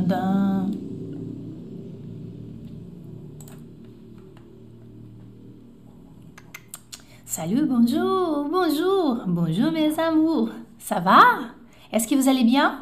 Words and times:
dun. 0.00 0.70
Salut, 7.24 7.66
bonjour, 7.66 8.48
bonjour, 8.50 9.22
bonjour 9.26 9.70
mes 9.70 9.98
amours. 9.98 10.50
Ça 10.78 11.00
va 11.00 11.20
Est-ce 11.92 12.06
que 12.08 12.14
vous 12.14 12.28
allez 12.28 12.44
bien 12.44 12.80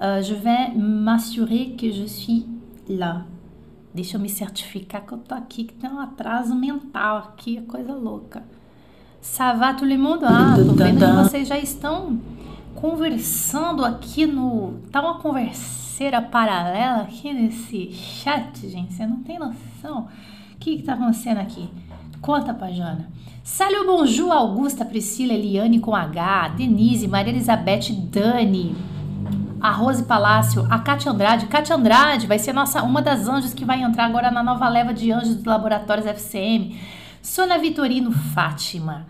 Euh, 0.00 0.20
Je 0.22 0.34
vais 0.34 0.74
m'assurer 0.76 1.74
que 1.78 1.90
je 1.90 2.04
suis 2.04 2.46
lá. 2.88 3.24
Deixa 3.94 4.18
eu 4.18 4.20
me 4.20 4.28
certificar 4.28 5.06
que 5.06 5.14
eu 5.14 5.18
tô 5.18 5.34
aqui, 5.34 5.64
que 5.64 5.72
tem 5.72 5.88
um 5.88 5.98
atraso 5.98 6.54
mental 6.54 7.16
aqui, 7.16 7.62
coisa 7.62 7.94
louca. 7.94 8.42
Ça 9.22 9.54
va 9.54 9.72
tout 9.72 9.86
le 9.86 9.96
monde? 9.96 10.22
Ah, 10.24 10.54
tô 10.54 10.72
vendo 10.74 10.98
que 11.00 11.12
vocês 11.30 11.48
já 11.48 11.58
estão 11.58 12.18
conversando 12.74 13.82
aqui 13.84 14.26
no. 14.26 14.74
Tá 14.92 15.00
uma 15.00 15.18
converseira 15.96 16.20
paralela 16.20 17.02
aqui 17.02 17.32
nesse 17.32 17.90
chat, 17.90 18.68
gente. 18.68 18.92
Você 18.92 19.06
não 19.06 19.22
tem 19.22 19.38
noção. 19.38 20.08
O 20.54 20.58
que, 20.58 20.76
que 20.76 20.82
tá 20.82 20.92
acontecendo 20.92 21.38
aqui? 21.38 21.70
Conta 22.20 22.52
pra 22.52 22.70
Jana. 22.70 23.08
Salut, 23.42 23.86
bonjour, 23.86 24.30
Augusta, 24.30 24.84
Priscila, 24.84 25.32
Eliane 25.32 25.80
com 25.80 25.94
H, 25.94 26.48
Denise, 26.48 27.08
Maria 27.08 27.32
Elizabeth, 27.32 27.92
Dani, 28.10 28.76
a 29.58 29.70
Rose 29.70 30.04
Palácio, 30.04 30.66
a 30.68 30.78
Cátia 30.80 31.10
Andrade. 31.10 31.46
Cátia 31.46 31.74
Andrade 31.74 32.26
vai 32.26 32.38
ser 32.38 32.52
nossa, 32.52 32.82
uma 32.82 33.00
das 33.00 33.26
anjos 33.26 33.54
que 33.54 33.64
vai 33.64 33.82
entrar 33.82 34.04
agora 34.04 34.30
na 34.30 34.42
nova 34.42 34.68
leva 34.68 34.92
de 34.92 35.10
anjos 35.10 35.36
dos 35.36 35.44
laboratórios 35.44 36.06
FCM. 36.06 36.78
Sônia 37.22 37.58
Vitorino 37.58 38.12
Fátima. 38.12 39.06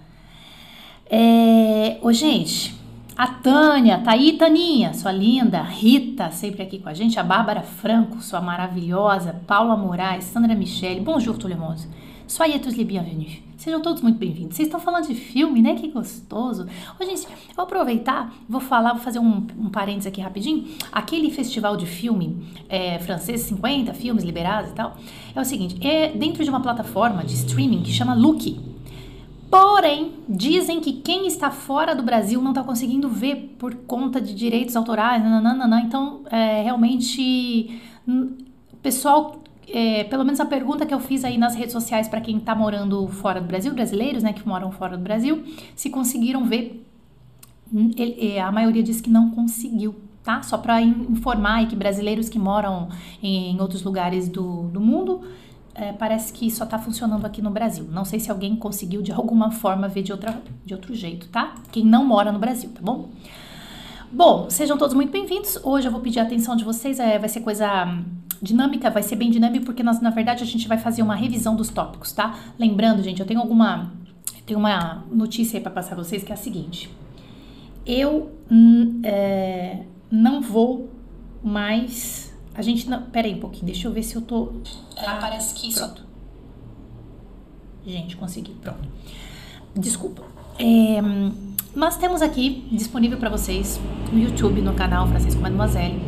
É... 1.10 1.98
Ô, 2.00 2.12
gente, 2.12 2.76
a 3.16 3.26
Tânia, 3.28 3.98
tá 3.98 4.12
aí, 4.12 4.34
Taninha, 4.34 4.92
sua 4.92 5.10
linda. 5.10 5.62
Rita, 5.62 6.30
sempre 6.30 6.62
aqui 6.62 6.78
com 6.78 6.90
a 6.90 6.94
gente. 6.94 7.18
A 7.18 7.22
Bárbara 7.22 7.62
Franco, 7.62 8.20
sua 8.20 8.42
maravilhosa. 8.42 9.40
Paula 9.46 9.74
Moraes, 9.74 10.24
Sandra 10.24 10.54
Michele. 10.54 11.00
Bonjour, 11.00 11.38
tout 11.38 11.48
le 11.48 11.56
monde. 11.56 11.80
Soyez 12.26 12.60
tous 12.60 12.76
les 12.76 12.84
bienvenus. 12.84 13.38
Sejam 13.56 13.80
todos 13.80 14.02
muito 14.02 14.18
bem-vindos. 14.18 14.54
Vocês 14.54 14.68
estão 14.68 14.78
falando 14.78 15.06
de 15.06 15.14
filme, 15.14 15.62
né? 15.62 15.76
Que 15.76 15.88
gostoso. 15.88 16.66
Ô, 17.00 17.04
gente, 17.04 17.26
vou 17.54 17.64
aproveitar, 17.64 18.34
vou 18.46 18.60
falar, 18.60 18.92
vou 18.92 19.02
fazer 19.02 19.18
um, 19.18 19.46
um 19.58 19.70
parênteses 19.70 20.08
aqui 20.08 20.20
rapidinho. 20.20 20.66
Aquele 20.92 21.30
festival 21.30 21.74
de 21.74 21.86
filme 21.86 22.46
é, 22.68 22.98
francês, 22.98 23.40
50 23.42 23.94
filmes 23.94 24.24
liberados 24.24 24.72
e 24.72 24.74
tal, 24.74 24.94
é 25.34 25.40
o 25.40 25.44
seguinte: 25.44 25.78
é 25.86 26.08
dentro 26.10 26.44
de 26.44 26.50
uma 26.50 26.60
plataforma 26.60 27.24
de 27.24 27.32
streaming 27.32 27.82
que 27.82 27.92
chama 27.92 28.14
Look. 28.14 28.75
Porém, 29.50 30.14
dizem 30.28 30.80
que 30.80 30.94
quem 30.94 31.26
está 31.26 31.50
fora 31.50 31.94
do 31.94 32.02
Brasil 32.02 32.42
não 32.42 32.50
está 32.50 32.62
conseguindo 32.62 33.08
ver 33.08 33.54
por 33.58 33.74
conta 33.74 34.20
de 34.20 34.34
direitos 34.34 34.76
autorais, 34.76 35.22
nananana. 35.22 35.80
Então, 35.80 36.22
é, 36.30 36.62
realmente, 36.62 37.80
o 38.06 38.76
pessoal 38.82 39.40
é, 39.68 40.04
pelo 40.04 40.24
menos 40.24 40.38
a 40.40 40.44
pergunta 40.44 40.86
que 40.86 40.94
eu 40.94 41.00
fiz 41.00 41.24
aí 41.24 41.36
nas 41.36 41.54
redes 41.54 41.72
sociais 41.72 42.08
para 42.08 42.20
quem 42.20 42.38
tá 42.38 42.54
morando 42.54 43.06
fora 43.08 43.40
do 43.40 43.46
Brasil, 43.46 43.72
brasileiros, 43.72 44.22
né, 44.22 44.32
que 44.32 44.46
moram 44.46 44.70
fora 44.70 44.96
do 44.96 45.02
Brasil, 45.02 45.44
se 45.74 45.90
conseguiram 45.90 46.44
ver. 46.44 46.84
É, 48.18 48.40
a 48.40 48.52
maioria 48.52 48.82
disse 48.82 49.02
que 49.02 49.10
não 49.10 49.30
conseguiu, 49.30 49.96
tá? 50.22 50.40
Só 50.42 50.56
para 50.56 50.80
informar 50.80 51.66
que 51.66 51.74
brasileiros 51.74 52.28
que 52.28 52.38
moram 52.38 52.88
em, 53.20 53.60
outros 53.60 53.82
lugares 53.82 54.28
do, 54.28 54.68
do 54.68 54.80
mundo, 54.80 55.22
é, 55.76 55.92
parece 55.92 56.32
que 56.32 56.50
só 56.50 56.64
tá 56.66 56.78
funcionando 56.78 57.24
aqui 57.24 57.40
no 57.40 57.50
Brasil. 57.50 57.86
Não 57.90 58.04
sei 58.04 58.18
se 58.18 58.30
alguém 58.30 58.56
conseguiu 58.56 59.02
de 59.02 59.12
alguma 59.12 59.50
forma 59.50 59.88
ver 59.88 60.02
de, 60.02 60.12
outra, 60.12 60.40
de 60.64 60.74
outro 60.74 60.94
jeito, 60.94 61.28
tá? 61.28 61.54
Quem 61.70 61.84
não 61.84 62.04
mora 62.04 62.32
no 62.32 62.38
Brasil, 62.38 62.70
tá 62.74 62.80
bom? 62.82 63.10
Bom, 64.10 64.48
sejam 64.48 64.78
todos 64.78 64.94
muito 64.94 65.10
bem-vindos. 65.10 65.58
Hoje 65.62 65.88
eu 65.88 65.92
vou 65.92 66.00
pedir 66.00 66.20
a 66.20 66.22
atenção 66.22 66.56
de 66.56 66.64
vocês, 66.64 66.98
é, 66.98 67.18
vai 67.18 67.28
ser 67.28 67.40
coisa 67.40 67.86
dinâmica, 68.40 68.90
vai 68.90 69.02
ser 69.02 69.16
bem 69.16 69.30
dinâmica 69.30 69.64
porque 69.64 69.82
nós, 69.82 70.00
na 70.00 70.10
verdade, 70.10 70.42
a 70.42 70.46
gente 70.46 70.66
vai 70.66 70.78
fazer 70.78 71.02
uma 71.02 71.14
revisão 71.14 71.54
dos 71.54 71.68
tópicos, 71.68 72.12
tá? 72.12 72.34
Lembrando, 72.58 73.02
gente, 73.02 73.20
eu 73.20 73.26
tenho 73.26 73.40
alguma 73.40 73.92
tenho 74.46 74.60
uma 74.60 75.04
notícia 75.10 75.58
aí 75.58 75.62
para 75.62 75.72
passar 75.72 75.94
a 75.94 75.96
vocês 75.96 76.22
que 76.22 76.30
é 76.30 76.34
a 76.34 76.38
seguinte. 76.38 76.88
Eu 77.84 78.30
hum, 78.50 79.00
é, 79.04 79.82
não 80.10 80.40
vou 80.40 80.88
mais. 81.42 82.25
A 82.56 82.62
gente 82.62 82.88
não. 82.88 83.02
Pera 83.02 83.26
aí 83.28 83.34
um 83.34 83.40
pouquinho, 83.40 83.66
deixa 83.66 83.86
eu 83.86 83.92
ver 83.92 84.02
se 84.02 84.16
eu 84.16 84.22
tô. 84.22 84.52
Ah, 84.96 85.18
parece 85.20 85.54
que 85.54 85.68
isso. 85.68 85.78
Pronto. 85.78 86.02
Gente, 87.86 88.16
consegui. 88.16 88.52
Pronto. 88.54 88.88
Desculpa. 89.74 90.22
É, 90.58 91.00
nós 91.74 91.98
temos 91.98 92.22
aqui 92.22 92.66
disponível 92.72 93.18
para 93.18 93.28
vocês 93.28 93.78
no 94.10 94.18
YouTube, 94.18 94.62
no 94.62 94.72
canal 94.74 95.06
Francisco 95.06 95.40
Mademoiselle, 95.40 96.00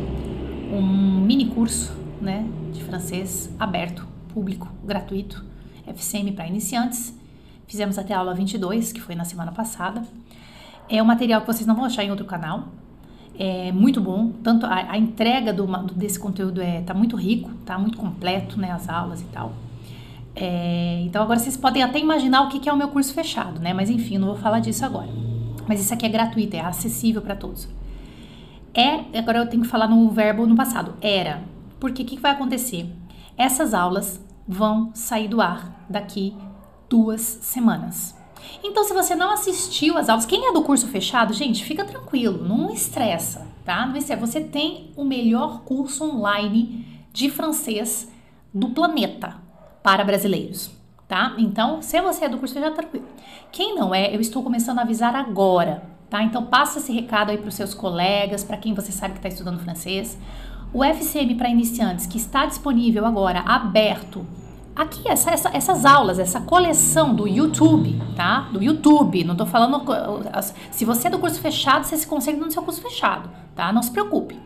um 0.73 1.21
mini 1.21 1.45
curso 1.45 1.93
né, 2.19 2.45
de 2.73 2.83
francês 2.83 3.49
aberto, 3.59 4.07
público, 4.33 4.67
gratuito, 4.83 5.45
FCM 5.85 6.31
para 6.31 6.47
iniciantes. 6.47 7.13
Fizemos 7.67 7.99
até 7.99 8.15
a 8.15 8.17
aula 8.17 8.33
22, 8.33 8.91
que 8.91 8.99
foi 8.99 9.13
na 9.13 9.23
semana 9.23 9.51
passada. 9.51 10.03
É 10.89 11.01
um 11.03 11.05
material 11.05 11.41
que 11.41 11.47
vocês 11.47 11.67
não 11.67 11.75
vão 11.75 11.85
achar 11.85 12.03
em 12.03 12.09
outro 12.09 12.25
canal. 12.25 12.69
É 13.41 13.71
muito 13.71 14.01
bom, 14.01 14.33
tanto 14.43 14.65
a, 14.65 14.91
a 14.91 14.97
entrega 14.97 15.53
do, 15.53 15.65
desse 15.95 16.19
conteúdo 16.19 16.61
é 16.61 16.81
tá 16.81 16.93
muito 16.93 17.15
rico, 17.15 17.49
tá 17.65 17.79
muito 17.79 17.97
completo, 17.97 18.59
né, 18.59 18.69
as 18.69 18.89
aulas 18.89 19.21
e 19.21 19.25
tal. 19.25 19.53
É, 20.35 21.01
então 21.05 21.23
agora 21.23 21.39
vocês 21.39 21.55
podem 21.55 21.81
até 21.81 21.99
imaginar 21.99 22.41
o 22.41 22.49
que, 22.49 22.59
que 22.59 22.67
é 22.67 22.73
o 22.73 22.75
meu 22.75 22.89
curso 22.89 23.13
fechado, 23.13 23.61
né? 23.61 23.73
Mas 23.73 23.89
enfim, 23.89 24.17
não 24.17 24.27
vou 24.27 24.35
falar 24.35 24.59
disso 24.59 24.83
agora. 24.83 25.07
Mas 25.67 25.79
isso 25.79 25.93
aqui 25.93 26.05
é 26.05 26.09
gratuito, 26.09 26.55
é 26.55 26.59
acessível 26.59 27.21
para 27.21 27.35
todos. 27.35 27.67
É, 28.73 29.17
agora 29.17 29.39
eu 29.39 29.47
tenho 29.47 29.63
que 29.63 29.69
falar 29.69 29.87
no 29.87 30.09
verbo 30.09 30.45
no 30.45 30.55
passado. 30.55 30.95
Era, 31.01 31.41
porque 31.79 32.03
o 32.03 32.05
que, 32.05 32.15
que 32.15 32.21
vai 32.21 32.31
acontecer? 32.31 32.89
Essas 33.37 33.73
aulas 33.73 34.21
vão 34.45 34.91
sair 34.93 35.29
do 35.29 35.41
ar 35.41 35.85
daqui 35.89 36.35
duas 36.89 37.21
semanas. 37.21 38.18
Então, 38.63 38.83
se 38.83 38.93
você 38.93 39.15
não 39.15 39.31
assistiu 39.31 39.97
às 39.97 40.09
aulas, 40.09 40.25
quem 40.25 40.47
é 40.47 40.51
do 40.51 40.63
curso 40.63 40.87
fechado, 40.87 41.33
gente, 41.33 41.63
fica 41.63 41.85
tranquilo, 41.85 42.43
não 42.43 42.71
estressa, 42.71 43.47
tá? 43.63 43.85
Não 43.85 43.95
estressa. 43.95 44.25
Você 44.25 44.41
tem 44.41 44.91
o 44.95 45.03
melhor 45.03 45.61
curso 45.61 46.03
online 46.03 46.85
de 47.13 47.29
francês 47.29 48.11
do 48.53 48.69
planeta 48.69 49.37
para 49.81 50.03
brasileiros, 50.03 50.71
tá? 51.07 51.35
Então, 51.37 51.81
se 51.81 51.99
você 52.01 52.25
é 52.25 52.29
do 52.29 52.37
curso 52.37 52.53
fechado, 52.53 52.75
tranquilo. 52.75 53.05
Quem 53.51 53.75
não 53.75 53.93
é, 53.93 54.13
eu 54.13 54.19
estou 54.19 54.43
começando 54.43 54.79
a 54.79 54.83
avisar 54.83 55.15
agora, 55.15 55.83
tá? 56.09 56.21
Então, 56.23 56.45
passa 56.45 56.79
esse 56.79 56.91
recado 56.91 57.31
aí 57.31 57.37
para 57.37 57.49
os 57.49 57.55
seus 57.55 57.73
colegas, 57.73 58.43
para 58.43 58.57
quem 58.57 58.73
você 58.73 58.91
sabe 58.91 59.13
que 59.13 59.19
está 59.19 59.29
estudando 59.29 59.59
francês. 59.59 60.17
O 60.73 60.83
FCM 60.83 61.35
para 61.35 61.49
iniciantes, 61.49 62.05
que 62.05 62.17
está 62.17 62.45
disponível 62.45 63.05
agora, 63.05 63.39
aberto, 63.39 64.25
aqui, 64.79 65.09
essa, 65.09 65.29
essa, 65.29 65.49
essas 65.53 65.85
aulas, 65.85 66.19
essa 66.19 66.39
coleção 66.39 67.13
do 67.13 67.27
YouTube, 67.27 68.01
tá? 68.15 68.47
Do 68.51 68.63
YouTube, 68.63 69.25
não 69.25 69.35
tô 69.35 69.45
falando. 69.45 69.83
Se 70.71 70.85
você 70.85 71.07
é 71.07 71.11
do 71.11 71.19
curso 71.19 71.41
fechado, 71.41 71.83
você 71.83 71.97
se 71.97 72.07
consegue 72.07 72.39
no 72.39 72.49
seu 72.49 72.63
curso 72.63 72.81
fechado, 72.81 73.29
tá? 73.53 73.73
Não 73.73 73.83
se 73.83 73.91
preocupe. 73.91 74.39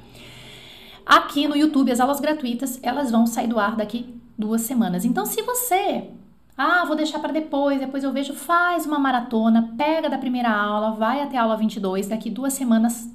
Aqui 1.05 1.47
no 1.47 1.55
YouTube, 1.55 1.91
as 1.91 1.99
aulas 1.99 2.19
gratuitas, 2.19 2.79
elas 2.81 3.11
vão 3.11 3.27
sair 3.27 3.47
do 3.47 3.59
ar 3.59 3.75
daqui 3.75 4.19
duas 4.35 4.61
semanas. 4.61 5.05
Então, 5.05 5.23
se 5.23 5.39
você. 5.43 6.09
Ah, 6.57 6.83
vou 6.85 6.95
deixar 6.95 7.19
para 7.19 7.31
depois, 7.31 7.79
depois 7.79 8.03
eu 8.03 8.11
vejo, 8.11 8.33
faz 8.33 8.85
uma 8.85 8.97
maratona, 8.97 9.73
pega 9.77 10.09
da 10.09 10.17
primeira 10.17 10.51
aula, 10.51 10.91
vai 10.91 11.21
até 11.21 11.37
a 11.37 11.43
aula 11.43 11.57
22, 11.57 12.07
daqui 12.07 12.29
duas 12.29 12.53
semanas 12.53 13.07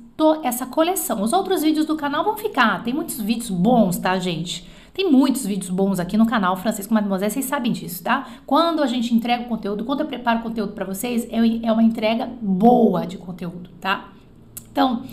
essa 0.43 0.67
coleção. 0.67 1.23
Os 1.23 1.33
outros 1.33 1.63
vídeos 1.63 1.87
do 1.87 1.97
canal 1.97 2.25
vão 2.25 2.37
ficar, 2.37 2.83
tem 2.83 2.93
muitos 2.93 3.21
vídeos 3.21 3.51
bons, 3.51 3.97
tá, 3.99 4.19
gente? 4.19 4.69
Tem 4.99 5.09
muitos 5.09 5.47
vídeos 5.47 5.71
bons 5.71 6.01
aqui 6.01 6.17
no 6.17 6.27
canal 6.27 6.57
Francisco 6.57 6.93
Mademoiselle, 6.93 7.31
vocês 7.31 7.45
sabem 7.45 7.71
disso, 7.71 8.03
tá? 8.03 8.27
Quando 8.45 8.83
a 8.83 8.87
gente 8.89 9.15
entrega 9.15 9.45
o 9.45 9.47
conteúdo, 9.47 9.85
quando 9.85 10.01
eu 10.01 10.07
preparo 10.07 10.41
o 10.41 10.43
conteúdo 10.43 10.73
para 10.73 10.85
vocês, 10.85 11.25
é, 11.31 11.37
é 11.65 11.73
uma 11.73 11.85
entrega 11.85 12.29
boa 12.43 13.07
de 13.07 13.17
conteúdo, 13.17 13.71
tá? 13.81 14.09
Então, 14.73 15.05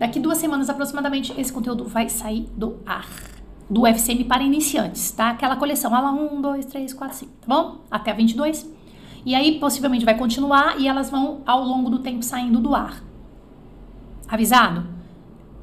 daqui 0.00 0.18
duas 0.18 0.36
semanas 0.36 0.68
aproximadamente, 0.68 1.32
esse 1.38 1.52
conteúdo 1.52 1.84
vai 1.84 2.08
sair 2.08 2.48
do 2.56 2.80
ar. 2.84 3.06
Do 3.70 3.86
FCM 3.86 4.24
para 4.24 4.42
iniciantes, 4.42 5.12
tá? 5.12 5.30
Aquela 5.30 5.54
coleção, 5.54 5.94
aula 5.94 6.10
1, 6.10 6.40
2, 6.40 6.66
3, 6.66 6.92
4, 6.92 7.16
5, 7.18 7.32
tá 7.40 7.46
bom? 7.46 7.82
Até 7.88 8.10
a 8.10 8.14
22. 8.14 8.68
E 9.24 9.36
aí, 9.36 9.60
possivelmente, 9.60 10.04
vai 10.04 10.18
continuar 10.18 10.80
e 10.80 10.88
elas 10.88 11.08
vão, 11.08 11.42
ao 11.46 11.62
longo 11.62 11.88
do 11.88 12.00
tempo, 12.00 12.24
saindo 12.24 12.58
do 12.58 12.74
ar. 12.74 13.00
Avisado? 14.26 14.88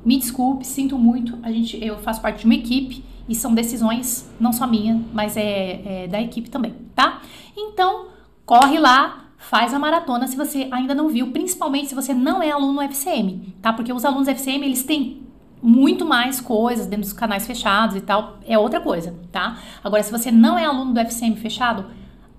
Me 0.05 0.17
desculpe, 0.17 0.65
sinto 0.65 0.97
muito. 0.97 1.37
A 1.43 1.51
gente, 1.51 1.83
eu 1.83 1.97
faço 1.97 2.21
parte 2.21 2.39
de 2.39 2.45
uma 2.45 2.55
equipe 2.55 3.03
e 3.27 3.35
são 3.35 3.53
decisões 3.53 4.29
não 4.39 4.53
só 4.53 4.65
minha, 4.65 5.03
mas 5.13 5.35
é, 5.35 6.03
é 6.03 6.07
da 6.07 6.21
equipe 6.21 6.49
também, 6.49 6.73
tá? 6.95 7.21
Então, 7.55 8.07
corre 8.45 8.79
lá, 8.79 9.25
faz 9.37 9.73
a 9.73 9.79
maratona 9.79 10.27
se 10.27 10.35
você 10.35 10.67
ainda 10.71 10.95
não 10.95 11.09
viu, 11.09 11.31
principalmente 11.31 11.89
se 11.89 11.95
você 11.95 12.13
não 12.13 12.41
é 12.41 12.51
aluno 12.51 12.81
FCM, 12.81 13.55
tá? 13.61 13.73
Porque 13.73 13.93
os 13.93 14.05
alunos 14.05 14.27
FCM, 14.27 14.65
eles 14.65 14.83
têm 14.83 15.23
muito 15.61 16.05
mais 16.05 16.39
coisas 16.39 16.85
dentro 16.85 17.03
dos 17.03 17.13
canais 17.13 17.47
fechados 17.47 17.95
e 17.95 18.01
tal, 18.01 18.37
é 18.45 18.57
outra 18.57 18.79
coisa, 18.79 19.15
tá? 19.31 19.57
Agora, 19.83 20.03
se 20.03 20.11
você 20.11 20.31
não 20.31 20.57
é 20.57 20.65
aluno 20.65 20.93
do 20.93 20.99
FCM 20.99 21.35
fechado, 21.35 21.85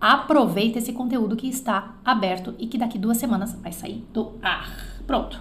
aproveita 0.00 0.78
esse 0.78 0.92
conteúdo 0.92 1.36
que 1.36 1.48
está 1.48 1.94
aberto 2.04 2.54
e 2.58 2.66
que 2.66 2.78
daqui 2.78 2.98
duas 2.98 3.16
semanas 3.16 3.54
vai 3.60 3.72
sair 3.72 4.06
do 4.12 4.32
ar. 4.42 4.68
Pronto. 5.06 5.40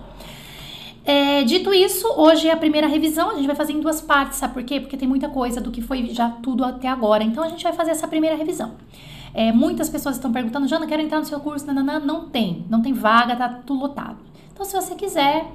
É, 1.08 1.42
dito 1.46 1.74
isso, 1.74 2.06
hoje 2.18 2.50
é 2.50 2.52
a 2.52 2.58
primeira 2.58 2.86
revisão, 2.86 3.30
a 3.30 3.36
gente 3.36 3.48
vai 3.48 3.56
fazer 3.56 3.72
em 3.72 3.80
duas 3.80 4.02
partes, 4.02 4.40
sabe 4.40 4.54
por 4.54 4.64
quê? 4.64 4.82
Porque 4.82 4.98
tem 4.98 5.08
muita 5.08 5.30
coisa 5.30 5.62
do 5.62 5.72
que 5.72 5.82
foi 5.82 6.10
já 6.10 6.30
tudo 6.30 6.66
até 6.66 6.90
agora, 6.90 7.24
então 7.24 7.42
a 7.42 7.48
gente 7.48 7.64
vai 7.64 7.72
fazer 7.72 7.92
essa 7.92 8.10
primeira 8.10 8.36
revisão. 8.36 8.74
É, 9.34 9.54
muitas 9.54 9.90
pessoas 9.90 10.18
estão 10.18 10.34
perguntando, 10.34 10.68
Jana, 10.68 10.86
quero 10.86 11.02
entrar 11.02 11.20
no 11.20 11.26
seu 11.26 11.40
curso, 11.40 11.66
nananã. 11.66 11.98
não 11.98 12.28
tem, 12.28 12.66
não 12.70 12.82
tem 12.82 12.92
vaga, 12.92 13.38
tá 13.38 13.48
tudo 13.48 13.80
lotado. 13.80 14.18
Então, 14.52 14.66
se 14.66 14.74
você 14.74 14.96
quiser, 14.96 15.50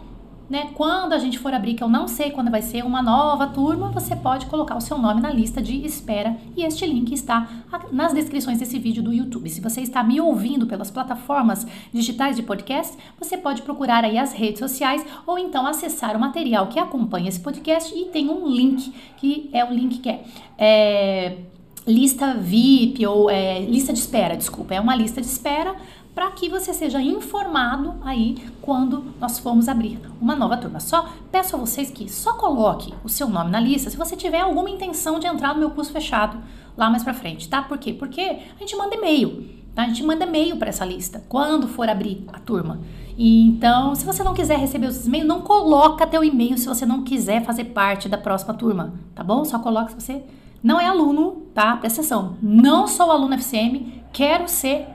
né, 0.53 0.69
quando 0.75 1.15
a 1.15 1.19
gente 1.19 1.39
for 1.39 1.55
abrir, 1.55 1.73
que 1.73 1.83
eu 1.83 1.89
não 1.89 2.07
sei 2.07 2.31
quando 2.31 2.51
vai 2.51 2.61
ser, 2.61 2.85
uma 2.85 3.01
nova 3.01 3.47
turma, 3.47 3.89
você 3.89 4.15
pode 4.15 4.45
colocar 4.45 4.77
o 4.77 4.83
seu 4.83 4.99
nome 4.99 5.19
na 5.19 5.31
lista 5.31 5.63
de 5.63 5.83
espera 5.83 6.37
e 6.55 6.63
este 6.63 6.85
link 6.85 7.11
está 7.11 7.49
nas 7.91 8.13
descrições 8.13 8.59
desse 8.59 8.79
vídeo 8.79 9.03
do 9.03 9.15
YouTube. 9.15 9.49
Se 9.49 9.63
você 9.63 9.81
está 9.81 10.05
me 10.05 10.21
ouvindo 10.21 10.67
pelas 10.67 10.91
plataformas 10.91 11.67
digitais 11.91 12.37
de 12.37 12.43
podcast, 12.43 12.95
você 13.19 13.39
pode 13.39 13.63
procurar 13.63 14.05
aí 14.05 14.19
as 14.19 14.35
redes 14.35 14.59
sociais 14.59 15.03
ou 15.27 15.39
então 15.39 15.67
acessar 15.67 16.15
o 16.15 16.21
material 16.21 16.67
que 16.67 16.79
acompanha 16.79 17.31
esse 17.31 17.41
podcast 17.41 17.99
e 17.99 18.11
tem 18.11 18.29
um 18.29 18.47
link 18.47 18.93
que 19.17 19.49
é 19.55 19.65
o 19.65 19.73
link 19.73 20.01
que 20.01 20.11
é, 20.11 20.23
é 20.59 21.39
lista 21.87 22.35
VIP 22.35 23.07
ou 23.07 23.31
é, 23.31 23.59
lista 23.61 23.91
de 23.91 24.01
espera, 24.01 24.37
desculpa, 24.37 24.75
é 24.75 24.81
uma 24.81 24.95
lista 24.95 25.19
de 25.19 25.27
espera 25.27 25.75
para 26.15 26.31
que 26.31 26.49
você 26.49 26.75
seja 26.75 27.01
informado 27.01 27.95
aí 28.03 28.37
quando 28.61 29.15
nós 29.19 29.39
formos 29.39 29.69
abrir 29.69 29.99
uma 30.21 30.37
nova 30.37 30.57
turma. 30.57 30.79
Só 30.79 31.09
peço 31.31 31.57
a 31.57 31.59
vocês 31.59 31.91
que 31.91 32.11
só 32.11 32.35
coloque 32.35 32.93
o 33.03 33.09
seu 33.09 33.29
nome 33.29 33.51
na 33.51 33.61
lista 33.61 33.89
se 33.89 33.97
você 33.97 34.15
tiver 34.15 34.41
alguma 34.41 34.69
intenção 34.69 35.19
de 35.19 35.27
entrar 35.27 35.55
no 35.55 35.61
meu 35.61 35.71
curso 35.71 35.93
fechado 35.93 36.39
lá 36.77 36.91
mais 36.91 37.03
para 37.03 37.15
frente, 37.15 37.49
tá? 37.49 37.63
Por 37.63 37.79
quê? 37.79 37.93
Porque 37.93 38.21
a 38.21 38.59
gente 38.59 38.77
manda 38.77 38.95
e-mail, 38.95 39.49
tá? 39.75 39.85
A 39.85 39.89
gente 39.89 40.05
manda 40.05 40.25
e-mail 40.25 40.57
para 40.57 40.69
essa 40.69 40.85
lista 40.85 41.25
quando 41.29 41.67
for 41.67 41.89
abrir 41.89 42.25
a 42.33 42.39
turma. 42.39 42.81
E 43.17 43.43
então, 43.47 43.95
se 43.95 44.05
você 44.05 44.23
não 44.23 44.35
quiser 44.35 44.59
receber 44.59 44.87
os 44.87 45.07
e-mails, 45.07 45.27
não 45.27 45.41
coloca 45.41 46.07
teu 46.07 46.25
e-mail 46.25 46.57
se 46.59 46.67
você 46.67 46.85
não 46.85 47.03
quiser 47.03 47.45
fazer 47.45 47.65
parte 47.65 48.09
da 48.09 48.19
próxima 48.19 48.55
turma, 48.55 48.95
tá 49.15 49.23
bom? 49.23 49.45
Só 49.45 49.59
coloca 49.59 49.91
se 49.91 50.01
você 50.01 50.23
não 50.63 50.81
é 50.81 50.87
aluno, 50.87 51.43
tá? 51.55 51.77
Presta 51.77 52.01
atenção. 52.01 52.37
Não 52.41 52.87
sou 52.87 53.11
aluno 53.11 53.35
FCM, 53.35 54.03
quero 54.13 54.49
ser 54.49 54.87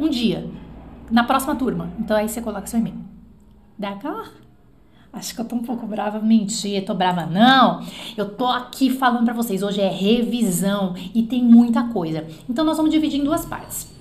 um 0.00 0.08
dia, 0.08 0.48
na 1.10 1.24
próxima 1.24 1.54
turma. 1.54 1.90
Então 1.98 2.16
aí 2.16 2.28
você 2.28 2.40
coloca 2.40 2.66
seu 2.66 2.78
e-mail. 2.80 2.96
D'accord? 3.78 4.30
Acho 5.12 5.34
que 5.34 5.40
eu 5.40 5.44
tô 5.44 5.56
um 5.56 5.62
pouco 5.62 5.86
brava. 5.86 6.20
Mentira, 6.20 6.84
tô 6.84 6.94
brava 6.94 7.26
não. 7.26 7.84
Eu 8.16 8.28
tô 8.30 8.46
aqui 8.46 8.90
falando 8.90 9.24
para 9.24 9.34
vocês. 9.34 9.62
Hoje 9.62 9.80
é 9.80 9.88
revisão 9.88 10.94
e 11.14 11.24
tem 11.24 11.42
muita 11.42 11.82
coisa. 11.84 12.26
Então 12.48 12.64
nós 12.64 12.76
vamos 12.76 12.92
dividir 12.92 13.20
em 13.20 13.24
duas 13.24 13.44
partes. 13.44 13.99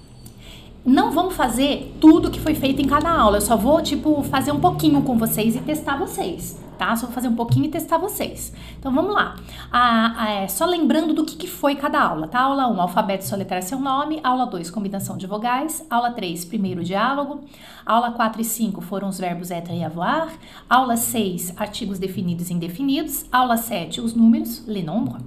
Não 0.85 1.11
vamos 1.11 1.35
fazer 1.35 1.95
tudo 1.99 2.31
que 2.31 2.39
foi 2.39 2.55
feito 2.55 2.81
em 2.81 2.85
cada 2.85 3.09
aula. 3.09 3.37
Eu 3.37 3.41
só 3.41 3.55
vou, 3.55 3.81
tipo, 3.81 4.23
fazer 4.23 4.51
um 4.51 4.59
pouquinho 4.59 5.01
com 5.01 5.17
vocês 5.17 5.55
e 5.55 5.59
testar 5.59 5.97
vocês 5.97 6.57
tá? 6.79 6.95
Só 6.95 7.05
vou 7.05 7.13
fazer 7.13 7.27
um 7.27 7.35
pouquinho 7.35 7.65
e 7.65 7.69
testar 7.69 7.97
vocês. 7.97 8.53
Então 8.79 8.91
vamos 8.91 9.13
lá. 9.13 9.35
é, 10.27 10.47
só 10.47 10.65
lembrando 10.65 11.13
do 11.13 11.25
que, 11.25 11.35
que 11.35 11.47
foi 11.47 11.75
cada 11.75 12.01
aula, 12.01 12.27
tá? 12.27 12.39
Aula 12.39 12.67
1, 12.69 12.81
alfabeto 12.81 13.25
soletrar 13.25 13.61
seu 13.61 13.79
nome. 13.79 14.19
Aula 14.23 14.45
2, 14.45 14.71
combinação 14.71 15.17
de 15.17 15.27
vogais. 15.27 15.85
Aula 15.89 16.11
3, 16.11 16.45
primeiro 16.45 16.83
diálogo. 16.83 17.41
Aula 17.85 18.11
4 18.11 18.41
e 18.41 18.45
5 18.45 18.81
foram 18.81 19.09
os 19.09 19.19
verbos 19.19 19.51
être 19.51 19.71
e 19.73 19.83
avoir. 19.83 20.31
Aula 20.69 20.95
6, 20.95 21.53
artigos 21.57 21.99
definidos 21.99 22.49
e 22.49 22.53
indefinidos. 22.53 23.25
Aula 23.31 23.57
7, 23.57 23.99
os 23.99 24.15
números, 24.15 24.65
les 24.65 24.83
nombres. 24.83 25.23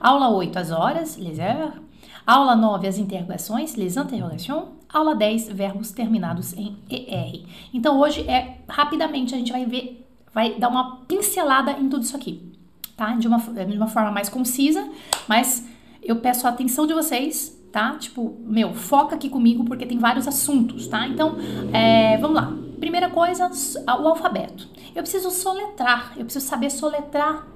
Aula 0.00 0.30
8, 0.30 0.58
as 0.58 0.70
horas, 0.70 1.16
les 1.16 1.38
heures. 1.38 1.74
Aula 2.26 2.56
9, 2.56 2.88
as 2.88 2.98
interrogações, 2.98 3.76
les 3.76 3.96
interrogations. 3.96 4.75
Aula 4.96 5.14
10, 5.14 5.50
verbos 5.52 5.90
terminados 5.90 6.54
em 6.54 6.76
ER. 6.88 7.42
Então 7.72 7.98
hoje 7.98 8.22
é 8.22 8.58
rapidamente 8.66 9.34
a 9.34 9.38
gente 9.38 9.52
vai 9.52 9.66
ver 9.66 10.02
vai 10.32 10.54
dar 10.54 10.68
uma 10.68 10.98
pincelada 11.08 11.72
em 11.72 11.88
tudo 11.88 12.02
isso 12.02 12.14
aqui, 12.14 12.52
tá? 12.94 13.14
De 13.14 13.26
uma, 13.26 13.38
de 13.38 13.76
uma 13.76 13.86
forma 13.86 14.10
mais 14.10 14.28
concisa, 14.28 14.86
mas 15.26 15.66
eu 16.02 16.16
peço 16.16 16.46
a 16.46 16.50
atenção 16.50 16.86
de 16.86 16.92
vocês, 16.92 17.58
tá? 17.72 17.96
Tipo, 17.98 18.36
meu, 18.44 18.74
foca 18.74 19.16
aqui 19.16 19.30
comigo 19.30 19.64
porque 19.64 19.86
tem 19.86 19.98
vários 19.98 20.28
assuntos, 20.28 20.88
tá? 20.88 21.08
Então, 21.08 21.36
é, 21.72 22.18
vamos 22.18 22.36
lá. 22.36 22.52
Primeira 22.78 23.08
coisa, 23.08 23.50
o 23.86 24.08
alfabeto. 24.08 24.68
Eu 24.94 25.02
preciso 25.02 25.30
soletrar, 25.30 26.12
eu 26.18 26.24
preciso 26.24 26.46
saber 26.46 26.68
soletrar 26.68 27.46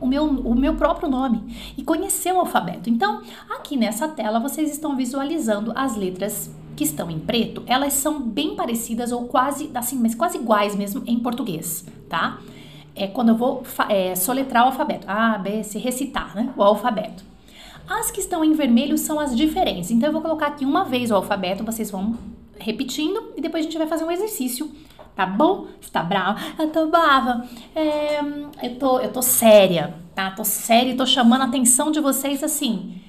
o 0.00 0.06
meu, 0.06 0.24
o 0.24 0.54
meu 0.54 0.74
próprio 0.74 1.08
nome 1.08 1.72
e 1.76 1.82
conhecer 1.82 2.32
o 2.32 2.40
alfabeto. 2.40 2.88
Então, 2.88 3.22
aqui 3.50 3.76
nessa 3.76 4.08
tela 4.08 4.38
vocês 4.38 4.70
estão 4.70 4.96
visualizando 4.96 5.72
as 5.74 5.96
letras 5.96 6.50
que 6.76 6.84
estão 6.84 7.10
em 7.10 7.18
preto, 7.18 7.64
elas 7.66 7.92
são 7.94 8.20
bem 8.20 8.54
parecidas 8.54 9.10
ou 9.10 9.26
quase 9.26 9.68
assim, 9.74 9.98
mas 9.98 10.14
quase 10.14 10.38
iguais 10.38 10.76
mesmo 10.76 11.02
em 11.06 11.18
português, 11.18 11.84
tá? 12.08 12.38
É 12.94 13.08
quando 13.08 13.30
eu 13.30 13.36
vou 13.36 13.64
é, 13.88 14.14
soletrar 14.14 14.64
o 14.64 14.66
alfabeto, 14.66 15.04
A, 15.10 15.36
B, 15.38 15.64
C, 15.64 15.78
recitar, 15.78 16.36
né? 16.36 16.52
O 16.56 16.62
alfabeto. 16.62 17.24
As 17.88 18.10
que 18.10 18.20
estão 18.20 18.44
em 18.44 18.52
vermelho 18.52 18.96
são 18.96 19.18
as 19.18 19.36
diferentes. 19.36 19.90
Então 19.90 20.08
eu 20.08 20.12
vou 20.12 20.22
colocar 20.22 20.46
aqui 20.46 20.64
uma 20.64 20.84
vez 20.84 21.10
o 21.10 21.16
alfabeto, 21.16 21.64
vocês 21.64 21.90
vão 21.90 22.16
repetindo 22.58 23.32
e 23.36 23.40
depois 23.40 23.64
a 23.64 23.68
gente 23.68 23.78
vai 23.78 23.86
fazer 23.86 24.04
um 24.04 24.10
exercício, 24.10 24.70
tá 25.18 25.26
bom? 25.26 25.66
Você 25.80 25.90
tá 25.90 26.00
brava? 26.00 26.38
Eu 26.56 26.70
tô 26.70 26.86
brava. 26.86 27.44
É, 27.74 28.20
eu, 28.62 28.78
tô, 28.78 29.00
eu 29.00 29.12
tô 29.12 29.20
séria, 29.20 29.94
tá? 30.14 30.30
Tô 30.30 30.44
séria 30.44 30.92
e 30.92 30.96
tô 30.96 31.04
chamando 31.04 31.42
a 31.42 31.46
atenção 31.46 31.90
de 31.90 31.98
vocês 31.98 32.44
assim 32.44 33.00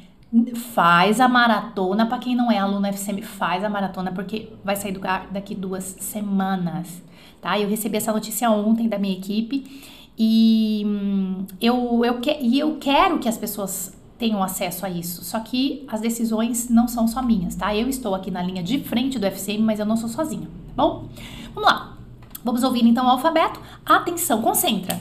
faz 0.73 1.19
a 1.19 1.27
maratona. 1.27 2.07
Para 2.07 2.17
quem 2.17 2.35
não 2.35 2.51
é 2.51 2.57
aluno 2.57 2.87
FCM, 2.87 3.21
faz 3.21 3.63
a 3.63 3.69
maratona 3.69 4.11
porque 4.11 4.49
vai 4.63 4.75
sair 4.75 4.91
do 4.91 4.99
daqui 5.31 5.53
duas 5.53 5.83
semanas, 5.99 7.01
tá? 7.41 7.59
Eu 7.59 7.69
recebi 7.69 7.97
essa 7.97 8.11
notícia 8.11 8.49
ontem 8.49 8.87
da 8.87 8.97
minha 8.97 9.15
equipe 9.15 9.83
e 10.17 10.83
hum, 10.85 11.45
eu, 11.61 12.03
eu, 12.05 12.19
que, 12.19 12.37
e 12.41 12.59
eu 12.59 12.77
quero 12.79 13.19
que 13.19 13.29
as 13.29 13.37
pessoas 13.37 13.95
tenham 14.17 14.43
acesso 14.43 14.85
a 14.85 14.89
isso. 14.89 15.23
Só 15.23 15.39
que 15.39 15.85
as 15.87 16.01
decisões 16.01 16.69
não 16.69 16.87
são 16.87 17.07
só 17.07 17.21
minhas, 17.21 17.55
tá? 17.55 17.75
Eu 17.75 17.87
estou 17.87 18.13
aqui 18.15 18.29
na 18.31 18.41
linha 18.41 18.61
de 18.63 18.79
frente 18.79 19.17
do 19.17 19.25
FCM, 19.25 19.63
mas 19.63 19.79
eu 19.79 19.85
não 19.85 19.95
sou 19.95 20.09
sozinha, 20.09 20.47
tá 20.75 20.83
bom? 20.83 21.07
Vamos 21.53 21.69
lá. 21.69 21.98
Vamos 22.43 22.63
ouvir 22.63 22.85
então 22.85 23.05
o 23.05 23.09
alfabeto. 23.09 23.59
Atenção, 23.85 24.41
concentra. 24.41 24.99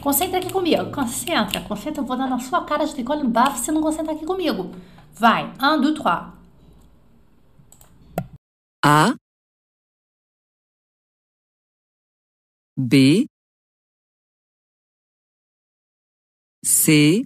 Concentra 0.00 0.38
aqui 0.38 0.52
comigo. 0.52 0.90
Concentra, 0.92 1.60
concentra. 1.62 2.02
Eu 2.02 2.06
vou 2.06 2.16
dar 2.16 2.28
na 2.28 2.38
sua 2.40 2.64
cara 2.64 2.84
de 2.84 2.92
tricô 2.94 3.14
no 3.16 3.28
bafo 3.28 3.58
se 3.58 3.70
não 3.72 3.80
concentra 3.80 4.12
aqui 4.12 4.26
comigo. 4.26 4.70
Vai. 5.14 5.52
Un, 5.60 5.80
deux, 5.80 5.94
trois. 5.94 6.32
A. 8.84 9.14
B. 12.76 13.26
C. 16.64 17.22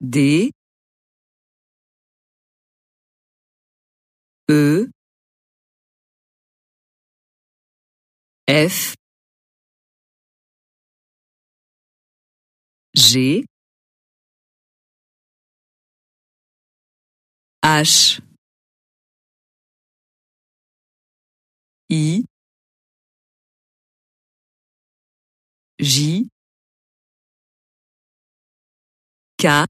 D. 0.00 0.50
E. 4.48 4.90
F 8.50 8.96
G 12.96 13.46
H 17.64 18.20
I 21.92 22.24
J 25.80 26.28
K 29.38 29.66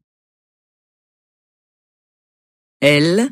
L 2.80 3.30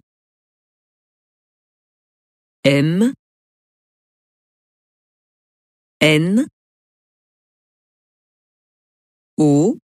M 2.65 3.18
N. 6.01 6.47
O. 9.37 9.79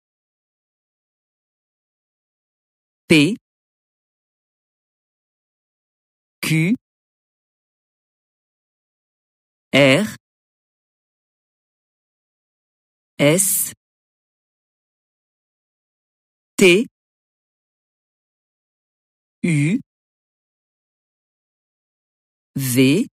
P 3.09 3.37
Q. 6.43 6.75
R. 9.73 10.17
S. 13.19 13.73
T. 16.57 16.87
U. 19.43 19.81
V 22.57 23.09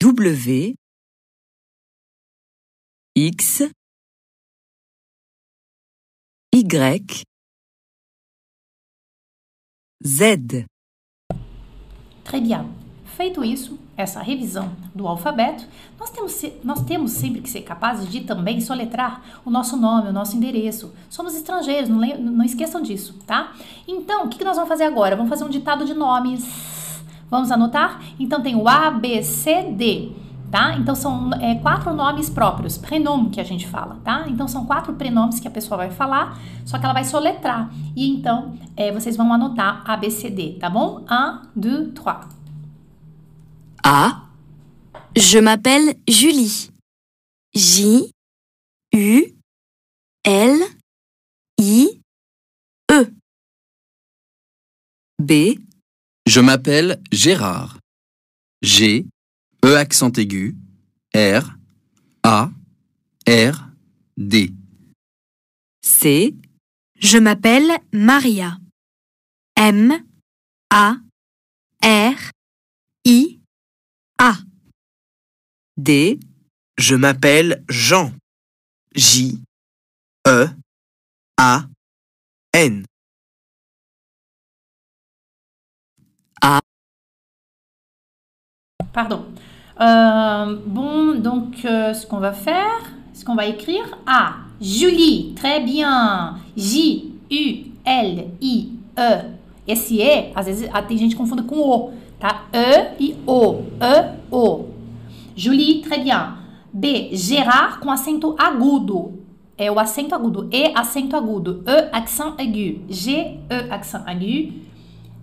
W 0.00 0.74
X 3.16 3.62
Y 6.52 7.24
Z 10.00 10.66
Très 12.22 12.40
bien. 12.40 12.70
Feito 13.16 13.42
isso, 13.42 13.76
essa 13.96 14.22
revisão 14.22 14.70
do 14.94 15.08
alfabeto, 15.08 15.66
nós 15.98 16.10
temos, 16.10 16.40
nós 16.62 16.84
temos 16.84 17.10
sempre 17.10 17.40
que 17.40 17.50
ser 17.50 17.62
capazes 17.62 18.08
de 18.08 18.20
também 18.20 18.60
soletrar 18.60 19.40
o 19.44 19.50
nosso 19.50 19.76
nome, 19.76 20.10
o 20.10 20.12
nosso 20.12 20.36
endereço. 20.36 20.94
Somos 21.10 21.34
estrangeiros, 21.34 21.90
não, 21.90 21.98
não 21.98 22.44
esqueçam 22.44 22.80
disso, 22.80 23.18
tá? 23.26 23.52
Então, 23.88 24.26
o 24.26 24.28
que, 24.28 24.38
que 24.38 24.44
nós 24.44 24.54
vamos 24.54 24.68
fazer 24.68 24.84
agora? 24.84 25.16
Vamos 25.16 25.28
fazer 25.28 25.42
um 25.42 25.50
ditado 25.50 25.84
de 25.84 25.94
nomes. 25.94 26.77
Vamos 27.30 27.50
anotar? 27.50 28.00
Então, 28.18 28.42
tem 28.42 28.56
o 28.56 28.68
A, 28.68 28.90
B, 28.90 29.22
C, 29.22 29.62
D 29.62 30.12
tá? 30.50 30.76
Então 30.76 30.94
são 30.94 31.32
é, 31.34 31.54
quatro 31.56 31.92
nomes 31.94 32.28
próprios, 32.30 32.78
prenome 32.78 33.30
que 33.30 33.40
a 33.40 33.44
gente 33.44 33.66
fala, 33.66 34.00
tá? 34.04 34.26
Então 34.28 34.48
são 34.48 34.66
quatro 34.66 34.92
prenomes 34.94 35.40
que 35.40 35.48
a 35.48 35.50
pessoa 35.50 35.76
vai 35.76 35.90
falar, 35.90 36.40
só 36.64 36.78
que 36.78 36.84
ela 36.84 36.94
vai 36.94 37.04
soletrar. 37.04 37.72
E 37.94 38.08
então 38.08 38.58
é, 38.76 38.92
vocês 38.92 39.16
vão 39.16 39.32
anotar 39.32 39.82
A, 39.84 39.96
B, 39.96 40.10
C, 40.10 40.30
D, 40.30 40.56
tá 40.58 40.70
bom? 40.70 41.04
Un, 41.10 41.42
deux, 41.54 41.92
trois. 41.94 42.26
A. 43.84 44.28
Je 45.16 45.40
m'appelle 45.40 46.00
Julie. 46.08 46.70
J, 47.54 48.10
U, 48.94 49.38
L, 50.24 50.76
I, 51.60 52.00
E. 52.90 53.12
B. 55.20 55.67
Je 56.28 56.40
m'appelle 56.40 57.00
Gérard. 57.10 57.78
G, 58.60 59.06
E 59.64 59.74
accent 59.76 60.12
aigu, 60.18 60.58
R, 61.14 61.56
A, 62.22 62.50
R, 63.26 63.70
D. 64.18 64.52
C. 65.80 66.34
Je 67.00 67.16
m'appelle 67.16 67.78
Maria. 67.94 68.58
M, 69.56 70.04
A, 70.68 70.98
R, 71.82 72.30
I, 73.06 73.40
A. 74.18 74.36
D. 75.78 76.20
Je 76.76 76.94
m'appelle 76.94 77.64
Jean. 77.70 78.12
J, 78.94 79.38
E, 80.26 80.46
A, 81.38 81.66
N. 82.52 82.84
Pardon. 88.92 89.26
Euh, 89.80 90.56
bon, 90.66 91.14
donc 91.20 91.64
euh, 91.64 91.94
ce 91.94 92.06
qu'on 92.06 92.18
va 92.18 92.32
faire, 92.32 92.80
ce 93.14 93.24
qu'on 93.24 93.36
va 93.36 93.46
écrire, 93.46 93.84
A, 94.06 94.38
Julie, 94.60 95.34
très 95.36 95.60
bien. 95.60 96.38
J, 96.56 97.12
U, 97.30 97.66
L, 97.84 98.30
I, 98.40 98.72
E. 98.98 99.38
Esse 99.68 100.00
E, 100.00 100.32
às 100.34 100.46
vezes 100.46 100.68
tem 100.88 100.98
gente 100.98 101.14
confunde 101.14 101.42
com 101.42 101.60
O, 101.60 101.92
tá? 102.18 102.46
E 102.52 103.04
e 103.04 103.16
O, 103.26 103.62
E, 103.80 104.16
O. 104.32 104.66
Julie, 105.36 105.82
très 105.82 106.02
bien. 106.02 106.38
B, 106.72 107.10
Gérard 107.12 107.78
com 107.78 107.90
acento 107.90 108.34
agudo. 108.38 109.22
É 109.56 109.70
o 109.70 109.78
acento 109.78 110.14
agudo. 110.14 110.48
E, 110.52 110.72
acento 110.74 111.16
agudo. 111.16 111.62
E, 111.66 111.96
accent 111.96 112.34
aigu. 112.38 112.84
G, 112.88 113.38
E, 113.48 113.70
accent 113.70 114.02
aigu. 114.06 114.54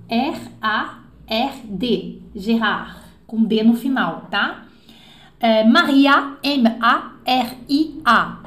R, 0.08 0.38
A, 0.62 1.00
R, 1.28 1.62
D. 1.66 2.22
Gérard 2.36 2.96
com 3.26 3.44
D 3.44 3.64
no 3.64 3.76
final, 3.76 4.28
tá? 4.30 4.66
É, 5.40 5.64
Maria, 5.64 6.38
M-A-R-I-A. 6.44 8.38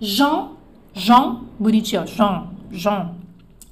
Jean, 0.00 0.50
Jean, 0.94 1.40
bonitinho, 1.58 2.06
Jean, 2.06 2.48
Jean. 2.70 3.14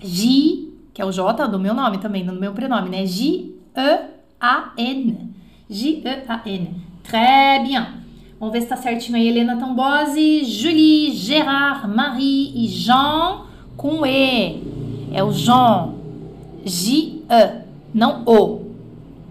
J, 0.01 0.73
que 0.93 1.01
é 1.01 1.05
o 1.05 1.13
J 1.13 1.47
do 1.49 1.59
meu 1.59 1.73
nome 1.75 1.99
também, 1.99 2.25
do 2.25 2.33
meu 2.33 2.53
prenome, 2.53 2.89
né? 2.91 3.07
J-E-A-N. 3.07 3.47
J-E-A-N. 5.69 6.75
Très 7.03 7.63
bien. 7.63 7.87
Vamos 8.39 8.53
ver 8.53 8.61
se 8.63 8.69
tá 8.69 8.77
certinho 8.77 9.17
aí, 9.17 9.29
Helena 9.29 9.57
Tambose, 9.57 10.45
Julie, 10.45 11.13
Gérard, 11.13 11.89
Marie 11.89 12.53
e 12.55 12.69
Jean 12.69 13.47
com 13.77 14.05
E. 14.05 14.63
É 15.13 15.25
o 15.25 15.33
Jean. 15.33 15.95
J-E, 16.65 17.66
não 17.97 18.23
O. 18.26 18.76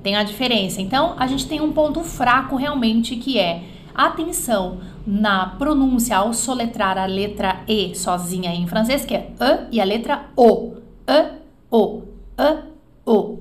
Tem 0.02 0.16
a 0.16 0.24
diferença. 0.24 0.82
Então, 0.82 1.16
a 1.20 1.28
gente 1.28 1.48
tem 1.48 1.62
um 1.62 1.72
ponto 1.72 2.04
fraco 2.04 2.56
realmente 2.56 3.16
que 3.16 3.38
é 3.38 3.64
atenção 3.94 4.80
na 5.06 5.46
pronúncia 5.46 6.18
ao 6.18 6.34
soletrar 6.34 6.98
a 6.98 7.06
letra 7.06 7.62
E 7.68 7.94
sozinha 7.94 8.52
em 8.52 8.66
francês, 8.66 9.06
que 9.06 9.14
é 9.14 9.32
E, 9.40 9.76
e 9.76 9.80
a 9.80 9.84
letra 9.84 10.26
O. 10.36 10.78
E, 11.08 11.32
O, 11.70 12.02
E, 12.40 12.58
O. 13.06 13.38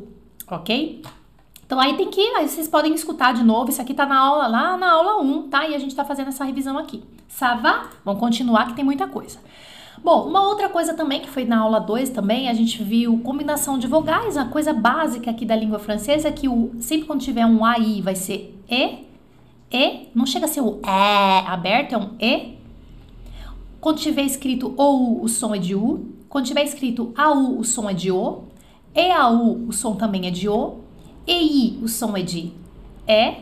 Ok? 0.47 1.02
Então 1.64 1.81
aí 1.81 1.97
tem 1.97 2.11
que, 2.11 2.21
aí 2.37 2.47
vocês 2.47 2.69
podem 2.69 2.95
escutar 2.95 3.33
de 3.33 3.43
novo, 3.43 3.71
isso 3.71 3.81
aqui 3.81 3.95
tá 3.95 4.04
na 4.04 4.19
aula, 4.19 4.47
lá 4.47 4.76
na 4.76 4.93
aula 4.93 5.23
1, 5.23 5.49
tá? 5.49 5.66
E 5.66 5.75
a 5.75 5.78
gente 5.78 5.97
tá 5.97 6.04
fazendo 6.04 6.28
essa 6.28 6.45
revisão 6.45 6.76
aqui. 6.76 7.02
Sava? 7.26 7.88
Vamos 8.04 8.21
continuar 8.21 8.66
que 8.66 8.75
tem 8.75 8.85
muita 8.85 9.09
coisa. 9.09 9.38
Bom, 10.04 10.28
uma 10.28 10.46
outra 10.46 10.68
coisa 10.68 10.92
também 10.92 11.23
que 11.23 11.30
foi 11.30 11.46
na 11.46 11.61
aula 11.61 11.80
2 11.80 12.11
também, 12.11 12.50
a 12.50 12.52
gente 12.52 12.84
viu 12.84 13.18
combinação 13.20 13.78
de 13.78 13.87
vogais, 13.87 14.37
a 14.37 14.44
coisa 14.44 14.70
básica 14.70 15.30
aqui 15.30 15.46
da 15.46 15.56
língua 15.56 15.78
francesa 15.78 16.28
é 16.28 16.30
que 16.30 16.46
o, 16.46 16.73
sempre 16.78 17.06
quando 17.06 17.23
tiver 17.23 17.46
um 17.46 17.64
AI 17.64 18.02
vai 18.02 18.14
ser 18.14 18.54
E, 18.70 18.99
E, 19.73 20.08
não 20.14 20.26
chega 20.26 20.44
a 20.44 20.49
ser 20.49 20.61
o 20.61 20.78
E 20.84 21.46
aberto, 21.46 21.94
é 21.94 21.96
um 21.96 22.11
E. 22.20 22.58
Quando 23.80 23.99
tiver 23.99 24.25
escrito 24.25 24.75
OU, 24.76 25.23
o 25.23 25.28
som 25.28 25.54
é 25.54 25.58
de 25.58 25.75
U. 25.75 26.06
Quando 26.28 26.44
tiver 26.44 26.64
escrito 26.64 27.14
AU, 27.16 27.58
o 27.58 27.64
som 27.64 27.88
é 27.88 27.94
de 27.94 28.12
O. 28.12 28.42
EAU, 28.94 29.64
o 29.66 29.73
som 29.73 29.96
também 29.96 30.26
é 30.26 30.30
de 30.30 30.50
O. 30.50 30.80
EI, 31.26 31.78
o 31.82 31.88
som 31.88 32.14
é 32.14 32.20
de 32.20 32.52
E, 33.08 33.37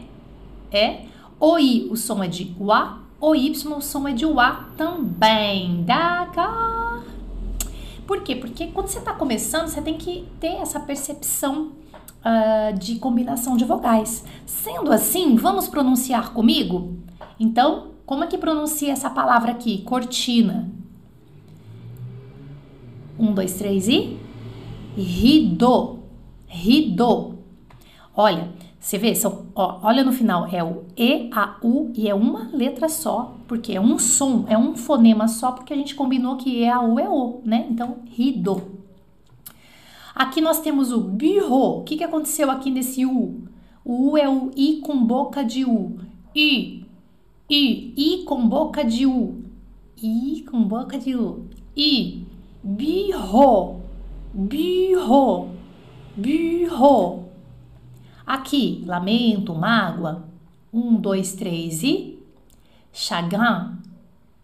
E. 0.73 1.01
OI, 1.41 1.89
o 1.91 1.97
som 1.97 2.23
é 2.23 2.29
de 2.29 2.55
UA. 2.61 3.02
O 3.23 3.37
Y, 3.37 3.73
o 3.73 3.81
som 3.81 4.09
é 4.09 4.13
de 4.13 4.27
UA 4.27 4.71
também. 4.77 5.85
D'accord? 5.85 7.07
Por 8.05 8.21
quê? 8.23 8.35
Porque 8.35 8.67
quando 8.67 8.89
você 8.89 8.99
está 8.99 9.13
começando, 9.13 9.69
você 9.69 9.81
tem 9.81 9.97
que 9.97 10.27
ter 10.41 10.57
essa 10.57 10.81
percepção 10.81 11.71
uh, 12.19 12.77
de 12.77 12.97
combinação 12.97 13.57
de 13.57 13.65
vogais. 13.65 14.25
Sendo 14.45 14.91
assim, 14.91 15.37
vamos 15.37 15.69
pronunciar 15.69 16.33
comigo? 16.33 16.97
Então, 17.39 17.93
como 18.05 18.25
é 18.25 18.27
que 18.27 18.37
pronuncia 18.37 18.93
essa 18.93 19.09
palavra 19.09 19.53
aqui? 19.53 19.83
Cortina. 19.83 20.69
Um, 23.17 23.33
dois, 23.33 23.55
três 23.55 23.87
e. 23.87 24.19
Rido. 24.97 26.01
Rido. 26.49 27.39
Olha, 28.17 28.49
você 28.83 28.99
vê, 28.99 29.15
são, 29.15 29.47
ó, 29.55 29.79
olha 29.85 30.03
no 30.03 30.13
final, 30.13 30.49
é 30.51 30.63
o 30.63 30.83
E, 30.97 31.31
A, 31.33 31.57
U 31.63 31.93
e 31.95 32.09
é 32.09 32.15
uma 32.15 32.51
letra 32.53 32.89
só, 32.89 33.37
porque 33.47 33.73
é 33.73 33.81
um 33.81 33.97
som, 33.97 34.45
é 34.49 34.59
um 34.59 34.77
fonema 34.77 35.29
só, 35.29 35.53
porque 35.53 35.73
a 35.73 35.77
gente 35.77 35.95
combinou 35.95 36.37
que 36.37 36.51
E, 36.51 36.69
A, 36.69 36.83
U 36.83 36.99
é 36.99 37.09
O, 37.09 37.41
né? 37.45 37.65
Então, 37.71 37.99
rido. 38.07 38.61
Aqui 40.13 40.41
nós 40.41 40.61
temos 40.61 40.91
o 40.91 41.01
bureau. 41.01 41.79
O 41.79 41.85
que, 41.85 41.97
que 41.97 42.03
aconteceu 42.03 42.51
aqui 42.51 42.73
nesse 42.73 43.07
U? 43.07 43.43
O 43.85 44.11
U 44.11 44.19
é 44.19 44.29
o 44.29 44.51
I 44.57 44.81
com 44.81 45.07
boca 45.07 45.45
de 45.45 45.65
U. 45.65 46.01
I, 46.35 46.85
I, 47.49 47.95
I 47.97 48.25
com 48.25 48.49
boca 48.49 48.85
de 48.85 49.07
U. 49.07 49.43
I 50.03 50.45
com 50.51 50.61
boca 50.61 50.99
de 50.99 51.15
U. 51.15 51.45
I, 51.77 52.25
bureau, 52.65 53.81
bureau, 54.35 55.51
bureau. 56.17 57.32
Aqui, 58.27 58.85
lamento, 58.87 59.55
mágoa. 59.55 60.25
Um, 60.73 60.97
dois, 60.97 61.35
três 61.35 61.83
e. 61.83 62.19
Chagrin, 62.93 63.79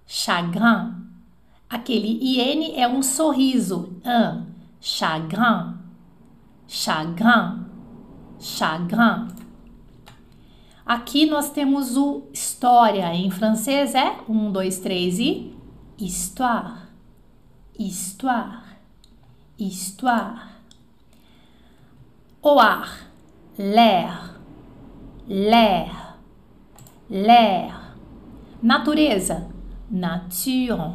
chagrin. 0.07 0.95
Aquele 1.71 2.19
IN 2.21 2.75
é 2.77 2.89
um 2.89 3.03
sorriso. 3.03 3.95
Un, 4.05 4.47
chagrin, 4.81 5.75
chagrin, 6.67 7.65
chagrin. 8.39 9.29
Aqui 10.85 11.27
nós 11.27 11.51
temos 11.51 11.97
o 11.97 12.25
história. 12.33 13.15
Em 13.15 13.31
francês 13.31 13.95
é 13.95 14.19
um, 14.29 14.51
dois, 14.51 14.81
três 14.81 15.19
e. 15.19 15.55
Histoire, 15.99 16.89
histoire, 17.79 18.63
histoire. 19.59 20.49
O 22.41 22.59
ar 22.61 23.08
l'air, 23.59 24.35
l'air, 25.29 26.17
l'air. 27.11 27.97
Natureza, 28.63 29.49
nature, 29.91 30.93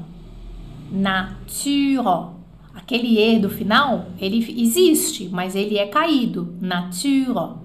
nature. 0.92 2.32
Aquele 2.74 3.20
E 3.20 3.40
do 3.40 3.50
final, 3.50 4.08
ele 4.20 4.40
existe, 4.62 5.30
mas 5.30 5.56
ele 5.56 5.78
é 5.78 5.88
caído. 5.88 6.56
Nature, 6.60 7.58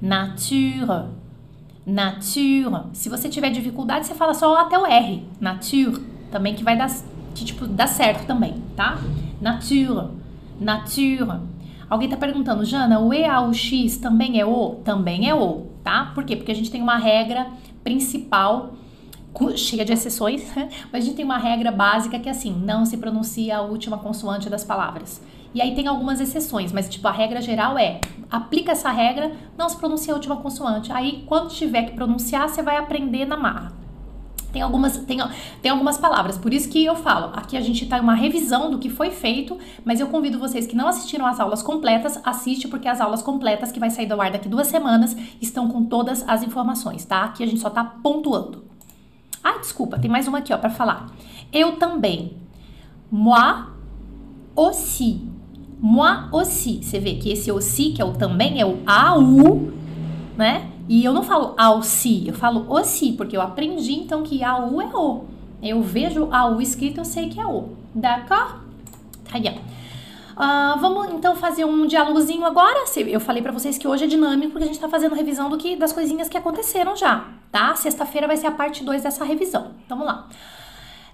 nature, 0.00 1.08
nature. 1.86 2.86
Se 2.92 3.08
você 3.08 3.28
tiver 3.28 3.50
dificuldade, 3.50 4.06
você 4.06 4.14
fala 4.14 4.34
só 4.34 4.56
até 4.56 4.78
o 4.78 4.84
R. 4.84 5.22
Nature, 5.40 6.02
também 6.30 6.54
que 6.54 6.64
vai 6.64 6.76
dar, 6.76 6.90
que, 7.34 7.44
tipo, 7.44 7.66
dá 7.66 7.86
certo 7.86 8.26
também, 8.26 8.54
tá? 8.76 8.98
Nature, 9.40 10.08
nature. 10.60 11.51
Alguém 11.92 12.08
tá 12.08 12.16
perguntando, 12.16 12.64
Jana, 12.64 13.00
o 13.00 13.12
E, 13.12 13.22
A, 13.22 13.42
o 13.42 13.52
X 13.52 13.98
também 13.98 14.40
é 14.40 14.46
O? 14.46 14.76
Também 14.76 15.28
é 15.28 15.34
O, 15.34 15.66
tá? 15.84 16.10
Por 16.14 16.24
quê? 16.24 16.34
Porque 16.34 16.50
a 16.50 16.54
gente 16.54 16.70
tem 16.70 16.80
uma 16.80 16.96
regra 16.96 17.48
principal 17.84 18.72
cheia 19.56 19.84
de 19.84 19.92
exceções, 19.92 20.42
mas 20.90 21.04
a 21.04 21.06
gente 21.06 21.16
tem 21.16 21.24
uma 21.26 21.36
regra 21.36 21.70
básica 21.70 22.18
que 22.18 22.30
é 22.30 22.32
assim, 22.32 22.50
não 22.50 22.86
se 22.86 22.96
pronuncia 22.96 23.58
a 23.58 23.60
última 23.60 23.98
consoante 23.98 24.48
das 24.48 24.64
palavras. 24.64 25.20
E 25.54 25.60
aí 25.60 25.74
tem 25.74 25.86
algumas 25.86 26.18
exceções, 26.18 26.72
mas 26.72 26.88
tipo 26.88 27.06
a 27.06 27.12
regra 27.12 27.42
geral 27.42 27.76
é, 27.76 28.00
aplica 28.30 28.72
essa 28.72 28.90
regra, 28.90 29.30
não 29.58 29.68
se 29.68 29.76
pronuncia 29.76 30.14
a 30.14 30.16
última 30.16 30.36
consoante. 30.36 30.90
Aí 30.90 31.24
quando 31.26 31.50
tiver 31.50 31.82
que 31.82 31.92
pronunciar, 31.94 32.48
você 32.48 32.62
vai 32.62 32.78
aprender 32.78 33.26
na 33.26 33.36
marra. 33.36 33.81
Tem 34.52 34.60
algumas, 34.60 34.98
tem, 34.98 35.18
tem 35.62 35.70
algumas 35.70 35.96
palavras, 35.96 36.36
por 36.36 36.52
isso 36.52 36.68
que 36.68 36.84
eu 36.84 36.94
falo. 36.94 37.30
Aqui 37.34 37.56
a 37.56 37.60
gente 37.60 37.86
tá 37.86 37.96
em 37.96 38.02
uma 38.02 38.14
revisão 38.14 38.70
do 38.70 38.78
que 38.78 38.90
foi 38.90 39.10
feito, 39.10 39.58
mas 39.82 39.98
eu 39.98 40.08
convido 40.08 40.38
vocês 40.38 40.66
que 40.66 40.76
não 40.76 40.86
assistiram 40.86 41.26
as 41.26 41.40
aulas 41.40 41.62
completas, 41.62 42.20
assiste, 42.22 42.68
porque 42.68 42.86
as 42.86 43.00
aulas 43.00 43.22
completas 43.22 43.72
que 43.72 43.80
vai 43.80 43.88
sair 43.88 44.06
do 44.06 44.20
ar 44.20 44.30
daqui 44.30 44.48
duas 44.48 44.66
semanas 44.66 45.16
estão 45.40 45.68
com 45.68 45.86
todas 45.86 46.28
as 46.28 46.42
informações, 46.42 47.04
tá? 47.04 47.24
Aqui 47.24 47.42
a 47.42 47.46
gente 47.46 47.60
só 47.60 47.70
tá 47.70 47.82
pontuando. 47.82 48.64
Ah, 49.42 49.58
desculpa, 49.58 49.98
tem 49.98 50.10
mais 50.10 50.28
uma 50.28 50.38
aqui, 50.38 50.52
ó, 50.52 50.58
para 50.58 50.70
falar. 50.70 51.10
Eu 51.50 51.76
também. 51.76 52.36
Moi 53.10 53.64
aussi. 54.54 55.26
Moi 55.80 56.28
aussi. 56.30 56.82
Você 56.82 57.00
vê 57.00 57.14
que 57.14 57.30
esse 57.30 57.50
aussi, 57.50 57.90
que 57.92 58.02
é 58.02 58.04
o 58.04 58.12
também, 58.12 58.60
é 58.60 58.66
o 58.66 58.78
AU, 58.86 59.72
né? 60.36 60.71
E 60.88 61.04
eu 61.04 61.12
não 61.12 61.22
falo 61.22 61.54
aussi, 61.56 62.26
eu 62.26 62.34
falo 62.34 62.66
aussi, 62.68 63.12
porque 63.12 63.36
eu 63.36 63.40
aprendi 63.40 63.92
então 63.92 64.22
que 64.22 64.42
AU 64.42 64.80
é 64.80 64.86
O. 64.86 65.24
Eu 65.62 65.80
vejo 65.80 66.28
AU 66.32 66.60
escrito, 66.60 66.98
eu 66.98 67.04
sei 67.04 67.28
que 67.28 67.40
é 67.40 67.46
O. 67.46 67.70
D'accord? 67.94 68.60
Tá 69.30 69.38
bem. 69.38 69.60
Uh, 70.32 70.78
vamos 70.80 71.12
então 71.12 71.36
fazer 71.36 71.64
um 71.64 71.86
diálogozinho 71.86 72.44
agora. 72.44 72.84
Eu 72.96 73.20
falei 73.20 73.42
para 73.42 73.52
vocês 73.52 73.78
que 73.78 73.86
hoje 73.86 74.04
é 74.04 74.06
dinâmico 74.06 74.52
porque 74.52 74.64
a 74.64 74.66
gente 74.66 74.80
tá 74.80 74.88
fazendo 74.88 75.14
revisão 75.14 75.48
do 75.48 75.56
que 75.56 75.76
das 75.76 75.92
coisinhas 75.92 76.28
que 76.28 76.36
aconteceram 76.36 76.96
já, 76.96 77.28
tá? 77.50 77.74
Sexta-feira 77.76 78.26
vai 78.26 78.36
ser 78.36 78.46
a 78.46 78.50
parte 78.50 78.82
2 78.82 79.02
dessa 79.02 79.24
revisão. 79.24 79.72
Então, 79.84 79.98
vamos 79.98 80.12
lá. 80.12 80.28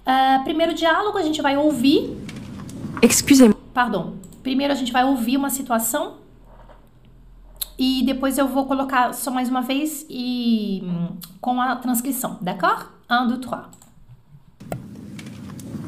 Uh, 0.07 0.45
primeiro 0.45 0.73
diálogo, 0.73 1.19
a 1.19 1.23
gente 1.23 1.43
vai 1.43 1.57
ouvir. 1.57 2.17
Excusez-moi. 3.03 3.59
Pardon. 3.75 4.15
Primeiro 4.43 4.73
a 4.73 4.77
gente 4.77 4.93
vai 4.93 5.05
ouvir 5.05 5.37
uma 5.37 5.51
situação 5.51 6.15
e 7.79 8.03
depois 8.05 8.39
eu 8.39 8.49
vou 8.49 8.67
colocar 8.67 9.13
só 9.13 9.31
mais 9.31 9.49
uma 9.49 9.63
vez 9.63 10.05
e 10.11 10.83
com 11.41 11.61
a 11.61 11.77
transcrição, 11.77 12.39
d'accord? 12.43 12.87
1, 13.09 13.29
2, 13.29 13.41
3. 13.41 13.61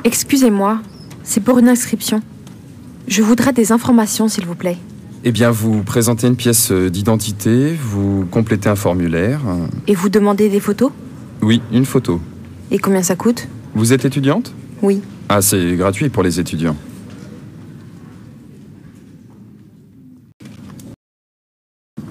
Excusez-moi, 0.05 0.81
c'est 1.23 1.41
pour 1.41 1.59
une 1.59 1.69
inscription. 1.69 2.23
Je 3.07 3.23
voudrais 3.23 3.53
des 3.53 3.73
informations, 3.73 4.29
s'il 4.29 4.47
vous 4.47 4.55
plaît. 4.55 4.79
Eh 5.25 5.33
bien, 5.33 5.51
vous 5.51 5.83
présentez 5.83 6.27
une 6.27 6.37
pièce 6.37 6.73
d'identité, 6.73 7.75
vous 7.75 8.25
complétez 8.31 8.69
un 8.71 8.77
formulaire. 8.77 9.41
Et 9.87 9.95
vous 9.95 10.09
demandez 10.09 10.49
des 10.49 10.61
photos? 10.61 10.93
Oui, 11.43 11.61
une 11.73 11.85
photo. 11.85 12.21
Et 12.71 12.79
combien 12.79 13.03
ça 13.03 13.17
coûte? 13.17 13.49
Vous 13.75 13.93
êtes 13.93 14.05
étudiante? 14.05 14.55
Oui. 14.81 15.03
Ah, 15.29 15.43
c'est 15.43 15.77
gratuit 15.77 16.09
pour 16.09 16.23
les 16.23 16.41
étudiants. 16.41 16.77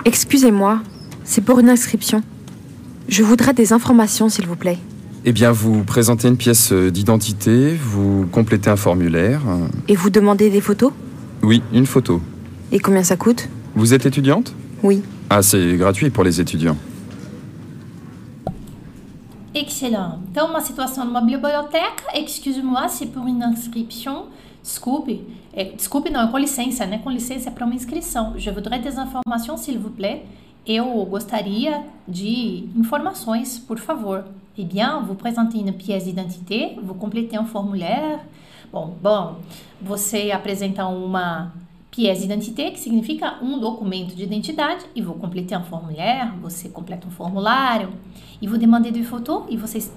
Excusez-moi, 0.10 0.80
c'est 1.24 1.42
pour 1.42 1.60
une 1.60 1.70
inscription. 1.70 2.24
Je 3.10 3.22
voudrais 3.22 3.54
des 3.54 3.74
informations, 3.74 4.28
s'il 4.28 4.48
vous 4.48 4.56
plaît. 4.56 4.80
Eh 5.24 5.32
bien, 5.32 5.52
vous 5.52 5.84
présentez 5.84 6.28
une 6.28 6.36
pièce 6.36 6.74
d'identité, 6.74 7.76
vous 7.76 8.26
complétez 8.32 8.72
un 8.72 8.76
formulaire. 8.76 9.42
Et 9.88 9.96
vous 9.96 10.10
demandez 10.10 10.50
des 10.50 10.62
photos? 10.62 10.94
Oui, 11.44 11.62
une 11.72 11.86
photo. 11.86 12.22
Et 12.72 12.80
combien 12.80 13.04
ça 13.04 13.18
coûte? 13.18 13.50
Vous 13.76 13.94
êtes 13.94 14.08
étudiante? 14.08 14.56
Oui. 14.82 15.04
Ah, 15.30 15.44
c'est 15.44 15.78
gratuit 15.78 16.10
pour 16.10 16.24
les 16.24 16.42
étudiants. 16.42 16.78
Excellent. 19.54 20.24
Então, 20.32 20.50
uma 20.50 20.62
situação 20.62 21.06
numa 21.06 21.22
biblioteca, 21.22 22.04
excuse-moi, 22.16 22.88
c'est 22.88 23.12
pour 23.14 23.28
une 23.28 23.44
inscription. 23.44 24.26
Desculpe, 24.64 25.22
é, 25.60 25.66
desculpe 25.66 26.10
não, 26.10 26.22
é 26.22 26.32
com 26.32 26.38
licença, 26.38 26.86
né? 26.86 27.00
Com 27.00 27.12
licença 27.12 27.50
é 27.50 27.52
para 27.52 27.66
uma 27.66 27.76
inscrição. 27.76 28.40
Je 28.40 28.50
voudrais 28.50 28.82
des 28.82 28.98
informations, 28.98 29.58
s'il 29.58 29.78
vous 29.78 29.92
plaît. 29.92 30.24
Eu 30.66 31.06
gostaria 31.06 31.84
de 32.08 32.70
informações, 32.78 33.60
por 33.60 33.78
favor. 33.78 34.24
Eh 34.58 34.64
bien, 34.64 35.02
vous 35.02 35.16
présentez 35.16 35.58
une 35.60 35.74
pièce 35.74 36.06
d'identité, 36.06 36.78
vous 36.82 36.94
complétez 36.94 37.36
un 37.36 37.44
formulaire. 37.44 38.20
Bom, 38.72 38.94
bom, 39.02 39.36
você 39.82 40.32
apresenta 40.32 40.88
uma 40.88 41.52
pièce 41.92 42.22
d'identité, 42.22 42.72
que 42.72 42.80
significa 42.80 43.38
um 43.42 43.60
documento 43.60 44.16
de 44.16 44.24
identidade, 44.24 44.86
e 44.96 45.02
vous 45.02 45.16
complétez 45.16 45.56
un 45.56 45.64
formulaire, 45.64 46.32
você 46.42 46.70
completa 46.70 47.06
um 47.06 47.12
formulário, 47.12 47.90
e 48.42 48.48
vous 48.48 48.58
demandez 48.58 48.92
des 48.92 49.04
photos, 49.04 49.44
e 49.50 49.58
vocês 49.58 49.92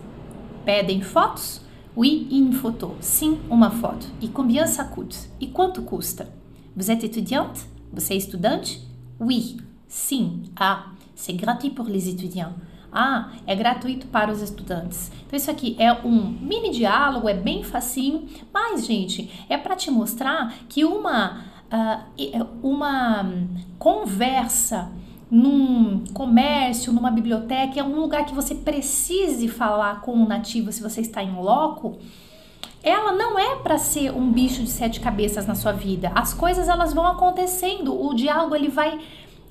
pedem 0.64 1.02
fotos. 1.02 1.61
Oui, 1.94 2.26
une 2.30 2.52
photo. 2.52 2.96
Sim, 3.00 3.38
uma 3.50 3.70
foto. 3.70 4.06
E 4.20 4.28
combien 4.28 4.66
ça 4.66 4.84
coûte? 4.84 5.28
E 5.38 5.46
quanto 5.46 5.82
custa? 5.82 6.26
Vous 6.74 6.88
êtes 6.88 7.04
étudiante? 7.04 7.66
Você 7.92 8.14
é 8.14 8.16
estudante? 8.16 8.80
Oui. 9.20 9.58
Sim. 9.86 10.44
Ah, 10.56 10.86
c'est 11.14 11.34
gratuit 11.34 11.70
pour 11.70 11.86
les 11.86 12.08
étudiants. 12.08 12.54
Ah, 12.90 13.30
é 13.46 13.54
gratuito 13.54 14.06
para 14.06 14.32
os 14.32 14.40
estudantes. 14.40 15.12
Então, 15.26 15.36
isso 15.36 15.50
aqui 15.50 15.76
é 15.78 15.92
um 15.92 16.30
mini 16.40 16.70
diálogo, 16.70 17.28
é 17.28 17.34
bem 17.34 17.62
facinho, 17.62 18.26
mas, 18.52 18.86
gente, 18.86 19.30
é 19.48 19.58
para 19.58 19.76
te 19.76 19.90
mostrar 19.90 20.54
que 20.68 20.84
uma, 20.84 21.44
uh, 21.70 22.46
uma 22.62 23.32
conversa 23.78 24.90
num 25.32 26.04
comércio, 26.12 26.92
numa 26.92 27.10
biblioteca, 27.10 27.80
é 27.80 27.82
um 27.82 27.98
lugar 27.98 28.26
que 28.26 28.34
você 28.34 28.54
precise 28.54 29.48
falar 29.48 30.02
com 30.02 30.12
o 30.12 30.28
nativo 30.28 30.70
se 30.70 30.82
você 30.82 31.00
está 31.00 31.22
em 31.22 31.34
loco, 31.34 31.96
ela 32.82 33.12
não 33.12 33.38
é 33.38 33.56
para 33.56 33.78
ser 33.78 34.12
um 34.12 34.30
bicho 34.30 34.62
de 34.62 34.68
sete 34.68 35.00
cabeças 35.00 35.46
na 35.46 35.54
sua 35.54 35.72
vida. 35.72 36.12
As 36.14 36.34
coisas 36.34 36.68
elas 36.68 36.92
vão 36.92 37.06
acontecendo, 37.06 37.98
o 37.98 38.12
diálogo 38.12 38.54
ele 38.54 38.68
vai 38.68 39.00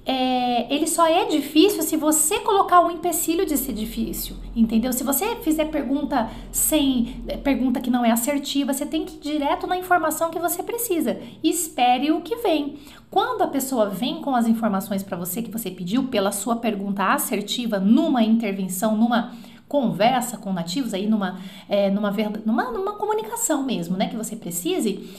é, 0.03 0.73
ele 0.73 0.87
só 0.87 1.05
é 1.05 1.25
difícil 1.25 1.83
se 1.83 1.95
você 1.95 2.39
colocar 2.39 2.81
um 2.81 2.89
empecilho 2.89 3.45
de 3.45 3.55
ser 3.55 3.73
difícil, 3.73 4.35
entendeu? 4.55 4.91
Se 4.91 5.03
você 5.03 5.35
fizer 5.37 5.65
pergunta 5.65 6.27
sem 6.51 7.23
é, 7.27 7.37
pergunta 7.37 7.79
que 7.79 7.91
não 7.91 8.03
é 8.03 8.09
assertiva, 8.09 8.73
você 8.73 8.85
tem 8.85 9.05
que 9.05 9.15
ir 9.17 9.33
direto 9.33 9.67
na 9.67 9.77
informação 9.77 10.31
que 10.31 10.39
você 10.39 10.63
precisa 10.63 11.19
espere 11.43 12.11
o 12.11 12.21
que 12.21 12.35
vem. 12.37 12.79
Quando 13.11 13.43
a 13.43 13.47
pessoa 13.47 13.89
vem 13.89 14.21
com 14.21 14.35
as 14.35 14.47
informações 14.47 15.03
para 15.03 15.17
você 15.17 15.41
que 15.41 15.51
você 15.51 15.69
pediu 15.69 16.05
pela 16.05 16.31
sua 16.31 16.55
pergunta 16.55 17.13
assertiva 17.13 17.79
numa 17.79 18.23
intervenção, 18.23 18.97
numa 18.97 19.33
conversa 19.67 20.35
com 20.35 20.51
nativos 20.51 20.93
aí 20.93 21.07
numa 21.07 21.39
é, 21.69 21.91
numa, 21.91 22.11
numa 22.43 22.71
numa 22.71 22.93
comunicação 22.93 23.63
mesmo, 23.63 23.95
né, 23.95 24.07
que 24.07 24.17
você 24.17 24.35
precise 24.35 25.09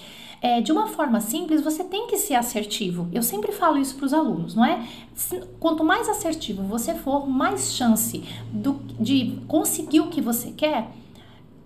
é, 0.42 0.60
de 0.60 0.72
uma 0.72 0.88
forma 0.88 1.20
simples, 1.20 1.62
você 1.62 1.84
tem 1.84 2.08
que 2.08 2.18
ser 2.18 2.34
assertivo. 2.34 3.08
Eu 3.12 3.22
sempre 3.22 3.52
falo 3.52 3.78
isso 3.78 3.94
para 3.94 4.06
os 4.06 4.12
alunos, 4.12 4.54
não 4.54 4.64
é? 4.64 4.86
Quanto 5.60 5.84
mais 5.84 6.08
assertivo 6.08 6.62
você 6.64 6.94
for, 6.94 7.28
mais 7.28 7.72
chance 7.72 8.22
do, 8.52 8.80
de 8.98 9.38
conseguir 9.46 10.00
o 10.00 10.08
que 10.08 10.20
você 10.20 10.50
quer 10.50 10.88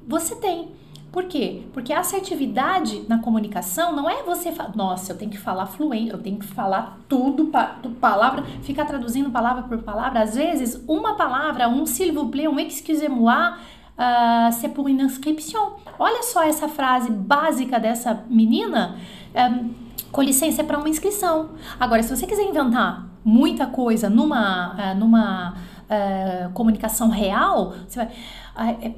você 0.07 0.37
tem. 0.37 0.69
Por 1.11 1.25
quê? 1.25 1.63
Porque 1.73 1.93
a 1.93 2.01
assertividade 2.01 3.05
na 3.09 3.19
comunicação 3.19 3.97
não 3.97 4.09
é 4.09 4.23
você 4.23 4.53
falar, 4.53 4.77
nossa, 4.77 5.13
eu 5.13 5.17
tenho 5.17 5.31
que 5.31 5.39
falar 5.39 5.65
fluente, 5.65 6.11
eu 6.11 6.19
tenho 6.19 6.39
que 6.39 6.47
falar 6.47 7.01
tudo, 7.09 7.51
palavra, 7.99 8.43
ficar 8.63 8.85
traduzindo 8.85 9.31
palavra 9.31 9.63
por 9.63 9.79
palavra. 9.79 10.21
Às 10.21 10.35
vezes, 10.35 10.83
uma 10.87 11.15
palavra, 11.15 11.69
um 11.69 11.87
s'il 11.87 12.13
vous 12.13 12.31
plaît, 12.31 12.49
um 12.49 12.59
excusez-moi, 12.59 13.55
uh, 13.99 14.53
c'est 14.53 14.69
pour 14.69 14.89
une 14.89 15.01
inscription. 15.01 15.75
Olha 15.99 16.23
só 16.23 16.43
essa 16.43 16.69
frase 16.69 17.11
básica 17.11 17.79
dessa 17.79 18.25
menina. 18.29 18.97
Um, 19.35 19.75
com 20.13 20.23
licença 20.23 20.63
é 20.63 20.65
para 20.65 20.79
uma 20.79 20.89
inscrição. 20.89 21.51
Agora, 21.79 22.03
se 22.03 22.15
você 22.15 22.27
quiser 22.27 22.45
inventar 22.45 23.07
muita 23.25 23.67
coisa 23.67 24.09
numa, 24.09 24.75
uh, 24.75 24.95
numa 24.97 25.55
uh, 25.55 26.53
comunicação 26.53 27.09
real, 27.09 27.75
você 27.87 27.99
vai. 27.99 28.09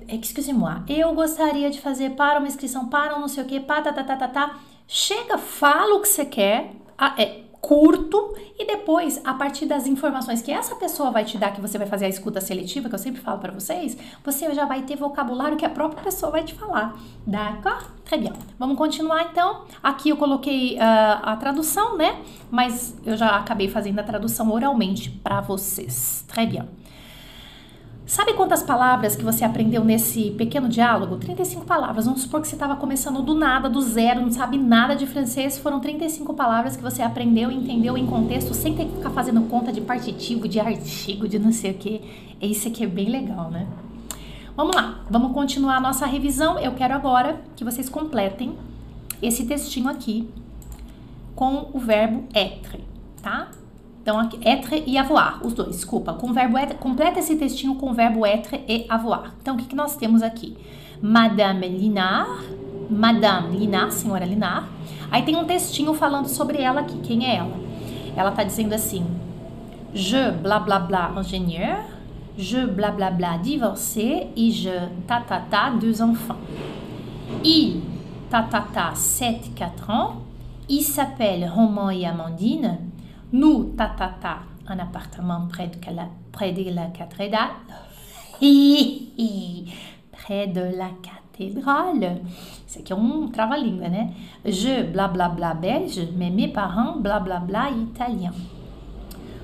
Excuse-moi, 0.09 0.83
eu 0.89 1.13
gostaria 1.15 1.69
de 1.69 1.81
fazer 1.81 2.11
para 2.11 2.39
uma 2.39 2.47
inscrição, 2.47 2.89
para 2.89 3.17
um 3.17 3.21
não 3.21 3.27
sei 3.27 3.43
o 3.43 3.47
que, 3.47 3.59
pá, 3.59 3.83
tá, 3.83 3.93
tá, 3.93 4.05
tá, 4.05 4.15
tá, 4.15 4.29
tá. 4.29 4.57
Chega, 4.87 5.37
fala 5.37 5.97
o 5.97 6.01
que 6.01 6.09
você 6.09 6.25
quer. 6.25 6.73
é, 7.17 7.41
curto 7.61 8.35
e 8.59 8.67
depois, 8.67 9.21
a 9.25 9.35
partir 9.35 9.67
das 9.67 9.87
informações 9.87 10.41
que 10.43 10.51
essa 10.51 10.75
pessoa 10.77 11.11
vai 11.11 11.25
te 11.25 11.37
dar, 11.37 11.53
que 11.53 11.61
você 11.61 11.77
vai 11.79 11.87
fazer 11.87 12.07
a 12.07 12.09
escuta 12.09 12.41
seletiva, 12.41 12.89
que 12.89 12.95
eu 12.95 12.99
sempre 12.99 13.21
falo 13.21 13.39
para 13.39 13.53
vocês, 13.53 13.97
você 14.25 14.53
já 14.55 14.65
vai 14.65 14.83
ter 14.83 14.97
vocabulário 14.97 15.57
que 15.57 15.65
a 15.65 15.71
própria 15.71 16.03
pessoa 16.03 16.33
vai 16.33 16.45
te 16.45 16.55
falar. 16.55 16.97
D'accord? 17.27 17.85
Très 18.05 18.21
bien. 18.21 18.33
Vamos 18.59 18.77
continuar 18.77 19.29
então. 19.31 19.65
Aqui 19.83 20.09
eu 20.09 20.17
coloquei 20.17 20.77
uh, 20.77 21.21
a 21.23 21.37
tradução, 21.37 21.97
né? 21.97 22.23
Mas 22.51 22.97
eu 23.05 23.17
já 23.17 23.37
acabei 23.37 23.69
fazendo 23.69 23.99
a 23.99 24.03
tradução 24.03 24.51
oralmente 24.51 25.11
para 25.11 25.41
vocês. 25.41 26.25
Très 26.27 26.49
bien. 26.49 26.69
Sabe 28.09 28.33
quantas 28.33 28.63
palavras 28.63 29.15
que 29.15 29.23
você 29.23 29.45
aprendeu 29.45 29.85
nesse 29.85 30.31
pequeno 30.31 30.67
diálogo? 30.67 31.19
35 31.19 31.67
palavras. 31.67 32.07
Vamos 32.07 32.23
supor 32.23 32.41
que 32.41 32.49
você 32.49 32.55
estava 32.55 32.75
começando 32.75 33.21
do 33.21 33.35
nada, 33.35 33.69
do 33.69 33.83
zero, 33.83 34.23
não 34.23 34.31
sabe 34.31 34.57
nada 34.57 34.97
de 34.97 35.07
francês. 35.07 35.59
Foram 35.59 35.79
35 35.79 36.33
palavras 36.33 36.75
que 36.75 36.83
você 36.83 37.03
aprendeu 37.03 37.51
entendeu 37.51 37.99
em 37.99 38.07
contexto 38.07 38.55
sem 38.55 38.75
ter 38.75 38.87
que 38.87 38.97
ficar 38.97 39.11
fazendo 39.11 39.43
conta 39.43 39.71
de 39.71 39.83
partitivo, 39.83 40.49
de 40.49 40.59
artigo, 40.59 41.29
de 41.29 41.39
não 41.39 41.53
sei 41.53 41.73
o 41.73 41.75
que. 41.75 42.01
Isso 42.41 42.67
aqui 42.69 42.83
é 42.83 42.87
bem 42.87 43.11
legal, 43.11 43.51
né? 43.51 43.67
Vamos 44.57 44.75
lá, 44.75 45.05
vamos 45.11 45.33
continuar 45.33 45.77
a 45.77 45.81
nossa 45.81 46.07
revisão. 46.07 46.59
Eu 46.59 46.73
quero 46.73 46.95
agora 46.95 47.43
que 47.57 47.63
vocês 47.63 47.91
completem 47.91 48.57
esse 49.21 49.45
textinho 49.45 49.87
aqui 49.87 50.27
com 51.35 51.69
o 51.75 51.79
verbo 51.79 52.25
être, 52.35 52.81
tá? 53.21 53.51
Então, 54.09 54.19
aqui, 54.19 54.39
être 54.43 54.85
e 54.87 54.97
avoir, 54.97 55.39
os 55.45 55.53
dois, 55.53 55.69
desculpa. 55.69 56.15
Com 56.15 56.33
verbo 56.33 56.57
être, 56.57 56.77
completa 56.77 57.19
esse 57.19 57.37
textinho 57.37 57.75
com 57.75 57.91
o 57.91 57.93
verbo 57.93 58.25
être 58.25 58.59
e 58.67 58.87
avoir. 58.89 59.35
Então, 59.43 59.55
o 59.55 59.59
que, 59.59 59.67
que 59.67 59.77
nós 59.77 59.97
temos 59.97 60.23
aqui? 60.23 60.57
Madame 61.03 61.69
Linar, 61.69 62.43
Madame 62.89 63.55
Linar, 63.55 63.91
senhora 63.91 64.25
Linar. 64.25 64.67
Aí 65.11 65.21
tem 65.25 65.37
um 65.37 65.45
textinho 65.45 65.93
falando 65.93 66.27
sobre 66.27 66.57
ela 66.57 66.81
aqui. 66.81 66.97
Quem 67.01 67.27
é 67.27 67.37
ela? 67.37 67.53
Ela 68.17 68.31
tá 68.31 68.43
dizendo 68.45 68.73
assim: 68.73 69.07
Je 69.93 70.31
blá 70.31 70.59
blá 70.59 70.79
blá 70.79 71.13
ingénieur, 71.19 71.85
je 72.35 72.67
blá 72.67 72.91
blá 72.91 73.11
blá 73.11 73.37
divorcé 73.37 74.29
et 74.35 74.51
je 74.51 74.89
ta 75.07 75.21
ta 75.21 75.39
ta 75.39 75.69
deux 75.69 76.01
enfants. 76.01 76.41
Il 77.45 77.83
ta 78.31 78.43
ta 78.43 78.63
ta 78.63 78.95
7 78.95 79.53
4 79.55 79.91
ans. 79.91 80.13
Il 80.71 80.81
s'appelle 80.81 81.47
Roman 81.47 81.91
et 81.91 82.07
Amandine. 82.07 82.88
Nous, 83.33 83.75
ta, 83.77 83.89
ta, 83.89 84.15
ta, 84.21 84.39
un 84.69 84.79
appartement 84.79 85.47
près 85.49 85.69
de, 85.69 85.95
la, 85.95 86.09
près 86.33 86.53
de 86.53 86.71
la 86.71 86.87
cathédrale. 86.87 87.51
près 90.13 90.47
de 90.47 90.77
la 90.77 90.91
cathédrale. 91.03 92.23
É 92.89 92.95
um 92.95 93.29
trava-língua, 93.29 93.89
né? 93.89 94.13
Je, 94.45 94.83
blá, 94.83 95.09
blá, 95.09 95.29
blá, 95.29 95.55
belge, 95.55 96.13
mais 96.17 96.33
mes 96.33 96.49
parents, 96.49 97.01
blá, 97.01 97.19
blá, 97.19 97.39
blá, 97.39 97.71
italien. 97.71 98.33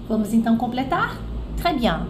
Vamos 0.08 0.32
então 0.34 0.56
completar? 0.56 1.16
Très 1.56 1.72
bien. 1.72 2.06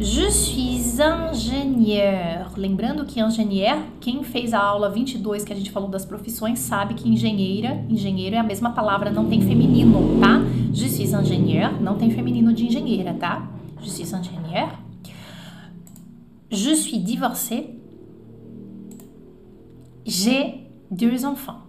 Je 0.00 0.30
suis 0.30 1.00
ingénieur. 1.00 2.52
Lembrando 2.56 3.04
que 3.04 3.20
engenheiro, 3.20 3.82
quem 4.00 4.22
fez 4.22 4.54
a 4.54 4.60
aula 4.60 4.88
22 4.88 5.44
que 5.44 5.52
a 5.52 5.56
gente 5.56 5.72
falou 5.72 5.88
das 5.88 6.04
profissões, 6.04 6.60
sabe 6.60 6.94
que 6.94 7.08
engenheira, 7.08 7.84
engenheiro 7.88 8.36
é 8.36 8.38
a 8.38 8.44
mesma 8.44 8.70
palavra, 8.70 9.10
não 9.10 9.28
tem 9.28 9.40
feminino, 9.40 10.20
tá? 10.20 10.40
Je 10.72 10.88
suis 10.88 11.12
ingénieur, 11.12 11.80
não 11.80 11.98
tem 11.98 12.12
feminino 12.12 12.52
de 12.52 12.66
engenheira, 12.66 13.12
tá? 13.14 13.50
Je 13.82 13.90
suis 13.90 14.12
ingénieur. 14.12 14.70
Je 16.48 16.76
suis 16.76 16.98
divorcé. 16.98 17.74
J'ai 20.06 20.70
deux 20.88 21.24
enfants. 21.24 21.62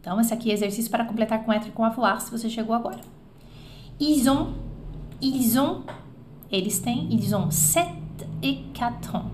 Então, 0.00 0.20
esse 0.20 0.34
aqui 0.34 0.50
é 0.50 0.54
exercício 0.54 0.90
para 0.90 1.04
completar 1.04 1.44
com 1.44 1.52
être 1.52 1.68
e 1.68 1.70
com 1.70 1.84
avoir, 1.84 2.20
se 2.20 2.32
você 2.32 2.50
chegou 2.50 2.74
agora. 2.74 3.00
Ils 4.00 4.28
ont, 4.28 4.54
ils 5.22 5.56
ont 5.56 5.84
ils 7.10 7.34
ont 7.34 7.50
7 7.50 7.84
et 8.42 8.58
4 8.74 9.16
ans. 9.16 9.30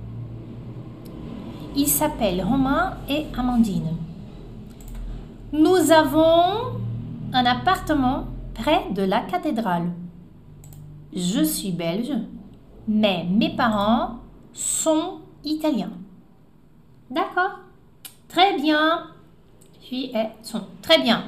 Ils 1.77 1.89
s'appellent 1.89 2.43
Romain 2.43 2.97
et 3.09 3.27
Amandine. 3.37 3.97
Nous 5.53 5.91
avons 5.93 6.79
un 7.33 7.45
appartement 7.45 8.27
près 8.55 8.91
de 8.93 9.03
la 9.03 9.21
cathédrale. 9.21 9.91
Je 11.15 11.43
suis 11.43 11.73
belge, 11.73 12.13
mais 12.87 13.27
mes 13.31 13.55
parents 13.57 14.21
sont 14.53 15.21
italiens. 15.45 15.93
D'accord? 17.11 17.59
Très 18.29 18.57
bien. 18.57 19.07
Puis, 19.81 20.13
sont 20.43 20.63
très 20.83 21.03
bien. 21.03 21.25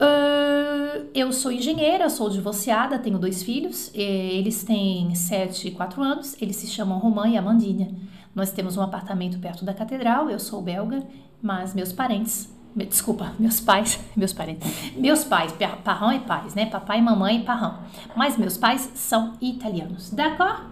Uh, 0.00 1.08
eu 1.14 1.32
sou 1.32 1.50
engenheira, 1.50 2.10
sou 2.10 2.28
divorciada, 2.28 2.98
tenho 2.98 3.18
dois 3.18 3.42
filhos. 3.42 3.90
eles 3.94 4.62
têm 4.62 5.14
7 5.14 5.68
e 5.68 5.70
4 5.70 6.02
anos. 6.02 6.40
Eles 6.40 6.56
se 6.56 6.66
chamam 6.66 6.98
Romã 6.98 7.28
e 7.28 7.36
Amandinha. 7.36 7.94
Nós 8.34 8.52
temos 8.52 8.76
um 8.76 8.82
apartamento 8.82 9.38
perto 9.38 9.64
da 9.64 9.72
catedral. 9.72 10.28
Eu 10.28 10.38
sou 10.38 10.60
belga, 10.60 11.02
mas 11.42 11.74
meus 11.74 11.92
parentes, 11.92 12.54
desculpa, 12.74 13.32
meus 13.38 13.60
pais, 13.60 13.98
meus 14.14 14.32
parentes, 14.32 14.92
meus 14.94 15.24
pais, 15.24 15.54
parrão 15.82 16.12
e 16.12 16.20
pais, 16.20 16.54
né? 16.54 16.66
Papai, 16.66 17.00
mamãe 17.00 17.38
e 17.38 17.44
parrão. 17.44 17.78
Mas 18.14 18.36
meus 18.36 18.58
pais 18.58 18.90
são 18.94 19.32
italianos. 19.40 20.10
D'accord? 20.10 20.64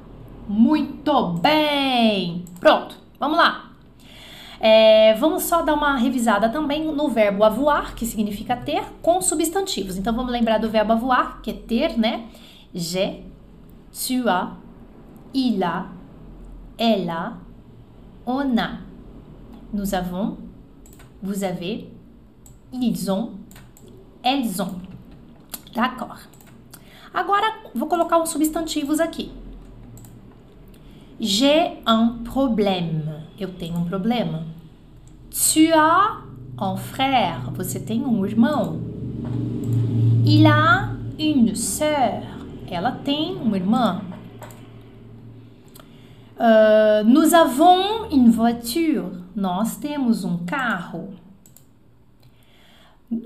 Muito 0.46 1.28
bem! 1.40 2.44
Pronto, 2.60 2.98
vamos 3.18 3.38
lá. 3.38 3.73
É, 4.66 5.12
vamos 5.16 5.42
só 5.42 5.60
dar 5.60 5.74
uma 5.74 5.94
revisada 5.94 6.48
também 6.48 6.90
no 6.90 7.08
verbo 7.08 7.44
avoir, 7.44 7.94
que 7.94 8.06
significa 8.06 8.56
ter, 8.56 8.82
com 9.02 9.20
substantivos. 9.20 9.98
Então 9.98 10.14
vamos 10.14 10.32
lembrar 10.32 10.56
do 10.56 10.70
verbo 10.70 10.92
avoir, 10.92 11.42
que 11.42 11.50
é 11.50 11.52
ter, 11.52 11.98
né? 11.98 12.26
J'ai, 12.74 13.26
tu 13.92 14.26
as, 14.26 14.52
il 15.34 15.62
a, 15.62 15.88
elle 16.78 17.10
a, 17.10 17.36
on 18.24 18.58
a. 18.58 18.78
Nous 19.70 19.94
avons, 19.94 20.38
vous 21.22 21.44
avez, 21.44 21.90
ils 22.72 23.10
ont, 23.10 23.32
elles 24.22 24.62
ont. 24.62 24.80
D'accord. 25.74 26.20
Agora 27.12 27.58
vou 27.74 27.86
colocar 27.86 28.18
uns 28.18 28.30
substantivos 28.30 28.98
aqui. 28.98 29.30
J'ai 31.20 31.82
un 31.86 32.24
problème. 32.24 33.26
Eu 33.38 33.52
tenho 33.52 33.76
um 33.76 33.84
problema. 33.84 34.53
Tu 35.34 35.72
as 35.72 36.22
un 36.56 36.76
frère. 36.76 37.50
Você 37.56 37.80
tem 37.80 38.04
um 38.04 38.24
irmão. 38.24 38.80
Il 40.24 40.46
a 40.46 40.94
une 41.18 41.56
sœur. 41.56 42.22
Ela 42.70 42.92
tem 42.92 43.34
uma 43.34 43.56
irmã. 43.56 44.02
Uh, 46.36 47.04
nous 47.04 47.34
avons 47.34 48.08
une 48.12 48.30
voiture. 48.30 49.10
Nós 49.34 49.76
temos 49.76 50.24
um 50.24 50.38
carro. 50.46 51.08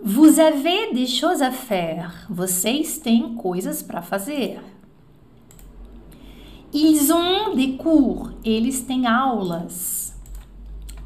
Vous 0.03 0.39
avez 0.39 0.95
des 0.95 1.07
choses 1.07 1.43
à 1.43 1.51
faire. 1.51 2.27
Vocês 2.31 2.99
têm 2.99 3.35
coisas 3.35 3.83
para 3.83 4.01
fazer. 4.01 4.59
Ils 6.73 7.11
ont 7.11 7.55
des 7.55 7.77
cours. 7.77 8.31
Eles 8.43 8.81
têm 8.81 9.07
aulas. 9.07 10.08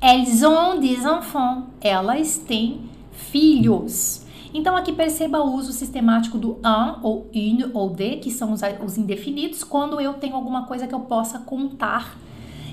Elles 0.03 0.43
ont 0.43 0.81
des 0.81 1.07
enfants. 1.07 1.67
Elas 1.81 2.37
têm 2.37 2.81
filhos. 3.13 4.27
Então 4.53 4.77
aqui 4.77 4.93
perceba 4.93 5.41
o 5.41 5.55
uso 5.55 5.73
sistemático 5.73 6.37
do 6.37 6.59
un 6.65 6.99
ou 7.03 7.31
une 7.33 7.71
ou 7.73 7.89
de, 7.89 8.17
que 8.17 8.31
são 8.31 8.53
os, 8.53 8.61
os 8.85 8.99
indefinidos, 8.99 9.65
quando 9.65 10.01
eu 10.01 10.15
tenho 10.15 10.35
alguma 10.35 10.67
coisa 10.67 10.87
que 10.87 10.95
eu 10.95 11.01
possa 11.01 11.39
contar 11.39 12.19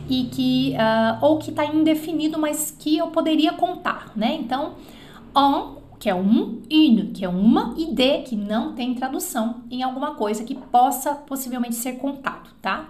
e 0.09 0.25
que 0.25 0.73
uh, 0.73 1.23
ou 1.23 1.37
que 1.37 1.51
está 1.51 1.63
indefinido, 1.65 2.37
mas 2.39 2.71
que 2.71 2.97
eu 2.97 3.07
poderia 3.07 3.53
contar, 3.53 4.11
né? 4.15 4.35
Então, 4.35 4.73
un 5.35 5.79
que 5.99 6.09
é 6.09 6.15
um, 6.15 6.61
une 6.71 7.11
que 7.13 7.25
é 7.25 7.29
uma 7.29 7.75
e 7.77 7.93
de 7.93 8.19
que 8.19 8.35
não 8.35 8.73
tem 8.73 8.95
tradução 8.95 9.63
em 9.69 9.83
alguma 9.83 10.15
coisa 10.15 10.45
que 10.45 10.55
possa 10.55 11.13
possivelmente 11.13 11.75
ser 11.75 11.93
contado, 11.93 12.49
tá? 12.61 12.89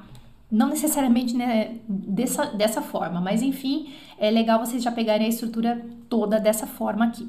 Não 0.51 0.69
necessariamente 0.69 1.35
né, 1.35 1.77
dessa, 1.87 2.45
dessa 2.45 2.81
forma, 2.81 3.19
mas 3.19 3.41
enfim, 3.41 3.89
é 4.19 4.29
legal 4.29 4.59
vocês 4.59 4.83
já 4.83 4.91
pegarem 4.91 5.25
a 5.25 5.29
estrutura 5.29 5.81
toda 6.09 6.39
dessa 6.39 6.67
forma 6.67 7.05
aqui. 7.05 7.23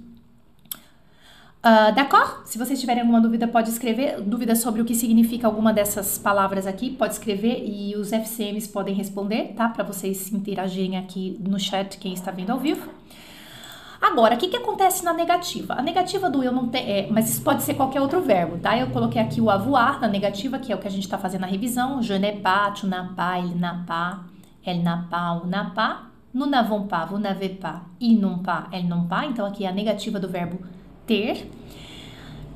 Uh, 1.60 1.94
D'accord? 1.94 2.46
Se 2.46 2.56
vocês 2.56 2.80
tiverem 2.80 3.02
alguma 3.02 3.20
dúvida, 3.20 3.46
pode 3.46 3.68
escrever. 3.68 4.20
Dúvida 4.22 4.56
sobre 4.56 4.80
o 4.80 4.84
que 4.84 4.94
significa 4.94 5.46
alguma 5.46 5.74
dessas 5.74 6.16
palavras 6.16 6.66
aqui, 6.66 6.90
pode 6.90 7.12
escrever 7.12 7.62
e 7.66 7.94
os 7.96 8.12
FCMs 8.12 8.66
podem 8.66 8.94
responder, 8.94 9.52
tá? 9.54 9.68
Para 9.68 9.84
vocês 9.84 10.32
interagirem 10.32 10.96
aqui 10.96 11.38
no 11.38 11.60
chat, 11.60 11.98
quem 11.98 12.14
está 12.14 12.30
vendo 12.30 12.50
ao 12.50 12.58
vivo. 12.58 12.88
Agora, 14.00 14.34
o 14.34 14.38
que, 14.38 14.48
que 14.48 14.56
acontece 14.56 15.04
na 15.04 15.12
negativa? 15.12 15.74
A 15.74 15.82
negativa 15.82 16.30
do 16.30 16.42
eu 16.42 16.50
não 16.50 16.68
ter, 16.68 16.78
é, 16.78 17.08
mas 17.10 17.28
isso 17.28 17.42
pode 17.42 17.62
ser 17.62 17.74
qualquer 17.74 18.00
outro 18.00 18.22
verbo, 18.22 18.56
tá? 18.56 18.78
Eu 18.78 18.86
coloquei 18.86 19.20
aqui 19.20 19.42
o 19.42 19.50
avoir 19.50 20.00
na 20.00 20.08
negativa, 20.08 20.58
que 20.58 20.72
é 20.72 20.74
o 20.74 20.78
que 20.78 20.88
a 20.88 20.90
gente 20.90 21.04
está 21.04 21.18
fazendo 21.18 21.42
na 21.42 21.46
revisão. 21.46 22.02
Je 22.02 22.18
n'ai 22.18 22.40
pas, 22.40 22.70
tu 22.70 22.86
n'as 22.86 23.14
pas, 23.14 23.38
il 23.38 23.54
n'a 23.60 23.84
pas, 23.86 24.20
elle 24.64 24.82
n'a 24.82 25.06
pas, 25.10 25.42
on 25.44 25.46
n'a 25.46 25.70
pas. 25.74 26.09
Nous 26.32 26.46
n'avons 26.46 26.82
pas, 26.82 27.06
vous 27.06 27.18
n'avez 27.18 27.48
pas, 27.48 27.82
ils 28.00 28.18
n'ont 28.18 28.38
pas, 28.38 28.68
elles 28.72 28.86
n'ont 28.86 29.04
pas. 29.04 29.26
Então, 29.26 29.44
aqui 29.44 29.64
é 29.64 29.68
a 29.68 29.72
negativa 29.72 30.20
do 30.20 30.28
verbo 30.28 30.58
ter. 31.04 31.50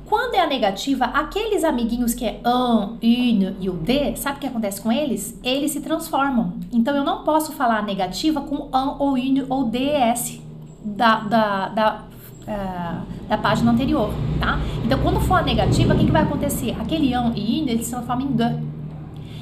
Quando 0.05 0.35
é 0.35 0.39
a 0.39 0.47
negativa, 0.47 1.05
aqueles 1.05 1.63
amiguinhos 1.63 2.13
que 2.13 2.25
é 2.25 2.39
un, 2.45 2.97
une 3.01 3.55
e 3.59 3.69
o 3.69 3.73
de, 3.73 4.15
sabe 4.15 4.37
o 4.37 4.39
que 4.39 4.47
acontece 4.47 4.79
com 4.79 4.91
eles? 4.91 5.39
Eles 5.43 5.71
se 5.71 5.81
transformam. 5.81 6.53
Então 6.71 6.95
eu 6.95 7.03
não 7.03 7.23
posso 7.23 7.51
falar 7.53 7.79
a 7.79 7.81
negativa 7.81 8.39
com 8.41 8.69
un 8.71 8.95
ou 8.99 9.17
une 9.17 9.43
ou 9.49 9.65
des 9.65 10.39
da, 10.83 11.21
da, 11.21 11.69
da, 11.69 12.03
uh, 12.43 13.27
da 13.27 13.37
página 13.39 13.71
anterior, 13.71 14.11
tá? 14.39 14.59
Então, 14.85 14.99
quando 14.99 15.19
for 15.19 15.39
a 15.39 15.41
negativa, 15.41 15.95
o 15.95 15.97
que, 15.97 16.05
que 16.05 16.11
vai 16.11 16.21
acontecer? 16.21 16.75
Aquele 16.79 17.11
ão 17.11 17.33
e 17.33 17.59
in, 17.59 17.67
eles 17.67 17.87
se 17.87 17.91
transformam 17.91 18.27
em 18.27 18.35
de. 18.35 18.63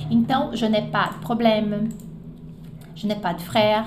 Então, 0.09 0.55
je 0.55 0.65
n'ai 0.69 0.89
pas 0.89 1.09
de 1.09 1.25
problème. 1.25 1.89
Je 2.95 3.05
n'ai 3.05 3.19
pas 3.19 3.33
de 3.33 3.43
frère. 3.43 3.85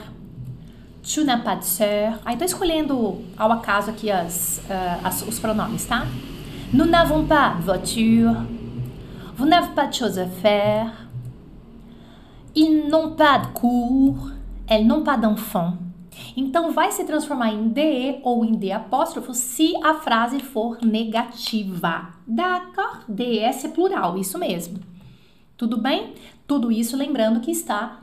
Tu 1.06 1.22
n'as 1.22 1.38
pas 1.38 1.54
de 1.54 1.64
sœur. 1.64 2.18
Aí 2.24 2.36
tô 2.36 2.44
escolhendo 2.44 3.22
ao 3.36 3.52
acaso 3.52 3.90
aqui 3.90 4.10
as, 4.10 4.60
uh, 4.68 5.06
as, 5.06 5.22
os 5.22 5.38
pronomes, 5.38 5.86
tá? 5.86 6.04
Nous 6.72 6.84
n'avons 6.84 7.24
pas 7.24 7.50
de 7.50 7.62
voiture. 7.62 8.34
Vous 9.36 9.46
n'avez 9.46 9.72
pas 9.72 9.86
de 9.86 9.94
choses 9.94 10.18
à 10.18 10.26
faire. 10.26 10.90
Ils 12.56 12.88
n'ont 12.88 13.12
pas 13.12 13.38
de 13.38 13.46
cours. 13.48 14.32
Elles 14.66 14.84
n'ont 14.84 15.04
pas 15.04 15.16
d'enfants. 15.16 15.74
Então, 16.36 16.72
vai 16.72 16.90
se 16.90 17.04
transformar 17.04 17.52
em 17.52 17.68
DE 17.68 18.20
ou 18.24 18.44
em 18.44 18.52
D 18.52 18.72
apóstrofo 18.72 19.32
se 19.32 19.74
a 19.84 19.94
frase 19.94 20.40
for 20.40 20.78
negativa. 20.82 22.08
D'accord? 22.26 23.04
DS 23.08 23.64
é 23.64 23.68
plural, 23.68 24.18
isso 24.18 24.38
mesmo. 24.38 24.80
Tudo 25.56 25.80
bem? 25.80 26.14
Tudo 26.48 26.72
isso 26.72 26.96
lembrando 26.96 27.40
que 27.40 27.50
está 27.50 28.00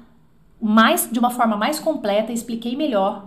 mais 0.63 1.09
de 1.11 1.19
uma 1.19 1.29
forma 1.29 1.57
mais 1.57 1.77
completa, 1.77 2.31
expliquei 2.31 2.73
melhor 2.73 3.25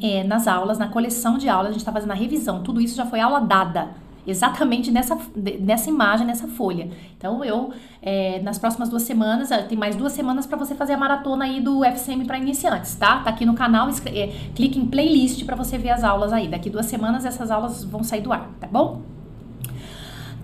é, 0.00 0.24
nas 0.24 0.48
aulas, 0.48 0.78
na 0.78 0.88
coleção 0.88 1.36
de 1.36 1.46
aulas, 1.46 1.66
a 1.66 1.72
gente 1.72 1.80
está 1.80 1.92
fazendo 1.92 2.12
a 2.12 2.14
revisão. 2.14 2.62
Tudo 2.62 2.80
isso 2.80 2.96
já 2.96 3.04
foi 3.04 3.20
aula 3.20 3.40
dada, 3.40 3.90
exatamente 4.26 4.90
nessa, 4.90 5.18
nessa 5.60 5.90
imagem, 5.90 6.26
nessa 6.26 6.48
folha. 6.48 6.90
Então, 7.18 7.44
eu, 7.44 7.74
é, 8.00 8.40
nas 8.40 8.58
próximas 8.58 8.88
duas 8.88 9.02
semanas, 9.02 9.50
tem 9.68 9.76
mais 9.76 9.96
duas 9.96 10.12
semanas 10.12 10.46
para 10.46 10.56
você 10.56 10.74
fazer 10.74 10.94
a 10.94 10.96
maratona 10.96 11.44
aí 11.44 11.60
do 11.60 11.84
FCM 11.84 12.24
para 12.24 12.38
iniciantes, 12.38 12.94
tá? 12.94 13.18
Tá 13.18 13.28
aqui 13.28 13.44
no 13.44 13.52
canal, 13.52 13.86
é, 14.06 14.28
clique 14.54 14.78
em 14.78 14.86
playlist 14.86 15.44
para 15.44 15.56
você 15.56 15.76
ver 15.76 15.90
as 15.90 16.02
aulas 16.02 16.32
aí. 16.32 16.48
Daqui 16.48 16.70
duas 16.70 16.86
semanas 16.86 17.26
essas 17.26 17.50
aulas 17.50 17.84
vão 17.84 18.02
sair 18.02 18.22
do 18.22 18.32
ar, 18.32 18.48
tá 18.58 18.66
bom? 18.66 19.02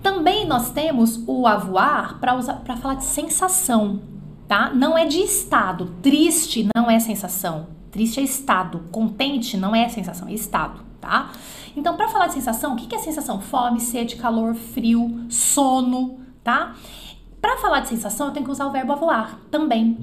Também 0.03 0.45
nós 0.45 0.69
temos 0.69 1.23
o 1.25 1.47
avoir 1.47 2.19
para 2.19 2.77
falar 2.77 2.93
de 2.93 3.05
sensação 3.05 3.99
tá? 4.47 4.71
Não 4.73 4.97
é 4.97 5.05
de 5.05 5.19
estado. 5.19 5.93
Triste 6.01 6.67
não 6.75 6.89
é 6.89 6.99
sensação. 6.99 7.67
Triste 7.91 8.19
é 8.19 8.23
estado. 8.23 8.81
Contente 8.91 9.57
não 9.57 9.75
é 9.75 9.87
sensação, 9.89 10.27
é 10.27 10.33
estado, 10.33 10.81
tá? 10.99 11.31
Então, 11.75 11.95
para 11.95 12.07
falar 12.07 12.27
de 12.27 12.33
sensação, 12.33 12.73
o 12.73 12.75
que 12.75 12.93
é 12.93 12.97
sensação? 12.97 13.39
Fome, 13.41 13.79
sede, 13.79 14.15
calor, 14.15 14.55
frio, 14.55 15.25
sono, 15.29 16.19
tá? 16.43 16.73
Para 17.41 17.57
falar 17.57 17.81
de 17.81 17.89
sensação, 17.89 18.27
eu 18.27 18.33
tenho 18.33 18.45
que 18.45 18.51
usar 18.51 18.65
o 18.65 18.71
verbo 18.71 18.91
avoir 18.91 19.39
também. 19.51 19.97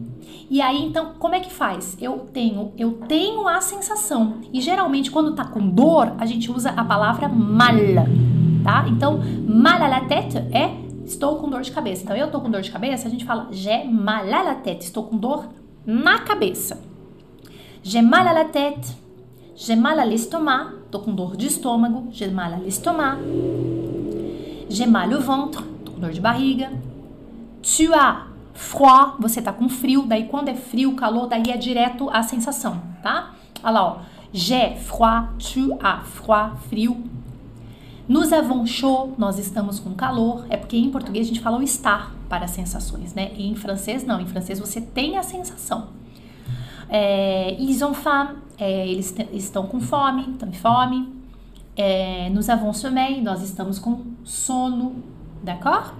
E 0.49 0.63
aí, 0.63 0.85
então, 0.85 1.15
como 1.19 1.35
é 1.35 1.41
que 1.41 1.53
faz? 1.53 1.97
Eu 2.01 2.29
tenho, 2.33 2.73
eu 2.79 2.93
tenho 3.09 3.49
a 3.49 3.61
sensação. 3.61 4.37
E 4.53 4.61
geralmente, 4.61 5.11
quando 5.11 5.35
tá 5.35 5.45
com 5.45 5.69
dor, 5.69 6.15
a 6.19 6.27
gente 6.27 6.53
usa 6.53 6.71
a 6.71 6.85
palavra 6.85 7.29
mal, 7.29 7.75
tá? 8.63 8.85
Então, 8.89 9.21
mal 9.47 9.83
à 9.83 9.89
la 9.89 10.01
tête 10.03 10.39
é 10.53 10.82
estou 11.13 11.37
com 11.37 11.49
dor 11.49 11.63
de 11.63 11.71
cabeça. 11.71 12.03
Então, 12.03 12.17
eu 12.17 12.27
estou 12.27 12.41
com 12.41 12.51
dor 12.51 12.61
de 12.61 12.71
cabeça, 12.71 13.07
a 13.07 13.11
gente 13.11 13.25
fala 13.25 13.49
j'ai 13.51 13.85
mal 13.85 14.25
à 14.25 14.43
la 14.43 14.55
tête, 14.55 14.85
estou 14.85 15.05
com 15.05 15.17
dor 15.17 15.49
na 15.87 16.21
cabeça. 16.21 16.83
J'ai 17.83 18.03
mal 18.03 18.27
à 18.27 18.33
la 18.33 18.45
tête, 18.45 18.95
j'ai 19.57 19.77
mal 19.77 19.99
à 19.99 20.05
l'estomac, 20.05 20.73
estou 20.85 21.01
com 21.01 21.15
dor 21.15 21.37
de 21.37 21.47
estômago, 21.47 22.09
j'ai 22.11 22.29
mal 22.29 22.53
à 22.55 22.57
l'estomac. 22.59 23.19
J'ai 24.69 24.87
mal 24.87 25.13
au 25.13 25.21
ventre, 25.21 25.65
estou 25.79 25.95
com 25.95 26.01
dor 26.01 26.11
de 26.11 26.21
barriga. 26.21 26.71
Tu 27.63 27.93
as 27.93 28.25
froid, 28.55 29.15
você 29.19 29.41
está 29.41 29.53
com 29.53 29.69
frio, 29.69 30.05
daí 30.07 30.29
quando 30.29 30.49
é 30.49 30.55
frio, 30.55 30.95
calor, 30.95 31.27
daí 31.27 31.51
é 31.51 31.57
direto 31.57 32.09
a 32.11 32.23
sensação, 32.23 32.81
tá? 33.03 33.35
Olha 33.63 33.73
lá, 33.73 33.85
ó. 33.85 33.97
J'ai 34.33 34.77
froid, 34.77 35.29
tu 35.39 35.77
as 35.83 36.07
froid, 36.09 36.57
frio. 36.69 37.03
Nous 38.09 38.33
avons 38.33 38.67
chaud, 38.67 39.15
nós 39.17 39.39
estamos 39.39 39.79
com 39.79 39.95
calor. 39.95 40.45
É 40.51 40.57
porque 40.57 40.77
em 40.77 40.91
português 40.91 41.27
a 41.27 41.29
gente 41.29 41.41
fala 41.41 41.59
o 41.59 41.63
estar 41.63 42.13
para 42.29 42.45
as 42.45 42.51
sensações, 42.51 43.15
né? 43.15 43.33
E 43.37 43.47
em 43.47 43.55
francês 43.55 44.05
não, 44.05 44.21
em 44.21 44.27
francês 44.27 44.59
você 44.59 44.81
tem 44.81 45.17
a 45.17 45.23
sensação. 45.23 45.89
É, 46.89 47.55
ils 47.61 47.81
ont 47.81 47.95
faim, 47.95 48.37
é, 48.59 48.89
eles 48.89 49.15
estão 49.33 49.67
com 49.67 49.81
fome, 49.81 50.33
estão 50.33 50.53
fome. 50.53 51.15
É, 51.77 52.29
nous 52.31 52.51
avons 52.51 52.79
sommeil, 52.79 53.23
nós 53.23 53.41
estamos 53.43 53.79
com 53.79 54.03
sono, 54.25 54.97
d'accord? 55.43 55.95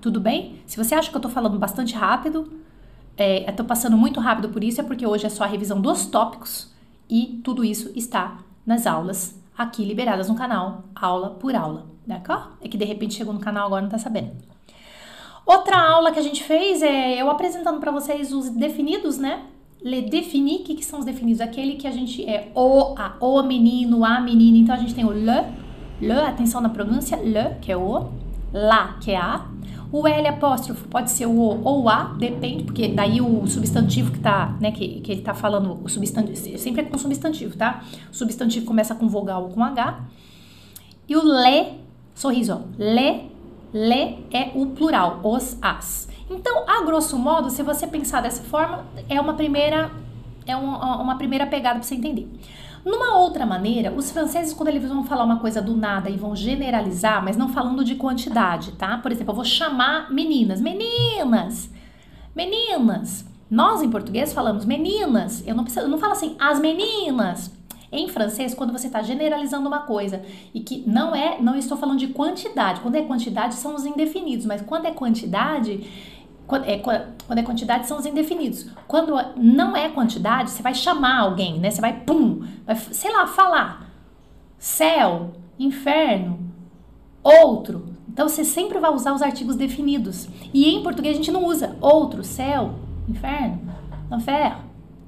Tudo 0.00 0.20
bem? 0.20 0.60
Se 0.66 0.76
você 0.76 0.94
acha 0.94 1.10
que 1.10 1.16
eu 1.16 1.20
tô 1.20 1.30
falando 1.30 1.58
bastante 1.58 1.94
rápido, 1.94 2.52
é, 3.16 3.50
tô 3.52 3.64
passando 3.64 3.96
muito 3.96 4.20
rápido 4.20 4.50
por 4.50 4.62
isso, 4.62 4.80
é 4.80 4.84
porque 4.84 5.06
hoje 5.06 5.24
é 5.26 5.30
só 5.30 5.44
a 5.44 5.46
revisão 5.46 5.80
dos 5.80 6.06
tópicos 6.06 6.70
e 7.08 7.40
tudo 7.42 7.64
isso 7.64 7.90
está 7.96 8.38
nas 8.66 8.86
aulas 8.86 9.42
aqui 9.56 9.84
liberadas 9.84 10.28
no 10.28 10.34
canal, 10.34 10.84
aula 10.94 11.30
por 11.30 11.54
aula, 11.54 11.86
d'accord? 12.06 12.54
É 12.60 12.68
que 12.68 12.76
de 12.76 12.84
repente 12.84 13.14
chegou 13.14 13.32
no 13.32 13.40
canal 13.40 13.66
agora 13.66 13.82
não 13.82 13.88
tá 13.88 13.98
sabendo. 13.98 14.32
Outra 15.46 15.78
aula 15.78 16.10
que 16.10 16.18
a 16.18 16.22
gente 16.22 16.42
fez 16.42 16.82
é 16.82 17.20
eu 17.20 17.30
apresentando 17.30 17.78
para 17.78 17.92
vocês 17.92 18.32
os 18.32 18.48
definidos, 18.50 19.18
né? 19.18 19.42
Le 19.82 20.02
défini, 20.02 20.56
o 20.56 20.64
que, 20.64 20.74
que 20.76 20.84
são 20.84 20.98
os 20.98 21.04
definidos? 21.04 21.42
Aquele 21.42 21.74
que 21.74 21.86
a 21.86 21.90
gente 21.90 22.24
é 22.24 22.50
o, 22.54 22.94
a, 22.96 23.16
o 23.20 23.42
menino, 23.42 24.02
a 24.02 24.18
menina. 24.20 24.56
Então 24.56 24.74
a 24.74 24.78
gente 24.78 24.94
tem 24.94 25.04
o 25.04 25.12
le, 25.12 25.44
le, 26.00 26.12
atenção 26.12 26.62
na 26.62 26.70
pronúncia, 26.70 27.18
le, 27.18 27.56
que 27.60 27.70
é 27.70 27.76
o, 27.76 28.08
la, 28.54 28.96
que 29.00 29.10
é 29.10 29.16
a, 29.16 29.44
o 29.92 30.08
L 30.08 30.26
apóstrofo 30.26 30.88
pode 30.88 31.10
ser 31.10 31.26
o 31.26 31.38
O 31.38 31.62
ou 31.64 31.88
A, 31.88 32.14
depende, 32.18 32.64
porque 32.64 32.88
daí 32.88 33.20
o 33.20 33.46
substantivo 33.46 34.10
que 34.10 34.18
tá, 34.18 34.56
né, 34.60 34.72
que, 34.72 35.00
que 35.00 35.12
ele 35.12 35.22
tá 35.22 35.34
falando, 35.34 35.78
o 35.84 35.88
substantivo, 35.88 36.58
sempre 36.58 36.82
é 36.82 36.84
com 36.84 36.96
substantivo, 36.96 37.56
tá? 37.56 37.84
O 38.10 38.14
substantivo 38.14 38.64
começa 38.66 38.94
com 38.94 39.08
vogal 39.08 39.44
ou 39.44 39.50
com 39.50 39.62
H. 39.62 40.00
E 41.08 41.16
o 41.16 41.22
le, 41.22 41.78
sorriso, 42.14 42.54
ó, 42.54 42.60
le, 42.78 43.30
le 43.72 44.26
é 44.32 44.50
o 44.54 44.66
plural, 44.66 45.20
os 45.22 45.56
as. 45.60 46.08
Então, 46.30 46.64
a 46.68 46.84
grosso 46.84 47.18
modo, 47.18 47.50
se 47.50 47.62
você 47.62 47.86
pensar 47.86 48.20
dessa 48.20 48.42
forma, 48.42 48.86
é 49.08 49.20
uma 49.20 49.34
primeira 49.34 49.90
é 50.46 50.56
uma, 50.56 51.00
uma 51.00 51.16
primeira 51.16 51.46
pegada 51.46 51.78
para 51.78 51.86
você 51.86 51.94
entender. 51.94 52.28
Numa 52.84 53.16
outra 53.16 53.46
maneira, 53.46 53.92
os 53.92 54.10
franceses, 54.10 54.52
quando 54.52 54.68
eles 54.68 54.86
vão 54.86 55.04
falar 55.04 55.24
uma 55.24 55.38
coisa 55.38 55.62
do 55.62 55.74
nada 55.74 56.10
e 56.10 56.16
vão 56.16 56.36
generalizar, 56.36 57.24
mas 57.24 57.36
não 57.36 57.48
falando 57.48 57.82
de 57.82 57.94
quantidade, 57.94 58.72
tá? 58.72 58.98
Por 58.98 59.10
exemplo, 59.10 59.30
eu 59.30 59.36
vou 59.36 59.44
chamar 59.44 60.12
meninas, 60.12 60.60
meninas, 60.60 61.70
meninas. 62.36 63.24
Nós 63.50 63.82
em 63.82 63.88
português 63.88 64.34
falamos 64.34 64.66
meninas. 64.66 65.42
Eu 65.46 65.54
não, 65.54 65.64
preciso, 65.64 65.86
eu 65.86 65.88
não 65.88 65.98
falo 65.98 66.12
assim, 66.12 66.36
as 66.38 66.60
meninas. 66.60 67.50
Em 67.90 68.08
francês, 68.08 68.54
quando 68.54 68.72
você 68.72 68.88
está 68.88 69.00
generalizando 69.02 69.68
uma 69.68 69.80
coisa 69.80 70.20
e 70.52 70.60
que 70.60 70.82
não 70.84 71.14
é, 71.14 71.40
não 71.40 71.54
estou 71.54 71.78
falando 71.78 72.00
de 72.00 72.08
quantidade. 72.08 72.80
Quando 72.80 72.96
é 72.96 73.02
quantidade, 73.02 73.54
são 73.54 73.74
os 73.74 73.86
indefinidos, 73.86 74.44
mas 74.44 74.60
quando 74.62 74.86
é 74.86 74.90
quantidade, 74.90 75.88
quando 76.46 76.64
é, 76.64 76.78
quando 76.78 77.38
é 77.38 77.42
quantidade, 77.42 77.86
são 77.86 77.98
os 77.98 78.06
indefinidos. 78.06 78.66
Quando 78.86 79.14
não 79.36 79.76
é 79.76 79.88
quantidade, 79.88 80.50
você 80.50 80.62
vai 80.62 80.74
chamar 80.74 81.20
alguém, 81.20 81.58
né? 81.58 81.70
Você 81.70 81.80
vai, 81.80 82.00
pum, 82.00 82.42
vai, 82.66 82.76
sei 82.76 83.10
lá, 83.10 83.26
falar. 83.26 83.90
Céu, 84.58 85.32
inferno, 85.58 86.38
outro. 87.22 87.94
Então, 88.08 88.28
você 88.28 88.44
sempre 88.44 88.78
vai 88.78 88.92
usar 88.92 89.14
os 89.14 89.22
artigos 89.22 89.56
definidos. 89.56 90.28
E 90.52 90.68
em 90.68 90.82
português 90.82 91.14
a 91.14 91.16
gente 91.16 91.32
não 91.32 91.44
usa 91.44 91.76
outro, 91.80 92.22
céu, 92.22 92.74
inferno, 93.08 93.60
enfer, 94.12 94.56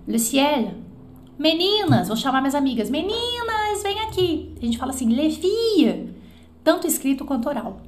le 0.07 0.19
ciel. 0.19 0.75
Meninas, 1.39 2.09
vou 2.09 2.17
chamar 2.17 2.41
minhas 2.41 2.55
amigas. 2.55 2.89
Meninas, 2.89 3.83
vem 3.83 4.01
aqui. 4.01 4.55
A 4.61 4.65
gente 4.65 4.79
fala 4.79 4.93
assim, 4.93 5.15
filles. 5.31 6.11
Tanto 6.65 6.87
escrito 6.87 7.25
quanto 7.27 7.49
oral 7.49 7.86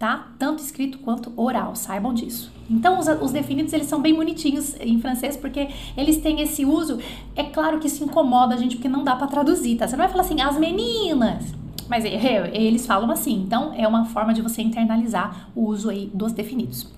tá? 0.00 0.28
Tanto 0.38 0.62
escrito 0.62 0.98
quanto 1.00 1.30
oral, 1.36 1.76
saibam 1.76 2.14
disso. 2.14 2.50
Então, 2.70 2.98
os, 2.98 3.06
os, 3.06 3.32
definidos, 3.32 3.70
eles 3.74 3.86
são 3.86 4.00
bem 4.00 4.14
bonitinhos 4.14 4.74
em 4.80 4.98
francês, 4.98 5.36
porque 5.36 5.68
eles 5.94 6.16
têm 6.16 6.40
esse 6.40 6.64
uso. 6.64 6.98
É 7.36 7.44
claro 7.44 7.78
que 7.78 7.86
isso 7.86 8.02
incomoda 8.02 8.54
a 8.54 8.56
gente, 8.56 8.76
porque 8.76 8.88
não 8.88 9.04
dá 9.04 9.14
para 9.14 9.26
traduzir, 9.26 9.76
tá? 9.76 9.86
Você 9.86 9.96
não 9.96 10.02
vai 10.02 10.10
falar 10.10 10.22
assim, 10.22 10.40
as 10.40 10.58
meninas, 10.58 11.54
mas 11.86 12.06
é, 12.06 12.14
é, 12.14 12.62
eles 12.62 12.86
falam 12.86 13.10
assim. 13.10 13.42
Então, 13.42 13.74
é 13.76 13.86
uma 13.86 14.06
forma 14.06 14.32
de 14.32 14.40
você 14.40 14.62
internalizar 14.62 15.50
o 15.54 15.66
uso 15.66 15.90
aí 15.90 16.10
dos 16.14 16.32
definidos. 16.32 16.90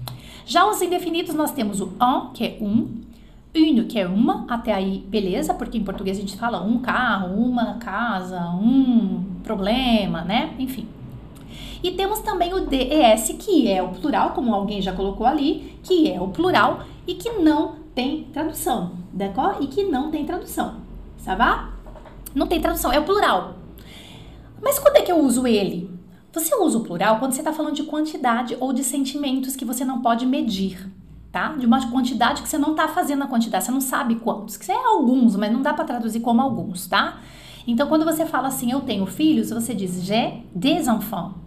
Já 0.47 0.65
os 0.71 0.81
indefinidos, 0.81 1.35
nós 1.35 1.51
temos 1.51 1.81
o 1.81 1.93
un, 2.01 2.31
que 2.33 2.45
é 2.45 2.59
um, 2.61 3.01
une, 3.53 3.85
que 3.87 3.99
é 3.99 4.07
uma, 4.07 4.47
até 4.49 4.73
aí, 4.73 5.05
beleza, 5.09 5.53
porque 5.53 5.77
em 5.77 5.83
português 5.83 6.19
a 6.19 6.21
gente 6.21 6.37
fala 6.37 6.63
um 6.63 6.79
carro, 6.79 7.35
uma 7.35 7.75
casa, 7.75 8.41
um 8.51 9.25
problema, 9.43 10.23
né? 10.23 10.55
Enfim, 10.61 10.87
e 11.83 11.91
temos 11.93 12.21
também 12.21 12.55
o 12.55 12.67
DES, 12.67 13.35
que 13.39 13.71
é 13.71 13.83
o 13.83 13.89
plural, 13.89 14.31
como 14.31 14.55
alguém 14.55 14.81
já 14.81 14.93
colocou 14.93 15.27
ali, 15.27 15.79
que 15.83 16.11
é 16.11 16.21
o 16.21 16.29
plural 16.29 16.85
e 17.07 17.15
que 17.15 17.31
não 17.31 17.75
tem 17.95 18.25
tradução, 18.33 18.93
d'accord? 19.13 19.57
E 19.61 19.67
que 19.67 19.85
não 19.85 20.11
tem 20.11 20.25
tradução, 20.25 20.77
ça 21.19 21.37
Não 22.35 22.47
tem 22.47 22.61
tradução, 22.61 22.93
é 22.93 23.01
o 23.01 23.05
plural. 23.05 23.55
Mas 24.63 24.79
quando 24.79 24.97
é 24.97 25.03
que 25.03 25.11
eu 25.11 25.19
uso 25.19 25.47
ele? 25.47 25.91
Você 26.33 26.55
usa 26.55 26.79
o 26.79 26.85
plural 26.85 27.19
quando 27.19 27.33
você 27.33 27.41
está 27.41 27.53
falando 27.53 27.75
de 27.75 27.83
quantidade 27.83 28.57
ou 28.61 28.73
de 28.73 28.85
sentimentos 28.85 29.57
que 29.57 29.65
você 29.65 29.85
não 29.85 30.01
pode 30.01 30.25
medir, 30.25 30.89
tá? 31.33 31.49
De 31.53 31.67
uma 31.67 31.91
quantidade 31.91 32.43
que 32.43 32.49
você 32.49 32.57
não 32.57 32.71
está 32.71 32.89
fazendo 32.89 33.25
a 33.25 33.27
quantidade, 33.27 33.65
você 33.65 33.73
não 33.73 33.81
sabe 33.81 34.15
quantos, 34.15 34.57
que 34.57 34.71
é 34.71 34.87
alguns, 34.87 35.37
mas 35.37 35.53
não 35.53 35.61
dá 35.61 35.75
para 35.75 35.85
traduzir 35.85 36.21
como 36.21 36.41
alguns, 36.41 36.87
tá? 36.87 37.19
Então, 37.67 37.87
quando 37.89 38.05
você 38.05 38.25
fala 38.25 38.49
assim, 38.49 38.71
eu 38.73 38.81
tenho 38.81 39.05
filhos, 39.05 39.51
você 39.51 39.75
diz 39.75 40.03
j'ai 40.05 40.45
des 40.55 40.89
enfants. 40.89 41.42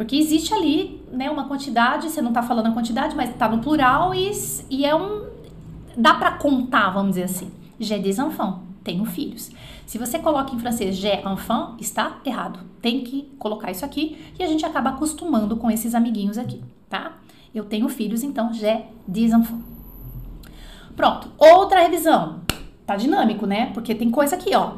Porque 0.00 0.16
existe 0.16 0.54
ali, 0.54 0.98
né, 1.12 1.28
uma 1.28 1.44
quantidade, 1.44 2.08
você 2.08 2.22
não 2.22 2.32
tá 2.32 2.42
falando 2.42 2.68
a 2.68 2.72
quantidade, 2.72 3.14
mas 3.14 3.36
tá 3.36 3.46
no 3.46 3.58
plural 3.58 4.14
e, 4.14 4.30
e 4.70 4.86
é 4.86 4.96
um. 4.96 5.26
dá 5.94 6.14
para 6.14 6.38
contar, 6.38 6.88
vamos 6.88 7.10
dizer 7.10 7.24
assim. 7.24 7.50
J'ai 7.78 7.98
des 7.98 8.18
enfants, 8.18 8.60
tenho 8.82 9.04
filhos. 9.04 9.50
Se 9.84 9.98
você 9.98 10.18
coloca 10.18 10.54
em 10.54 10.58
francês 10.58 10.96
j'ai 10.96 11.22
enfant, 11.30 11.76
está 11.78 12.18
errado. 12.24 12.60
Tem 12.80 13.04
que 13.04 13.30
colocar 13.38 13.70
isso 13.70 13.84
aqui 13.84 14.16
e 14.38 14.42
a 14.42 14.46
gente 14.46 14.64
acaba 14.64 14.88
acostumando 14.88 15.54
com 15.58 15.70
esses 15.70 15.94
amiguinhos 15.94 16.38
aqui, 16.38 16.62
tá? 16.88 17.18
Eu 17.54 17.66
tenho 17.66 17.86
filhos, 17.90 18.22
então 18.22 18.54
j'ai 18.54 18.86
des 19.06 19.34
enfants. 19.34 19.62
Pronto. 20.96 21.30
Outra 21.36 21.80
revisão. 21.80 22.40
Tá 22.90 22.96
dinâmico, 22.96 23.46
né? 23.46 23.70
Porque 23.72 23.94
tem 23.94 24.10
coisa 24.10 24.34
aqui, 24.34 24.50
ó. 24.52 24.72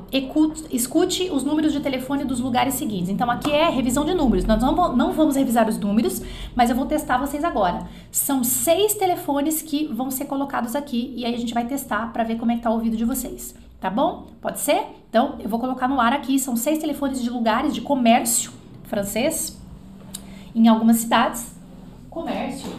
Escute, 0.71 1.31
os 1.31 1.45
números 1.45 1.73
de 1.73 1.81
telefone 1.81 2.25
dos 2.25 2.41
lugares 2.41 2.75
seguintes. 2.75 3.09
Então, 3.09 3.31
aqui 3.31 3.51
é 3.51 3.71
revisão 3.71 4.05
de 4.05 4.13
números. 4.13 4.45
Nós 4.45 4.61
não, 4.61 4.95
não 4.95 5.13
vamos 5.13 5.35
revisar 5.35 5.67
os 5.67 5.79
números, 5.79 6.21
mas 6.55 6.69
eu 6.69 6.77
vou 6.77 6.85
testar 6.85 7.17
vocês 7.17 7.43
agora. 7.43 7.89
São 8.11 8.45
seis 8.45 8.93
telefones 8.93 9.63
que 9.63 9.87
vão 9.87 10.11
ser 10.11 10.27
colocados 10.27 10.77
aqui 10.77 11.15
e 11.17 11.25
aí 11.25 11.35
a 11.35 11.39
gente 11.39 11.55
vai 11.55 11.65
testar 11.65 12.13
para 12.13 12.23
ver 12.23 12.37
como 12.37 12.53
é 12.53 12.57
que 12.57 12.61
tá 12.61 12.69
o 12.69 12.75
ouvido 12.75 12.99
de 12.99 13.05
vocês. 13.07 13.55
Tá 13.81 13.89
bom? 13.89 14.27
Pode 14.43 14.61
ser? 14.61 14.89
Então, 15.09 15.37
eu 15.41 15.49
vou 15.49 15.59
colocar 15.59 15.89
no 15.89 15.99
ar 15.99 16.13
aqui. 16.13 16.39
São 16.39 16.55
seis 16.55 16.79
telefones 16.81 17.23
de 17.23 17.31
lugares 17.31 17.73
de 17.73 17.81
comércio 17.81 18.53
francês 18.83 19.59
em 20.55 20.69
algumas 20.69 20.99
cidades. 20.99 21.55
Comércio 22.11 22.71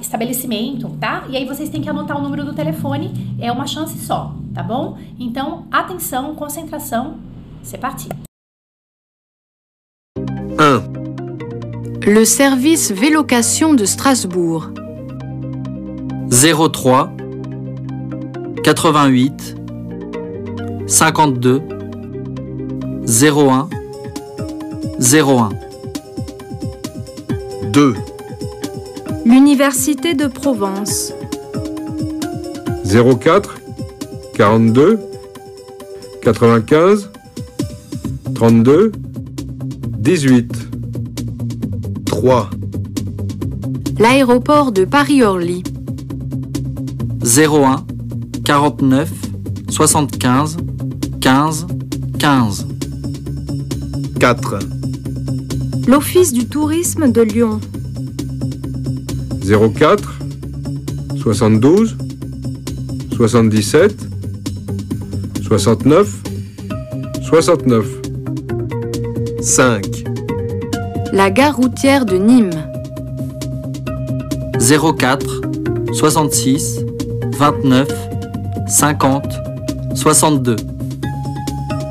estabelecimento, 0.00 0.88
tá? 1.00 1.24
E 1.28 1.36
aí 1.36 1.46
vocês 1.46 1.68
têm 1.70 1.82
que 1.82 1.88
anotar 1.88 2.18
o 2.18 2.22
número 2.22 2.44
do 2.44 2.54
telefone, 2.54 3.36
é 3.40 3.50
uma 3.50 3.66
chance 3.66 3.98
só, 3.98 4.34
tá 4.54 4.62
bom? 4.62 4.98
Então, 5.18 5.66
atenção, 5.70 6.34
concentração, 6.34 7.18
c'est 7.62 7.78
parti. 7.78 8.08
1, 10.18 11.02
Le 12.04 12.26
service 12.26 12.92
Vélocation 12.92 13.74
de 13.74 13.84
Strasbourg. 13.84 14.72
03 16.30 17.22
88 18.64 19.56
52 20.86 21.62
01 23.06 23.68
01 24.98 25.62
2, 27.72 28.11
L'Université 29.32 30.12
de 30.12 30.26
Provence. 30.26 31.14
04 32.84 33.54
42 34.34 35.00
95 36.20 37.08
32 38.34 38.92
18 39.96 40.52
3, 42.04 42.50
L'aéroport 43.98 44.70
de 44.70 44.84
Paris-Orly. 44.84 45.62
01 47.24 47.86
49 48.44 49.10
75 49.70 50.58
15 51.22 51.66
15 52.18 52.66
4, 54.20 54.58
L'Office 55.88 56.34
du 56.34 56.46
tourisme 56.46 57.10
de 57.10 57.22
Lyon. 57.22 57.60
04 59.44 60.18
72 61.16 61.96
77 63.16 63.94
69 65.42 66.22
69 67.22 67.84
5, 69.40 70.04
La 71.12 71.30
gare 71.30 71.56
routière 71.56 72.04
de 72.04 72.16
Nîmes. 72.16 72.50
04 74.60 75.26
66 75.92 76.80
29 77.38 77.88
50 78.68 79.24
62 79.94 80.56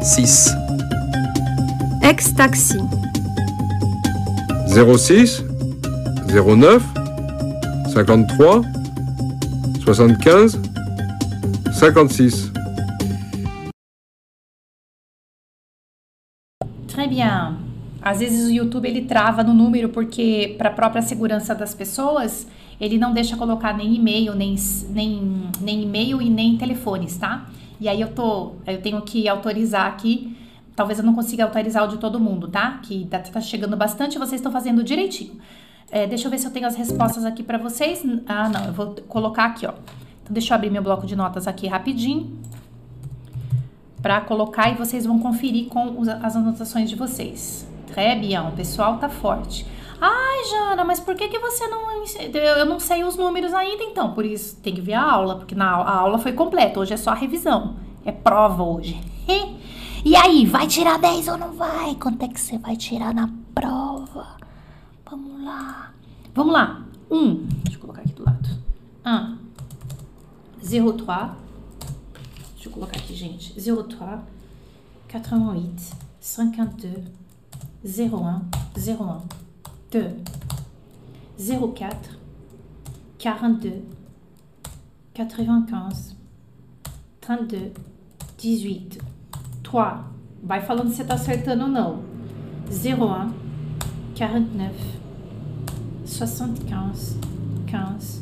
6, 0.02 0.50
Ex-taxi. 2.04 2.78
06 4.70 5.44
09 6.30 6.82
53 7.92 8.64
75 9.84 10.62
56 11.74 12.52
Très 16.88 17.08
bien. 17.08 17.58
Às 18.02 18.20
vezes 18.20 18.48
o 18.48 18.52
YouTube 18.52 18.88
ele 18.88 19.02
trava 19.04 19.44
no 19.44 19.54
número 19.54 19.90
porque 19.90 20.56
para 20.58 20.70
a 20.70 20.74
própria 20.74 21.02
segurança 21.02 21.54
das 21.54 21.76
pessoas, 21.76 22.48
ele 22.80 22.98
não 22.98 23.14
deixa 23.14 23.36
colocar 23.36 23.76
nem 23.76 23.94
e-mail, 23.96 24.34
nem 24.36 24.56
nem 24.90 25.50
nem 25.62 25.84
e-mail 25.84 26.22
e 26.22 26.30
nem 26.30 26.58
telefones, 26.58 27.18
tá? 27.18 27.46
E 27.80 27.90
aí 27.90 28.00
eu 28.00 28.10
tô, 28.14 28.54
eu 28.66 28.82
tenho 28.82 29.02
que 29.02 29.28
autorizar 29.28 29.88
aqui. 29.88 30.36
Talvez 30.76 31.00
eu 31.00 31.06
não 31.06 31.14
consiga 31.14 31.44
autorizar 31.44 31.84
o 31.84 31.88
de 31.88 31.98
todo 31.98 32.20
mundo, 32.20 32.48
tá? 32.48 32.80
Que 32.82 33.06
tá, 33.06 33.20
tá 33.20 33.42
chegando 33.42 33.76
bastante, 33.76 34.18
vocês 34.18 34.40
estão 34.40 34.52
fazendo 34.52 34.84
direitinho. 34.84 35.40
É, 35.92 36.08
deixa 36.08 36.28
eu 36.28 36.32
ver 36.32 36.38
se 36.40 36.48
eu 36.48 36.52
tenho 36.52 36.66
as 36.66 36.76
respostas 36.76 37.26
aqui 37.26 37.44
para 37.44 37.58
vocês. 37.58 38.02
Ah, 38.26 38.48
não, 38.50 38.66
eu 38.66 38.74
vou 38.74 38.96
colocar 39.08 39.46
aqui, 39.46 39.66
ó. 39.66 39.72
Então 40.24 40.32
deixa 40.32 40.54
eu 40.54 40.56
abrir 40.56 40.70
meu 40.70 40.82
bloco 40.82 41.06
de 41.06 41.16
notas 41.16 41.48
aqui 41.48 41.68
rapidinho 41.68 42.40
para 44.02 44.22
colocar 44.22 44.70
e 44.72 44.76
vocês 44.76 45.06
vão 45.06 45.20
conferir 45.20 45.68
com 45.68 46.00
os- 46.00 46.08
as 46.08 46.36
anotações 46.36 46.90
de 46.90 46.96
vocês. 46.96 47.68
Bien, 48.20 48.48
o 48.48 48.52
pessoal 48.54 48.98
tá 48.98 49.10
forte. 49.10 49.66
Ai, 50.00 50.46
Jana, 50.50 50.84
mas 50.84 51.00
por 51.00 51.14
que, 51.14 51.28
que 51.28 51.38
você 51.38 51.68
não. 51.68 51.92
Eu 51.92 52.42
eu 52.42 52.66
não 52.66 52.80
sei 52.80 53.04
os 53.04 53.16
números 53.18 53.54
ainda, 53.54 53.84
então. 53.84 54.14
Por 54.14 54.26
isso 54.26 54.56
tem 54.64 54.74
que 54.74 54.82
ver 54.82 54.94
a 54.94 55.04
aula, 55.04 55.36
porque 55.36 55.54
na, 55.54 55.70
a 55.76 55.98
aula 56.00 56.18
foi 56.18 56.32
completa. 56.32 56.80
Hoje 56.80 56.94
é 56.94 56.98
só 56.98 57.12
a 57.12 57.16
revisão. 57.16 57.76
É 58.06 58.12
prova 58.12 58.64
hoje. 58.64 59.00
E 60.04 60.16
aí, 60.16 60.48
vai 60.48 60.66
tirar 60.66 60.98
10 60.98 61.28
ou 61.28 61.38
não 61.38 61.52
vai? 61.52 61.94
Quanto 61.94 62.24
é 62.26 62.28
que 62.28 62.42
você 62.42 62.58
vai 62.58 62.76
tirar 62.76 63.14
na 63.14 63.30
prova? 63.54 64.26
Vamos 65.12 65.44
lá. 65.44 65.94
Vamos 66.34 66.54
lá. 66.54 66.86
Um. 67.12 67.46
Deixa 67.66 67.78
eu 67.78 67.82
colocar 67.82 68.00
aqui 68.00 68.14
do 68.14 68.24
lado. 68.24 68.50
Um. 69.06 69.38
03. 70.62 71.32
Deixa 72.54 72.70
eu 72.70 72.72
colocar 72.72 72.98
aqui, 72.98 73.14
gente. 73.14 73.54
03 73.54 74.22
88 75.14 75.82
52 76.22 77.10
01 77.84 78.40
01 78.78 79.22
2 79.92 80.14
04 81.76 82.18
42 83.22 83.84
95 85.14 86.16
32 87.20 87.74
18 88.38 89.06
3 89.62 90.12
Vai 90.42 90.62
falando 90.62 90.90
se 90.90 90.96
você 90.96 91.04
tá 91.04 91.16
acertando 91.16 91.64
ou 91.64 91.70
não. 91.70 92.02
01 92.70 93.42
49 94.16 95.01
75 96.12 97.16
15 97.68 98.22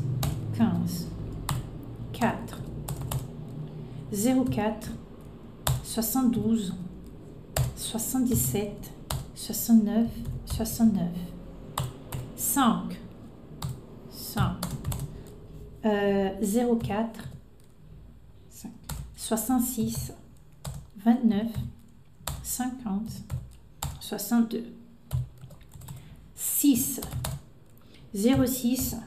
15 0.53 1.07
4 2.13 2.57
04 4.11 4.89
72 5.83 6.73
77 7.75 8.91
69 9.35 10.07
69 10.45 11.09
5 12.37 12.95
5 14.11 14.55
euh, 15.85 16.29
04 16.41 17.09
5 18.51 18.71
66 19.15 20.13
29 21.03 21.47
50 22.43 23.01
62 23.99 24.63
6 26.35 27.01
06 28.13 28.97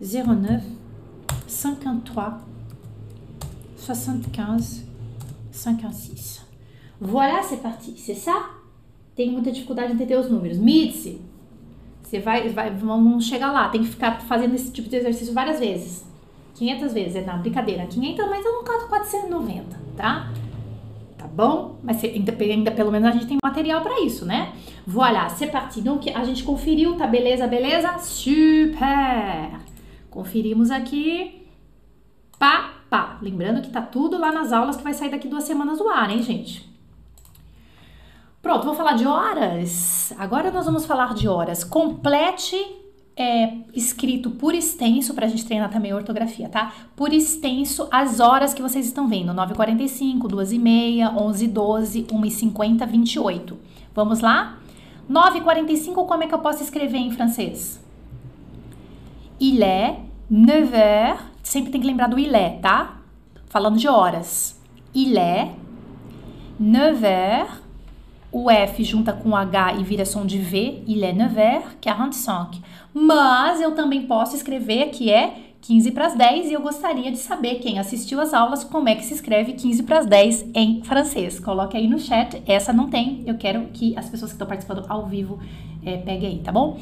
09 0.00 0.62
53 1.46 2.32
75 3.76 4.84
56 5.52 6.50
Voilà, 7.00 7.42
c'est 7.42 7.62
parti. 7.62 7.94
C'est 7.96 8.14
ça? 8.14 8.50
Tenho 9.16 9.32
muita 9.32 9.50
dificuldade 9.50 9.92
em 9.92 9.94
entender 9.94 10.16
os 10.16 10.30
números. 10.30 10.58
Mitzi, 10.58 11.18
você 12.02 12.20
vai, 12.20 12.48
vai, 12.50 12.70
vamos 12.70 13.24
chegar 13.24 13.50
lá. 13.52 13.68
Tem 13.70 13.82
que 13.82 13.88
ficar 13.88 14.20
fazendo 14.22 14.54
esse 14.54 14.70
tipo 14.70 14.88
de 14.88 14.96
exercício 14.96 15.32
várias 15.32 15.58
vezes. 15.58 16.04
500 16.56 16.92
vezes, 16.92 17.16
é 17.16 17.24
não, 17.24 17.40
brincadeira. 17.40 17.86
500, 17.86 18.28
mas 18.28 18.44
eu 18.44 18.52
não 18.52 18.64
cato 18.64 18.86
490, 18.88 19.80
tá? 19.96 20.30
Bom? 21.32 21.78
Mas 21.82 22.02
ainda, 22.02 22.36
ainda 22.38 22.70
pelo 22.70 22.90
menos 22.90 23.08
a 23.08 23.12
gente 23.12 23.26
tem 23.26 23.38
material 23.42 23.80
pra 23.82 24.00
isso, 24.00 24.24
né? 24.24 24.52
Voilà, 24.86 25.28
c'est 25.28 25.46
parti. 25.46 25.80
Donc, 25.80 26.10
a 26.10 26.24
gente 26.24 26.42
conferiu, 26.42 26.96
tá 26.96 27.06
beleza, 27.06 27.46
beleza? 27.46 27.98
Super! 27.98 29.60
Conferimos 30.10 30.70
aqui. 30.70 31.46
Pá, 32.38 32.70
pá. 32.88 33.18
Lembrando 33.22 33.62
que 33.62 33.70
tá 33.70 33.82
tudo 33.82 34.18
lá 34.18 34.32
nas 34.32 34.52
aulas 34.52 34.76
que 34.76 34.82
vai 34.82 34.94
sair 34.94 35.10
daqui 35.10 35.28
duas 35.28 35.44
semanas 35.44 35.78
do 35.78 35.88
ar, 35.88 36.10
hein, 36.10 36.22
gente? 36.22 36.68
Pronto, 38.42 38.64
vou 38.64 38.74
falar 38.74 38.94
de 38.94 39.06
horas. 39.06 40.14
Agora 40.18 40.50
nós 40.50 40.64
vamos 40.64 40.86
falar 40.86 41.14
de 41.14 41.28
horas. 41.28 41.62
Complete 41.62 42.56
é, 43.20 43.52
escrito 43.74 44.30
por 44.30 44.54
extenso, 44.54 45.12
para 45.12 45.26
a 45.26 45.28
gente 45.28 45.44
treinar 45.44 45.70
também 45.70 45.92
a 45.92 45.96
ortografia, 45.96 46.48
tá? 46.48 46.72
Por 46.96 47.12
extenso, 47.12 47.86
as 47.90 48.18
horas 48.18 48.54
que 48.54 48.62
vocês 48.62 48.86
estão 48.86 49.06
vendo: 49.06 49.34
9h45, 49.34 50.20
2h30, 50.20 51.14
11h12, 51.14 52.06
1h50, 52.06 52.86
28. 52.86 53.58
Vamos 53.94 54.20
lá? 54.20 54.58
9h45, 55.10 56.06
como 56.06 56.22
é 56.22 56.26
que 56.26 56.34
eu 56.34 56.38
posso 56.38 56.62
escrever 56.62 56.96
em 56.96 57.10
francês? 57.10 57.78
Il 59.38 59.62
est 59.62 59.98
9h. 60.32 61.18
Sempre 61.42 61.70
tem 61.70 61.80
que 61.80 61.86
lembrar 61.86 62.06
do 62.06 62.18
il 62.18 62.34
est, 62.34 62.60
tá? 62.62 63.00
Falando 63.48 63.76
de 63.76 63.86
horas. 63.86 64.58
Il 64.94 65.18
est 65.18 65.50
9h. 66.58 67.46
O 68.32 68.48
F 68.48 68.84
junta 68.84 69.12
com 69.12 69.34
H 69.34 69.74
e 69.80 69.82
vira 69.82 70.04
som 70.04 70.24
de 70.24 70.38
V. 70.38 70.84
Il 70.86 71.02
est 71.02 71.12
9h45. 71.12 72.60
Mas 72.92 73.60
eu 73.60 73.74
também 73.74 74.02
posso 74.06 74.34
escrever 74.34 74.90
que 74.90 75.10
é 75.10 75.50
15 75.62 75.90
para 75.90 76.06
as 76.06 76.14
10 76.14 76.50
e 76.50 76.52
eu 76.54 76.62
gostaria 76.62 77.10
de 77.10 77.18
saber 77.18 77.56
quem 77.56 77.78
assistiu 77.78 78.20
às 78.20 78.32
aulas 78.32 78.64
como 78.64 78.88
é 78.88 78.94
que 78.94 79.04
se 79.04 79.14
escreve 79.14 79.52
15 79.52 79.82
para 79.82 79.98
as 79.98 80.06
10 80.06 80.46
em 80.54 80.82
francês. 80.82 81.38
Coloque 81.38 81.76
aí 81.76 81.86
no 81.86 81.98
chat. 81.98 82.42
Essa 82.46 82.72
não 82.72 82.88
tem. 82.88 83.22
Eu 83.26 83.36
quero 83.36 83.66
que 83.72 83.96
as 83.96 84.08
pessoas 84.08 84.30
que 84.30 84.36
estão 84.36 84.46
participando 84.46 84.84
ao 84.88 85.06
vivo 85.06 85.38
é, 85.84 85.98
peguem 85.98 86.30
aí, 86.30 86.38
tá 86.38 86.50
bom? 86.50 86.78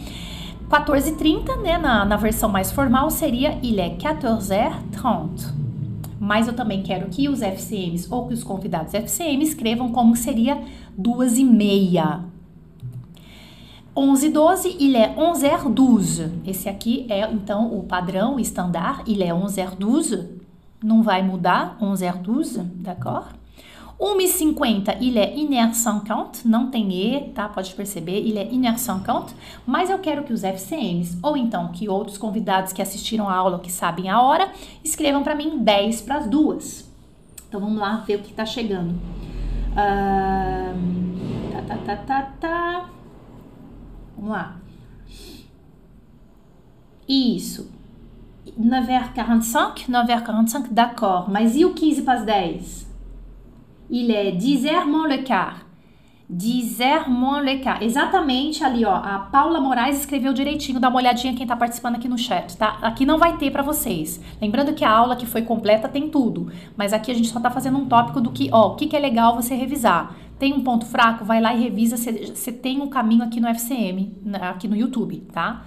14h30, 0.71 1.63
né, 1.63 1.79
na, 1.79 2.05
na 2.05 2.17
versão 2.17 2.49
mais 2.49 2.71
formal, 2.71 3.11
seria 3.11 3.59
il 3.63 3.79
est 3.79 3.97
14h30. 3.97 5.53
Mas 6.21 6.47
eu 6.47 6.55
também 6.55 6.83
quero 6.83 7.09
que 7.09 7.29
os 7.29 7.41
FCMs 7.41 8.07
ou 8.11 8.27
que 8.27 8.35
os 8.35 8.45
convidados 8.45 8.93
FCM 8.93 9.43
escrevam 9.43 9.91
como 9.91 10.15
seria 10.15 10.61
2h30. 10.99 12.38
11 13.99 14.30
12, 14.30 14.76
il 14.78 14.94
est 14.94 15.12
11h12. 15.16 16.30
Esse 16.46 16.68
aqui 16.68 17.05
é, 17.09 17.28
então, 17.32 17.76
o 17.76 17.82
padrão, 17.82 18.36
o 18.36 18.40
standard, 18.40 19.03
il 19.09 19.20
est 19.20 19.32
11h12. 19.32 20.24
Não 20.80 21.03
vai 21.03 21.20
mudar, 21.20 21.76
11h12, 21.82 22.62
d'accord? 22.76 23.34
1h50, 24.01 24.99
il 25.01 25.18
est 25.18 25.34
1h50, 25.34 26.44
não 26.44 26.70
tem 26.70 26.92
E, 26.92 27.32
tá? 27.34 27.49
Pode 27.49 27.74
perceber, 27.74 28.20
il 28.20 28.38
est 28.38 28.53
1h50. 28.53 29.30
Mas 29.66 29.90
eu 29.90 29.99
quero 29.99 30.22
que 30.22 30.32
os 30.32 30.44
FCMs, 30.44 31.18
ou 31.20 31.36
então 31.36 31.72
que 31.72 31.88
outros 31.88 32.16
convidados 32.16 32.72
que 32.72 32.80
assistiram 32.80 33.28
a 33.28 33.34
aula, 33.34 33.59
que 33.59 33.72
sabem 33.72 34.09
a 34.09 34.22
hora, 34.22 34.49
escrevam 34.84 35.24
para 35.24 35.34
mim 35.34 35.59
10 35.59 36.03
para 36.03 36.18
as 36.18 36.28
duas. 36.28 36.88
Então 37.49 37.61
vamos 37.61 37.80
lá 37.80 37.96
ver 38.07 38.20
o 38.20 38.22
que 38.22 38.30
está 38.30 38.46
chegando. 38.46 38.92
Uh, 39.72 40.72
tá, 41.51 41.62
tá, 41.62 41.76
tá, 41.76 41.96
tá, 41.96 42.22
tá. 42.40 42.97
Vamos. 44.21 44.57
Isso. 47.09 47.71
9h45, 48.59 49.89
9h45, 49.89 50.69
d'accord. 50.71 51.31
Mas 51.31 51.57
e 51.57 51.64
o 51.64 51.73
15 51.73 52.03
para 52.03 52.21
as 52.21 52.25
10? 52.25 52.87
Il 53.91 54.11
est 54.11 54.33
10h 54.33 54.85
moins 54.87 55.09
le 55.09 55.23
quart. 55.25 55.68
10h 56.31 57.09
moins 57.09 57.41
le 57.43 57.59
quart. 57.62 57.81
Exatamente 57.83 58.62
ali, 58.62 58.85
ó. 58.85 58.95
A 58.95 59.18
Paula 59.33 59.61
Moraes 59.61 60.01
escreveu 60.01 60.33
direitinho. 60.35 60.79
Dá 60.79 60.89
uma 60.89 60.99
olhadinha 60.99 61.35
quem 61.35 61.47
tá 61.47 61.57
participando 61.57 61.95
aqui 61.95 62.07
no 62.07 62.18
chat, 62.18 62.55
tá? 62.57 62.79
Aqui 62.83 63.07
não 63.07 63.16
vai 63.16 63.39
ter 63.39 63.51
para 63.51 63.62
vocês. 63.62 64.20
Lembrando 64.41 64.74
que 64.74 64.85
a 64.85 64.91
aula 64.91 65.16
que 65.16 65.24
foi 65.24 65.43
completa 65.43 65.89
tem 65.89 66.11
tudo. 66.11 66.53
Mas 66.76 66.93
aqui 66.93 67.11
a 67.11 67.14
gente 67.14 67.29
só 67.29 67.41
tá 67.41 67.51
fazendo 67.51 67.79
um 67.79 67.87
tópico 67.87 68.20
do 68.20 68.31
que, 68.31 68.51
ó, 68.53 68.72
o 68.72 68.74
que, 68.76 68.87
que 68.87 68.97
é 68.97 68.99
legal 68.99 69.35
você 69.35 69.55
revisar. 69.55 70.14
Tem 70.39 70.53
um 70.53 70.62
ponto 70.62 70.85
fraco? 70.85 71.24
Vai 71.24 71.41
lá 71.41 71.55
e 71.55 71.62
revisa. 71.62 71.97
Você 71.97 72.53
tem 72.53 72.81
um 72.83 72.89
caminho 72.89 73.24
aqui 73.24 73.41
no 73.41 73.49
FCM, 73.49 74.12
aqui 74.41 74.68
no 74.68 74.76
YouTube, 74.76 75.26
tá? 75.33 75.64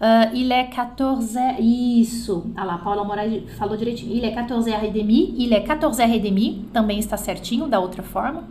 Uh, 0.00 0.32
il 0.32 0.52
est 0.52 0.70
14 0.72 1.36
Isso. 1.58 2.52
Ah 2.56 2.62
lá, 2.62 2.78
Paula 2.78 3.02
Moraes 3.02 3.42
falou 3.58 3.76
direitinho. 3.76 4.14
Il 4.14 4.24
est 4.24 4.32
14h30. 4.32 5.34
Il 5.36 5.52
est 5.52 5.66
14h30. 5.66 6.66
Também 6.72 7.00
está 7.00 7.16
certinho, 7.16 7.66
da 7.66 7.80
outra 7.80 8.04
forma. 8.04 8.44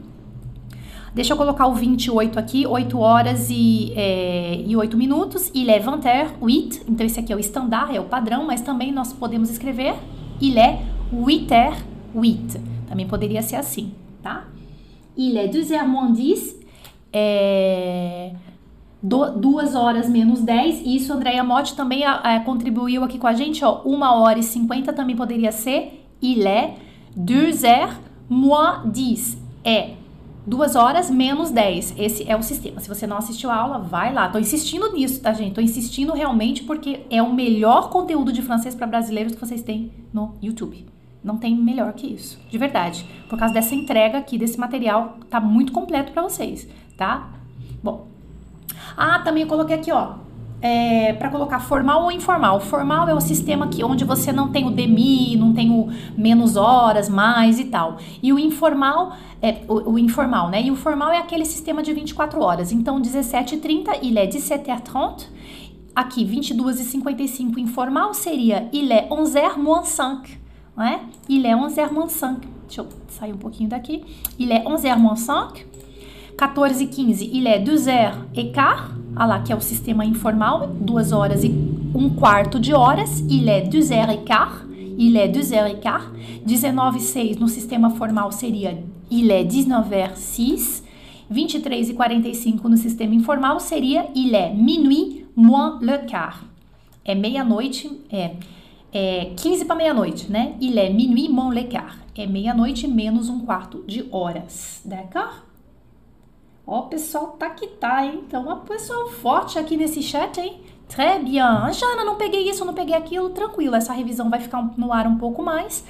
Deixa 1.17 1.33
eu 1.33 1.37
colocar 1.37 1.65
o 1.65 1.73
28 1.73 2.37
aqui, 2.37 2.67
8 2.67 2.99
horas 2.99 3.49
e, 3.49 3.91
é, 3.95 4.61
e 4.63 4.77
8 4.77 4.95
minutos. 4.95 5.49
Il 5.51 5.67
est 5.67 5.83
20h08. 5.83 6.83
Então, 6.87 7.03
esse 7.03 7.19
aqui 7.19 7.33
é 7.33 7.35
o 7.35 7.39
standard, 7.39 7.95
é 7.95 7.99
o 7.99 8.03
padrão, 8.03 8.45
mas 8.45 8.61
também 8.61 8.91
nós 8.91 9.13
podemos 9.13 9.49
escrever 9.49 9.95
il 10.39 10.55
est 10.59 10.77
8h08. 11.11 12.61
Também 12.87 13.07
poderia 13.07 13.41
ser 13.41 13.55
assim, 13.55 13.93
tá? 14.21 14.45
Il 15.17 15.35
est 15.39 15.51
2h 15.51 15.87
moins 15.87 16.15
10. 16.15 16.55
É 17.11 18.33
do, 19.01 19.31
duas 19.31 19.73
horas 19.73 20.07
menos 20.07 20.41
10. 20.41 20.81
E 20.81 20.97
isso, 20.97 21.11
Andréia 21.11 21.43
Motti 21.43 21.75
também 21.75 22.05
a, 22.05 22.13
a, 22.13 22.39
contribuiu 22.41 23.03
aqui 23.03 23.17
com 23.17 23.25
a 23.25 23.33
gente, 23.33 23.65
ó. 23.65 23.81
Uma 23.85 24.13
hora 24.13 24.37
e 24.37 24.43
50 24.43 24.93
também 24.93 25.15
poderia 25.15 25.51
ser. 25.51 26.05
Il 26.21 26.45
est 26.45 26.75
2 27.15 27.63
heures 27.63 27.95
moins 28.29 28.85
10. 28.85 29.37
É 29.63 29.93
duas 30.47 30.77
horas 30.77 31.11
menos 31.11 31.51
10. 31.51 31.95
Esse 31.97 32.29
é 32.29 32.35
o 32.37 32.41
sistema. 32.41 32.79
Se 32.79 32.87
você 32.87 33.05
não 33.05 33.17
assistiu 33.17 33.51
a 33.51 33.55
aula, 33.55 33.79
vai 33.79 34.13
lá. 34.13 34.29
Tô 34.29 34.39
insistindo 34.39 34.93
nisso, 34.93 35.21
tá, 35.21 35.33
gente? 35.33 35.53
Tô 35.53 35.59
insistindo 35.59 36.13
realmente 36.13 36.63
porque 36.63 37.01
é 37.09 37.21
o 37.21 37.33
melhor 37.33 37.89
conteúdo 37.89 38.31
de 38.31 38.41
francês 38.41 38.73
para 38.73 38.87
brasileiros 38.87 39.35
que 39.35 39.45
vocês 39.45 39.61
têm 39.61 39.91
no 40.13 40.35
YouTube. 40.41 40.87
Não 41.21 41.37
tem 41.37 41.53
melhor 41.53 41.91
que 41.91 42.07
isso, 42.07 42.39
de 42.49 42.57
verdade. 42.57 43.05
Por 43.27 43.37
causa 43.37 43.53
dessa 43.53 43.75
entrega 43.75 44.17
aqui, 44.17 44.37
desse 44.37 44.57
material, 44.57 45.17
tá 45.29 45.41
muito 45.41 45.73
completo 45.73 46.13
para 46.13 46.21
vocês, 46.21 46.67
tá? 46.95 47.29
Bom, 47.83 48.07
ah, 48.95 49.19
também 49.19 49.45
coloquei 49.45 49.75
aqui, 49.75 49.91
ó. 49.91 50.26
É, 50.59 51.13
para 51.13 51.29
colocar 51.29 51.59
formal 51.59 52.03
ou 52.03 52.11
informal. 52.11 52.59
Formal 52.59 53.07
é 53.07 53.13
o 53.13 53.21
sistema 53.21 53.67
que, 53.67 53.83
onde 53.83 54.03
você 54.03 54.31
não 54.31 54.49
tem 54.49 54.65
o 54.65 54.71
demi, 54.71 55.35
não 55.37 55.53
tem 55.53 55.69
o 55.69 55.87
menos 56.17 56.55
horas, 56.55 57.07
mais 57.07 57.59
e 57.59 57.65
tal. 57.65 57.97
E 58.23 58.33
o 58.33 58.39
informal 58.39 59.13
é 59.39 59.61
o, 59.67 59.91
o 59.91 59.99
informal, 59.99 60.49
né? 60.49 60.63
E 60.63 60.71
o 60.71 60.75
formal 60.75 61.11
é 61.11 61.19
aquele 61.19 61.45
sistema 61.45 61.83
de 61.83 61.93
24 61.93 62.41
horas. 62.41 62.71
Então, 62.71 62.99
17h30, 62.99 63.99
il 64.01 64.17
est 64.17 64.35
17h30. 64.35 65.27
Aqui, 65.95 66.25
22h55 66.25 67.57
informal 67.57 68.13
seria 68.13 68.67
il 68.71 68.91
est 68.91 69.09
11h 69.09 69.57
moins 69.57 69.87
5. 69.87 70.29
Não 70.75 70.83
é? 70.83 70.99
Il 71.27 71.45
est 71.45 71.55
11h 71.55 71.91
moins 71.91 72.11
5. 72.11 72.41
Deixa 72.67 72.81
eu 72.81 72.87
sair 73.09 73.33
um 73.33 73.37
pouquinho 73.37 73.69
daqui. 73.69 74.03
Il 74.37 74.51
est 74.51 74.63
11h 74.63 74.97
moins 74.97 75.15
5. 75.15 75.65
14 76.37 76.81
e 76.81 76.87
15, 76.87 77.21
il 77.23 77.47
est 77.47 77.59
2 77.59 77.87
heures 77.87 78.17
et 78.35 78.51
quart. 78.51 78.91
Ah 79.19 79.25
lá, 79.25 79.39
que 79.41 79.51
é 79.51 79.55
o 79.55 79.59
sistema 79.59 80.05
informal, 80.05 80.67
2 80.79 81.11
horas 81.11 81.43
e 81.43 81.49
um 81.95 82.07
quarto 82.07 82.59
de 82.59 82.71
horas. 82.71 83.19
Il 83.21 83.49
est 83.49 83.67
2 83.67 83.91
heures 83.91 84.11
et 84.11 84.23
quart. 84.23 84.63
Il 84.95 85.17
est 85.17 85.29
2 85.29 85.53
heures 85.53 85.71
et 85.71 85.81
quart. 85.81 86.11
19 86.45 86.97
e 86.97 86.99
6 86.99 87.37
no 87.39 87.47
sistema 87.47 87.89
formal 87.89 88.31
seria 88.31 88.77
il 89.09 89.31
est 89.31 89.45
19 89.45 89.91
heures 89.91 90.19
6. 90.19 90.83
23 91.31 91.89
e 91.89 91.93
45 91.93 92.69
no 92.69 92.77
sistema 92.77 93.15
informal 93.15 93.59
seria 93.59 94.07
il 94.13 94.35
est 94.35 94.53
minuit 94.53 95.25
moins 95.35 95.79
le 95.81 95.97
quart. 96.07 96.43
É 97.03 97.15
meia-noite, 97.15 97.89
é, 98.11 98.35
é 98.93 99.31
15 99.35 99.65
para 99.65 99.75
meia-noite, 99.75 100.31
né? 100.31 100.53
Il 100.61 100.77
est 100.77 100.93
minuit 100.93 101.27
moins 101.27 101.51
le 101.51 101.63
quart. 101.63 101.97
É 102.15 102.27
meia-noite 102.27 102.87
menos 102.87 103.29
um 103.29 103.39
quarto 103.39 103.83
de 103.87 104.05
horas, 104.11 104.81
d'accord? 104.85 105.46
Ó, 106.67 106.79
o 106.79 106.83
pessoal 106.83 107.27
tá 107.39 107.49
que 107.49 107.65
tá, 107.65 108.05
hein? 108.05 108.23
Então, 108.27 108.45
o 108.51 108.57
pessoal 108.57 109.07
forte 109.07 109.57
aqui 109.57 109.77
nesse 109.77 110.03
chat, 110.03 110.37
hein? 110.37 110.59
Très 110.89 111.23
bien. 111.23 111.71
Jana, 111.71 112.03
não 112.03 112.15
peguei 112.15 112.49
isso, 112.49 112.65
não 112.65 112.73
peguei 112.73 112.93
aquilo. 112.93 113.29
Tranquilo, 113.29 113.75
essa 113.75 113.93
revisão 113.93 114.29
vai 114.29 114.41
ficar 114.41 114.61
no 114.75 114.91
ar 114.91 115.07
um 115.07 115.17
pouco 115.17 115.41
mais. 115.41 115.85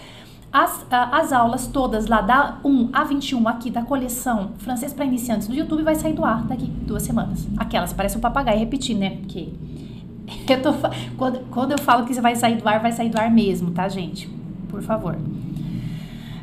As, 0.53 0.86
as 0.91 1.34
aulas 1.34 1.67
todas 1.67 2.05
lá 2.05 2.21
da 2.21 2.59
1 2.63 2.89
a 2.93 3.03
21 3.03 3.47
aqui 3.49 3.69
da 3.69 3.82
coleção 3.82 4.51
Francês 4.59 4.93
para 4.93 5.03
Iniciantes 5.03 5.47
do 5.47 5.53
YouTube 5.53 5.84
vai 5.84 5.95
sair 5.95 6.13
do 6.13 6.23
ar 6.23 6.43
daqui 6.43 6.65
duas 6.65 7.03
semanas. 7.03 7.47
Aquelas, 7.57 7.91
parece 7.91 8.17
um 8.17 8.21
papagaio 8.21 8.59
repetir, 8.59 8.95
né? 8.95 9.17
Porque 9.17 9.49
eu 10.53 10.61
tô, 10.61 10.73
quando, 11.17 11.39
quando 11.49 11.71
eu 11.71 11.80
falo 11.80 12.05
que 12.05 12.13
vai 12.21 12.36
sair 12.36 12.55
do 12.55 12.67
ar, 12.69 12.80
vai 12.80 12.91
sair 12.91 13.09
do 13.09 13.19
ar 13.19 13.32
mesmo, 13.32 13.71
tá, 13.71 13.89
gente? 13.89 14.30
Por 14.69 14.82
favor. 14.84 15.17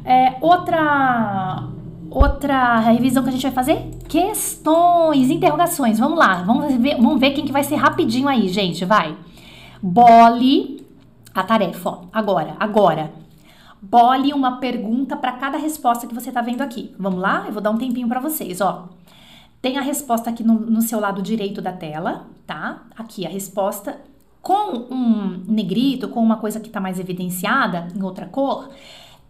É, 0.04 0.36
outra 0.40 1.68
outra 2.14 2.78
revisão 2.78 3.22
que 3.22 3.28
a 3.28 3.32
gente 3.32 3.42
vai 3.42 3.52
fazer? 3.52 3.90
Questões, 4.08 5.30
interrogações. 5.30 5.98
Vamos 5.98 6.18
lá, 6.18 6.42
vamos 6.42 6.72
ver, 6.74 6.96
vamos 6.96 7.18
ver 7.18 7.32
quem 7.32 7.44
que 7.44 7.52
vai 7.52 7.64
ser 7.64 7.76
rapidinho 7.76 8.28
aí, 8.28 8.48
gente, 8.48 8.84
vai. 8.84 9.16
Bole 9.82 10.86
a 11.34 11.42
tarefa, 11.42 11.90
ó. 11.90 12.04
Agora, 12.12 12.56
agora. 12.60 13.12
Bole 13.82 14.32
uma 14.32 14.58
pergunta 14.58 15.14
para 15.16 15.32
cada 15.32 15.58
resposta 15.58 16.06
que 16.06 16.14
você 16.14 16.32
tá 16.32 16.40
vendo 16.40 16.62
aqui. 16.62 16.94
Vamos 16.98 17.20
lá? 17.20 17.44
Eu 17.46 17.52
vou 17.52 17.60
dar 17.60 17.70
um 17.70 17.76
tempinho 17.76 18.08
para 18.08 18.20
vocês, 18.20 18.60
ó. 18.60 18.88
Tem 19.60 19.76
a 19.76 19.82
resposta 19.82 20.30
aqui 20.30 20.42
no, 20.42 20.54
no 20.54 20.80
seu 20.80 21.00
lado 21.00 21.20
direito 21.20 21.60
da 21.60 21.72
tela, 21.72 22.26
tá? 22.46 22.82
Aqui 22.96 23.26
a 23.26 23.28
resposta 23.28 24.00
com 24.40 24.94
um 24.94 25.42
negrito, 25.48 26.08
com 26.08 26.20
uma 26.20 26.36
coisa 26.36 26.60
que 26.60 26.70
tá 26.70 26.80
mais 26.80 27.00
evidenciada 27.00 27.88
em 27.94 28.02
outra 28.02 28.26
cor 28.26 28.68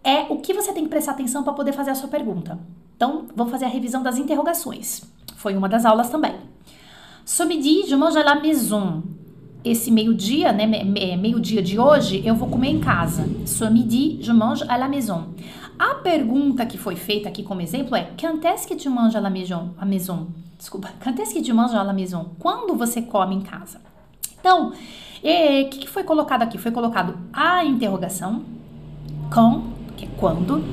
é 0.05 0.27
o 0.29 0.37
que 0.37 0.53
você 0.53 0.71
tem 0.71 0.83
que 0.83 0.89
prestar 0.89 1.13
atenção 1.13 1.43
para 1.43 1.51
poder 1.53 1.73
fazer 1.73 1.89
a 1.89 1.95
sua 1.95 2.07
pergunta, 2.07 2.59
Então, 2.95 3.25
vamos 3.35 3.51
fazer 3.51 3.65
a 3.65 3.67
revisão 3.67 4.01
das 4.01 4.17
interrogações. 4.17 5.01
Foi 5.35 5.57
uma 5.57 5.67
das 5.67 5.83
aulas 5.83 6.09
também. 6.09 6.33
Ce 7.25 7.43
midi, 7.43 7.85
je 7.87 7.95
mange 7.95 8.17
à 8.17 8.23
la 8.23 8.35
maison. 8.35 9.03
Esse 9.65 9.91
meio-dia, 9.91 10.53
né, 10.53 10.65
meio-dia 11.17 11.61
de 11.61 11.77
hoje, 11.77 12.21
eu 12.23 12.35
vou 12.35 12.47
comer 12.47 12.69
em 12.69 12.79
casa. 12.79 13.27
Ce 13.45 13.69
midi, 13.69 14.17
je 14.21 14.31
mange 14.31 14.63
à 14.69 14.77
la 14.77 14.87
maison. 14.87 15.33
A 15.77 15.95
pergunta 15.95 16.65
que 16.65 16.77
foi 16.77 16.95
feita 16.95 17.27
aqui 17.27 17.43
como 17.43 17.61
exemplo 17.61 17.97
é: 17.97 18.11
Quand 18.17 18.45
est-ce 18.45 18.65
que 18.65 18.75
tu 18.75 18.89
manges 18.89 19.15
à 19.15 19.19
la 19.19 19.29
maison? 19.29 19.71
À 19.77 19.85
maison. 19.85 20.27
Desculpa. 20.57 20.89
Quand 21.03 21.19
est-ce 21.19 21.33
que 21.33 21.41
tu 21.41 21.51
manges 21.51 21.75
à 21.75 21.83
la 21.83 21.93
maison? 21.93 22.27
Quando 22.39 22.75
você 22.75 23.01
come 23.01 23.35
em 23.35 23.41
casa? 23.41 23.81
Então, 24.39 24.69
o 24.69 25.69
que, 25.69 25.79
que 25.79 25.89
foi 25.89 26.03
colocado 26.03 26.43
aqui? 26.43 26.57
Foi 26.57 26.71
colocado 26.71 27.17
a 27.33 27.65
interrogação 27.65 28.43
com, 29.33 29.63
quando, 30.17 30.63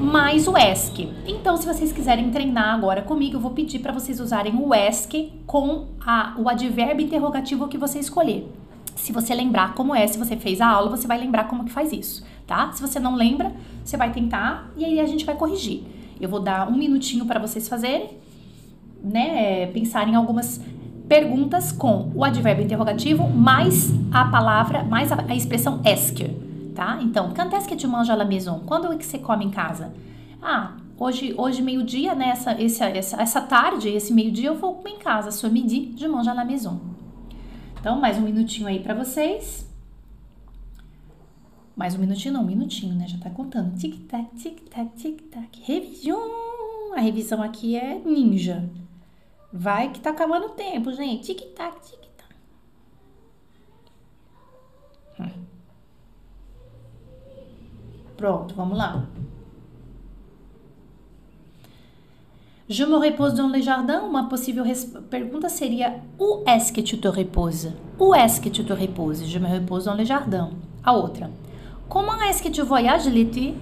mais 0.00 0.48
o 0.48 0.56
ESC. 0.56 1.08
Então, 1.26 1.56
se 1.56 1.66
vocês 1.66 1.92
quiserem 1.92 2.30
treinar 2.30 2.74
agora 2.74 3.02
comigo, 3.02 3.36
eu 3.36 3.40
vou 3.40 3.52
pedir 3.52 3.78
para 3.78 3.92
vocês 3.92 4.20
usarem 4.20 4.54
o 4.56 4.74
ESC 4.74 5.32
com 5.46 5.88
a, 6.00 6.34
o 6.38 6.48
advérbio 6.48 7.04
interrogativo 7.04 7.68
que 7.68 7.78
você 7.78 7.98
escolher. 7.98 8.50
Se 8.96 9.12
você 9.12 9.34
lembrar 9.34 9.74
como 9.74 9.94
é, 9.94 10.06
se 10.06 10.18
você 10.18 10.36
fez 10.36 10.60
a 10.60 10.68
aula, 10.68 10.90
você 10.90 11.06
vai 11.06 11.18
lembrar 11.18 11.44
como 11.44 11.64
que 11.64 11.72
faz 11.72 11.92
isso, 11.92 12.24
tá? 12.46 12.70
Se 12.72 12.80
você 12.80 13.00
não 13.00 13.14
lembra, 13.14 13.52
você 13.84 13.96
vai 13.96 14.12
tentar 14.12 14.70
e 14.76 14.84
aí 14.84 15.00
a 15.00 15.06
gente 15.06 15.24
vai 15.24 15.34
corrigir. 15.34 15.82
Eu 16.20 16.28
vou 16.28 16.40
dar 16.40 16.68
um 16.68 16.76
minutinho 16.76 17.24
para 17.24 17.40
vocês 17.40 17.68
fazerem, 17.68 18.10
né? 19.02 19.66
Pensar 19.68 20.08
em 20.08 20.14
algumas 20.14 20.60
perguntas 21.08 21.72
com 21.72 22.10
o 22.14 22.24
advérbio 22.24 22.64
interrogativo 22.64 23.28
mais 23.28 23.92
a 24.12 24.24
palavra, 24.26 24.84
mais 24.84 25.10
a, 25.10 25.24
a 25.28 25.34
expressão 25.34 25.80
est, 25.84 26.22
tá? 26.72 26.98
Então, 27.02 27.32
quand 27.34 27.52
est-ce 27.54 27.68
que 27.68 27.76
tu 27.76 27.86
à 27.86 28.16
la 28.16 28.24
maison? 28.24 28.60
Quando 28.66 28.92
é 28.92 28.96
que 28.96 29.04
você 29.04 29.18
come 29.18 29.44
em 29.44 29.50
casa? 29.50 29.92
Ah, 30.40 30.76
hoje, 30.98 31.34
hoje 31.36 31.62
meio-dia, 31.62 32.14
né? 32.14 32.30
Essa, 32.30 32.52
essa, 32.52 32.86
essa, 32.86 33.40
tarde, 33.40 33.88
esse 33.88 34.12
meio-dia 34.12 34.48
eu 34.48 34.56
vou 34.56 34.74
comer 34.74 34.90
em 34.90 34.98
casa. 34.98 35.30
Ce 35.30 35.48
midi, 35.48 35.94
je 35.96 36.08
mange 36.08 36.28
à 36.28 36.34
la 36.34 36.44
maison. 36.44 36.80
Então, 37.78 38.00
mais 38.00 38.18
um 38.18 38.22
minutinho 38.22 38.66
aí 38.66 38.80
para 38.80 38.94
vocês. 38.94 39.68
Mais 41.74 41.94
um 41.94 41.98
minutinho, 41.98 42.34
não, 42.34 42.42
um 42.42 42.46
minutinho, 42.46 42.94
né? 42.94 43.06
Já 43.08 43.18
tá 43.18 43.30
contando. 43.30 43.76
Tic-tac, 43.78 44.34
tic-tac, 44.36 44.90
tic-tac. 44.96 45.60
Revisão. 45.62 46.94
A 46.94 47.00
revisão 47.00 47.42
aqui 47.42 47.76
é 47.76 47.98
ninja. 47.98 48.68
Vai 49.52 49.90
que 49.90 50.00
tá 50.00 50.10
acabando 50.10 50.46
o 50.46 50.50
tempo, 50.50 50.92
gente. 50.92 51.34
Tic-tac, 51.34 51.80
tic-tac. 51.80 52.34
Hum. 55.18 55.52
Pronto, 58.22 58.54
vamos 58.54 58.78
lá. 58.78 59.02
Je 62.68 62.84
me 62.84 62.94
repose 62.96 63.34
dans 63.34 63.48
le 63.48 63.60
jardin. 63.60 64.00
Uma 64.02 64.28
possível 64.28 64.64
pergunta 65.10 65.48
seria 65.48 66.00
Où 66.20 66.44
est-ce 66.46 66.72
que 66.72 66.80
tu 66.80 66.98
te 66.98 67.08
reposes? 67.08 67.72
Où 67.98 68.14
est-ce 68.14 68.40
que 68.40 68.48
tu 68.48 68.64
te 68.64 68.72
reposes? 68.72 69.24
Je 69.26 69.38
me 69.40 69.48
repose 69.48 69.86
dans 69.86 69.96
le 69.96 70.04
jardin. 70.04 70.50
A 70.84 70.96
outra. 70.96 71.26
Comment 71.88 72.22
est-ce 72.30 72.40
que 72.40 72.48
tu 72.48 72.62
voyages 72.62 73.08
l'été? 73.08 73.54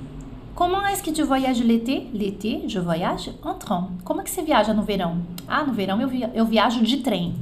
Comment 0.54 0.86
est-ce 0.88 1.02
que 1.02 1.10
tu 1.10 1.22
voyages 1.22 1.64
l'été? 1.64 2.08
L'été, 2.12 2.62
je 2.68 2.80
voyage 2.80 3.30
en 3.42 3.54
train. 3.54 3.88
Como 4.04 4.20
é 4.20 4.24
que 4.24 4.30
você 4.30 4.42
viaja 4.42 4.74
no 4.74 4.82
verão? 4.82 5.22
Ah, 5.48 5.64
no 5.64 5.72
verão 5.72 6.02
eu, 6.02 6.06
via 6.06 6.30
eu 6.34 6.44
viajo 6.44 6.82
de 6.82 6.98
trem. 6.98 7.32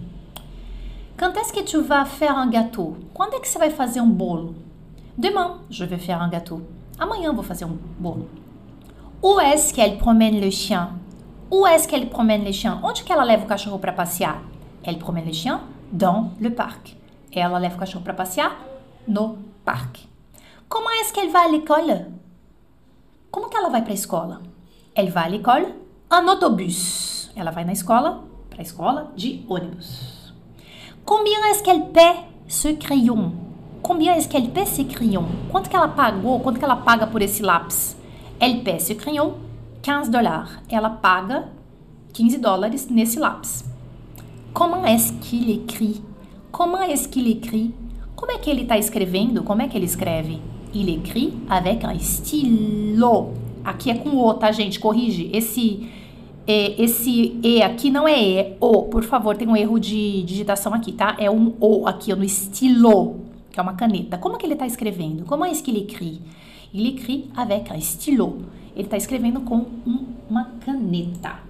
Quand 1.18 1.36
est-ce 1.36 1.52
que 1.52 1.64
tu 1.64 1.80
vas 1.80 2.04
faire 2.04 2.38
un 2.38 2.48
gâteau? 2.48 2.96
Quando 3.12 3.34
é 3.34 3.40
que 3.40 3.48
você 3.48 3.58
vai 3.58 3.70
fazer 3.70 4.00
um 4.00 4.08
bolo? 4.08 4.54
Demain, 5.16 5.58
je 5.68 5.84
vais 5.84 5.98
faire 5.98 6.22
un 6.22 6.28
gâteau. 6.28 6.62
Amanhã 6.98 7.30
eu 7.30 7.34
vou 7.34 7.44
fazer 7.44 7.64
um 7.64 7.78
bolo. 7.98 8.28
Où 9.22 9.38
est-ce 9.38 9.72
qu'elle 9.72 9.98
promène 9.98 10.40
le 10.40 10.50
chien? 10.50 10.90
Où 11.50 11.64
est-ce 11.64 11.86
qu'elle 11.86 12.08
promène 12.10 12.42
les 12.42 12.52
chiens? 12.52 12.80
Onde 12.82 13.04
que 13.04 13.12
ela 13.12 13.24
leva 13.24 13.44
o 13.44 13.46
cachorro 13.46 13.78
para 13.78 13.92
passear? 13.92 14.40
Elle 14.82 14.98
promène 14.98 15.24
les 15.24 15.32
chiens 15.32 15.60
dans 15.92 16.32
le 16.40 16.50
parc. 16.50 16.96
Ela 17.32 17.60
leva 17.60 17.76
o 17.76 17.78
cachorro 17.78 18.02
para 18.02 18.14
passear 18.14 18.50
no 19.06 19.38
parque. 19.64 20.08
Comment 20.68 20.90
est-ce 21.00 21.12
qu'elle 21.12 21.30
va 21.30 21.44
à 21.46 21.48
l'école? 21.48 22.06
Como 23.30 23.48
que 23.48 23.56
ela 23.56 23.68
vai 23.68 23.82
para 23.82 23.92
a 23.92 23.94
escola? 23.94 24.40
Elle 24.96 25.10
va 25.10 25.22
à 25.22 25.28
l'école 25.28 25.66
en 26.10 26.26
autobus. 26.26 27.30
Ela 27.36 27.52
vai 27.52 27.64
na 27.64 27.72
escola, 27.72 28.22
para 28.50 28.60
a 28.60 28.62
escola 28.62 29.12
de 29.16 29.44
ônibus. 29.48 30.34
Combien 31.04 31.38
est-ce 31.50 31.62
qu'elle 31.62 31.92
paie 31.92 32.24
ce 32.48 32.68
crayon? 32.68 33.32
Combien 33.88 34.16
est-ce 34.16 34.28
qu'elle 34.28 34.50
paie 34.50 34.66
ce 34.66 34.82
crayon? 34.82 35.24
Quanto 35.50 35.70
que 35.70 35.74
ela 35.74 35.88
pagou? 35.88 36.40
Quanto 36.40 36.58
que 36.58 36.64
ela 36.66 36.76
paga 36.76 37.06
por 37.06 37.22
esse 37.22 37.40
lápis? 37.40 37.96
Elle 38.38 38.62
paie 38.62 38.78
ce 38.78 38.92
crayon 38.92 39.32
15 39.80 40.10
dollars. 40.10 40.60
Ela 40.68 40.90
paga 40.90 41.48
15 42.12 42.38
dólares 42.38 42.88
nesse 42.90 43.16
lápis. 43.16 43.64
Comment 44.52 44.84
est-ce 44.84 45.14
qu'il 45.22 45.48
écrit? 45.48 46.02
Comment 46.52 46.82
est-ce 46.82 47.08
qu'il 47.08 47.28
écrit? 47.28 47.72
Como 48.14 48.30
é 48.30 48.36
que 48.36 48.50
ele 48.50 48.64
está 48.64 48.76
escrevendo? 48.76 49.42
Como 49.42 49.62
é 49.62 49.68
que 49.68 49.78
ele 49.78 49.86
escreve? 49.86 50.38
Il 50.74 50.90
écrit 50.90 51.32
avec 51.48 51.82
un 51.82 51.94
stylo. 51.98 53.32
Aqui 53.64 53.90
é 53.90 53.94
com 53.94 54.10
o, 54.18 54.34
tá, 54.34 54.52
gente? 54.52 54.78
Corrige. 54.78 55.30
Esse 55.32 55.88
é, 56.46 56.74
esse 56.78 57.40
E 57.42 57.62
aqui 57.62 57.90
não 57.90 58.06
é 58.06 58.22
E, 58.22 58.36
é 58.36 58.56
O. 58.60 58.82
Por 58.82 59.02
favor, 59.02 59.34
tem 59.34 59.48
um 59.48 59.56
erro 59.56 59.78
de 59.78 60.22
digitação 60.24 60.74
aqui, 60.74 60.92
tá? 60.92 61.16
É 61.18 61.30
um 61.30 61.54
O 61.58 61.86
aqui, 61.86 62.14
no 62.14 62.22
estilo, 62.22 63.27
que 63.58 63.60
é 63.60 63.62
uma 63.62 63.74
caneta. 63.74 64.16
Como 64.18 64.38
que 64.38 64.46
ele 64.46 64.52
está 64.52 64.66
escrevendo? 64.66 65.24
Como 65.24 65.44
é 65.44 65.50
que 65.50 65.70
ele 65.70 65.80
écrit? 65.80 66.20
Il 66.72 66.86
écrit 66.86 67.28
avec 67.36 67.72
un 67.72 67.80
stylo. 67.80 68.42
Ele 68.76 68.84
está 68.84 68.96
escrevendo 68.96 69.40
com 69.40 69.66
um, 69.84 70.06
uma 70.30 70.44
caneta. 70.64 71.40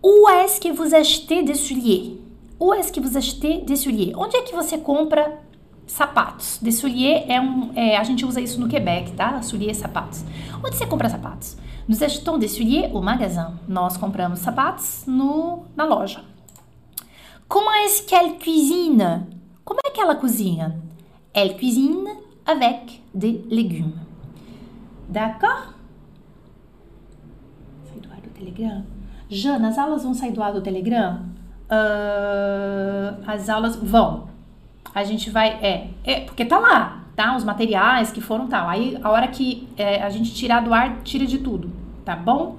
Où 0.00 0.28
est-ce 0.28 0.60
que 0.60 0.70
vous 0.70 0.94
achetez 0.94 1.42
des 1.42 1.54
souliers? 1.54 2.20
Où 2.60 2.72
est-ce 2.72 2.92
que 2.92 3.00
vous 3.00 3.16
achetez 3.16 3.62
des 3.62 3.74
souliers? 3.74 4.12
Onde 4.14 4.36
é 4.36 4.42
que 4.42 4.54
você 4.54 4.78
compra 4.78 5.40
sapatos? 5.86 6.60
Des 6.62 6.72
souliers 6.72 7.24
é 7.26 7.40
um, 7.40 7.72
é, 7.74 7.96
a 7.96 8.04
gente 8.04 8.24
usa 8.24 8.40
isso 8.40 8.60
no 8.60 8.68
Quebec, 8.68 9.12
tá? 9.12 9.42
Souliers, 9.42 9.78
sapatos. 9.78 10.24
Onde 10.64 10.76
você 10.76 10.86
compra 10.86 11.08
sapatos? 11.08 11.56
Nous 11.88 12.00
achetons 12.00 12.38
des 12.38 12.48
souliers 12.48 12.90
au 12.92 13.00
magasin. 13.00 13.58
Nós 13.66 13.96
compramos 13.96 14.38
sapatos 14.38 15.04
no, 15.04 15.64
na 15.76 15.84
loja. 15.84 16.20
Comment 17.48 17.74
est-ce 17.86 18.06
qu'elle 18.06 18.38
cuisine? 18.38 19.26
Como 19.68 19.80
é 19.84 19.90
que 19.90 20.00
ela 20.00 20.14
cozinha? 20.14 20.80
Elle 21.34 21.54
cuisine 21.58 22.08
avec 22.46 23.02
des 23.14 23.44
légumes. 23.50 23.92
D'accord? 25.10 25.74
Sai 27.84 28.00
do 28.00 28.10
ar 28.10 28.18
do 28.22 28.30
Telegram? 28.30 28.82
Jana, 29.28 29.68
as 29.68 29.76
aulas 29.76 30.04
vão 30.04 30.14
sair 30.14 30.32
do 30.32 30.42
ar 30.42 30.54
do 30.54 30.62
Telegram? 30.62 31.20
Uh, 31.70 33.22
as 33.26 33.50
aulas 33.50 33.76
vão. 33.76 34.30
A 34.94 35.04
gente 35.04 35.28
vai. 35.28 35.58
É, 35.60 35.90
é, 36.02 36.20
porque 36.20 36.46
tá 36.46 36.58
lá, 36.58 37.04
tá? 37.14 37.36
Os 37.36 37.44
materiais 37.44 38.10
que 38.10 38.22
foram 38.22 38.46
tal. 38.46 38.70
Aí 38.70 38.98
a 39.02 39.10
hora 39.10 39.28
que 39.28 39.68
é, 39.76 40.02
a 40.02 40.08
gente 40.08 40.34
tirar 40.34 40.60
do 40.60 40.72
ar, 40.72 41.02
tira 41.02 41.26
de 41.26 41.40
tudo, 41.40 41.70
tá 42.06 42.16
bom? 42.16 42.56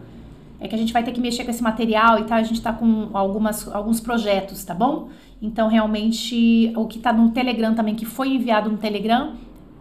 É 0.60 0.68
que 0.68 0.76
a 0.76 0.78
gente 0.78 0.92
vai 0.92 1.04
ter 1.04 1.12
que 1.12 1.22
mexer 1.22 1.44
com 1.46 1.52
esse 1.52 1.64
material 1.64 2.20
e 2.20 2.24
tal. 2.24 2.38
A 2.38 2.44
gente 2.44 2.62
tá 2.62 2.74
com 2.74 3.10
algumas, 3.14 3.68
alguns 3.68 4.00
projetos, 4.00 4.64
tá 4.64 4.74
bom? 4.74 5.10
Então, 5.42 5.68
realmente, 5.70 6.74
o 6.76 6.86
que 6.86 7.00
tá 7.00 7.14
no 7.14 7.30
Telegram 7.32 7.74
também, 7.74 7.96
que 7.96 8.06
foi 8.06 8.30
enviado 8.30 8.70
no 8.70 8.78
Telegram, 8.78 9.34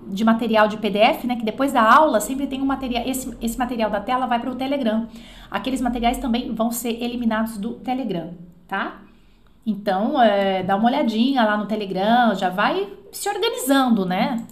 de 0.07 0.25
material 0.25 0.69
de 0.69 0.77
PDF, 0.77 1.25
né? 1.25 1.37
Que 1.37 1.45
depois 1.45 1.73
da 1.73 1.83
aula 1.83 2.21
sempre 2.21 2.47
tem 2.47 2.63
um 2.63 2.67
material, 2.67 3.05
esse, 3.07 3.37
esse 3.43 3.59
material 3.59 3.91
da 3.91 4.01
tela 4.01 4.27
vai 4.27 4.39
para 4.39 4.51
o 4.51 4.55
Telegram. 4.55 5.07
Aqueles 5.51 5.81
materiais 5.81 6.19
também 6.19 6.55
vão 6.55 6.71
ser 6.71 7.03
eliminados 7.03 7.59
do 7.59 7.75
Telegram, 7.75 8.31
tá? 8.67 9.03
Então, 9.67 10.21
é, 10.23 10.63
dá 10.63 10.77
uma 10.77 10.89
olhadinha 10.89 11.45
lá 11.45 11.57
no 11.57 11.67
Telegram, 11.67 12.35
já 12.35 12.49
vai 12.49 12.89
se 13.13 13.29
organizando, 13.29 14.07
né? 14.07 14.47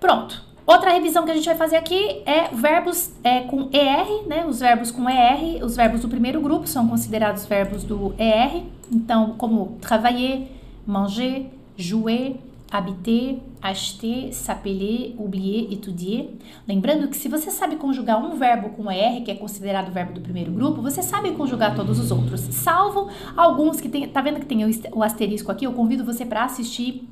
Pronto. 0.00 0.47
Outra 0.68 0.90
revisão 0.90 1.24
que 1.24 1.30
a 1.30 1.34
gente 1.34 1.46
vai 1.46 1.54
fazer 1.54 1.76
aqui 1.76 2.20
é 2.26 2.54
verbos 2.54 3.10
é, 3.24 3.40
com 3.40 3.70
ER, 3.72 4.28
né? 4.28 4.44
Os 4.46 4.60
verbos 4.60 4.90
com 4.90 5.08
ER, 5.08 5.64
os 5.64 5.74
verbos 5.74 6.02
do 6.02 6.08
primeiro 6.10 6.42
grupo 6.42 6.66
são 6.66 6.86
considerados 6.86 7.46
verbos 7.46 7.84
do 7.84 8.14
ER. 8.18 8.64
Então, 8.92 9.34
como 9.38 9.78
travailler, 9.80 10.46
manger, 10.86 11.46
jouer, 11.74 12.36
habiter, 12.70 13.38
acheter, 13.62 14.34
s'appeler, 14.34 15.14
oublier, 15.16 15.72
étudier. 15.72 16.28
Lembrando 16.68 17.08
que 17.08 17.16
se 17.16 17.30
você 17.30 17.50
sabe 17.50 17.76
conjugar 17.76 18.22
um 18.22 18.36
verbo 18.36 18.68
com 18.68 18.92
ER, 18.92 19.24
que 19.24 19.30
é 19.30 19.34
considerado 19.34 19.88
o 19.88 19.90
verbo 19.90 20.12
do 20.12 20.20
primeiro 20.20 20.52
grupo, 20.52 20.82
você 20.82 21.02
sabe 21.02 21.32
conjugar 21.32 21.74
todos 21.74 21.98
os 21.98 22.10
outros, 22.10 22.42
salvo 22.42 23.08
alguns 23.34 23.80
que 23.80 23.88
tem, 23.88 24.06
tá 24.06 24.20
vendo 24.20 24.38
que 24.38 24.44
tem 24.44 24.66
o 24.92 25.02
asterisco 25.02 25.50
aqui? 25.50 25.64
Eu 25.64 25.72
convido 25.72 26.04
você 26.04 26.26
para 26.26 26.44
assistir 26.44 27.08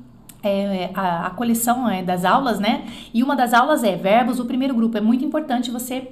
é, 0.47 0.91
a, 0.93 1.27
a, 1.27 1.29
coleção 1.31 1.89
é, 1.89 2.01
das 2.01 2.25
aulas, 2.25 2.59
né? 2.59 2.85
E 3.13 3.23
uma 3.23 3.35
das 3.35 3.53
aulas 3.53 3.83
é 3.83 3.95
verbos 3.95 4.37
do 4.37 4.45
primeiro 4.45 4.73
grupo. 4.73 4.97
É 4.97 5.01
muito 5.01 5.23
importante 5.23 5.69
você 5.71 6.09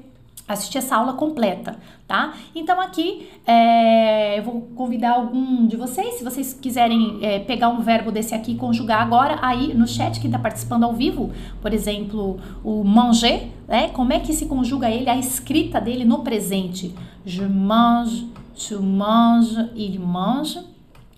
assistir 0.48 0.78
essa 0.78 0.96
aula 0.96 1.14
completa, 1.14 1.76
tá? 2.08 2.34
Então 2.54 2.80
aqui 2.80 3.28
é, 3.48 4.38
eu 4.38 4.44
vou 4.44 4.62
convidar 4.76 5.14
algum 5.14 5.66
de 5.66 5.76
vocês, 5.76 6.16
se 6.16 6.24
vocês 6.24 6.54
quiserem 6.54 7.18
é, 7.22 7.40
pegar 7.40 7.70
um 7.70 7.82
verbo 7.82 8.12
desse 8.12 8.36
aqui 8.36 8.52
e 8.52 8.56
conjugar 8.56 9.02
agora, 9.02 9.40
aí 9.42 9.74
no 9.74 9.88
chat 9.88 10.20
quem 10.20 10.28
está 10.28 10.38
participando 10.38 10.84
ao 10.84 10.94
vivo, 10.94 11.32
por 11.62 11.74
exemplo, 11.74 12.40
o 12.64 12.84
manger, 12.84 13.48
né? 13.68 13.90
Como 13.90 14.14
é 14.14 14.20
que 14.20 14.34
se 14.34 14.46
conjuga 14.46 14.90
ele, 14.90 15.10
a 15.10 15.18
escrita 15.18 15.82
dele 15.82 16.06
no 16.06 16.20
presente? 16.20 16.94
Je 17.26 17.48
mange, 17.48 18.28
tu 18.56 18.80
manges, 18.84 19.70
il 19.76 20.00
mange, 20.00 20.60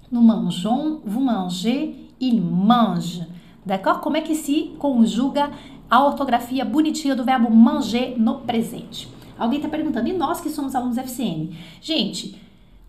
nous 0.10 0.22
mangeons, 0.22 1.02
vous 1.06 1.22
mangez, 1.22 2.07
il 2.20 2.42
mange. 2.42 3.26
D'accord? 3.66 4.00
Como 4.00 4.16
é 4.16 4.22
que 4.22 4.34
se 4.34 4.76
conjuga 4.80 5.52
a 5.90 6.06
ortografia 6.06 6.64
bonitinha 6.64 7.16
do 7.16 7.24
verbo 7.24 7.50
manger 7.52 8.18
no 8.18 8.42
presente? 8.42 9.10
Alguém 9.38 9.60
está 9.60 9.70
perguntando, 9.70 10.08
e 10.08 10.14
nós 10.14 10.42
que 10.42 10.50
somos 10.50 10.74
alunos 10.74 10.98
FCM? 10.98 11.56
Gente, 11.82 12.42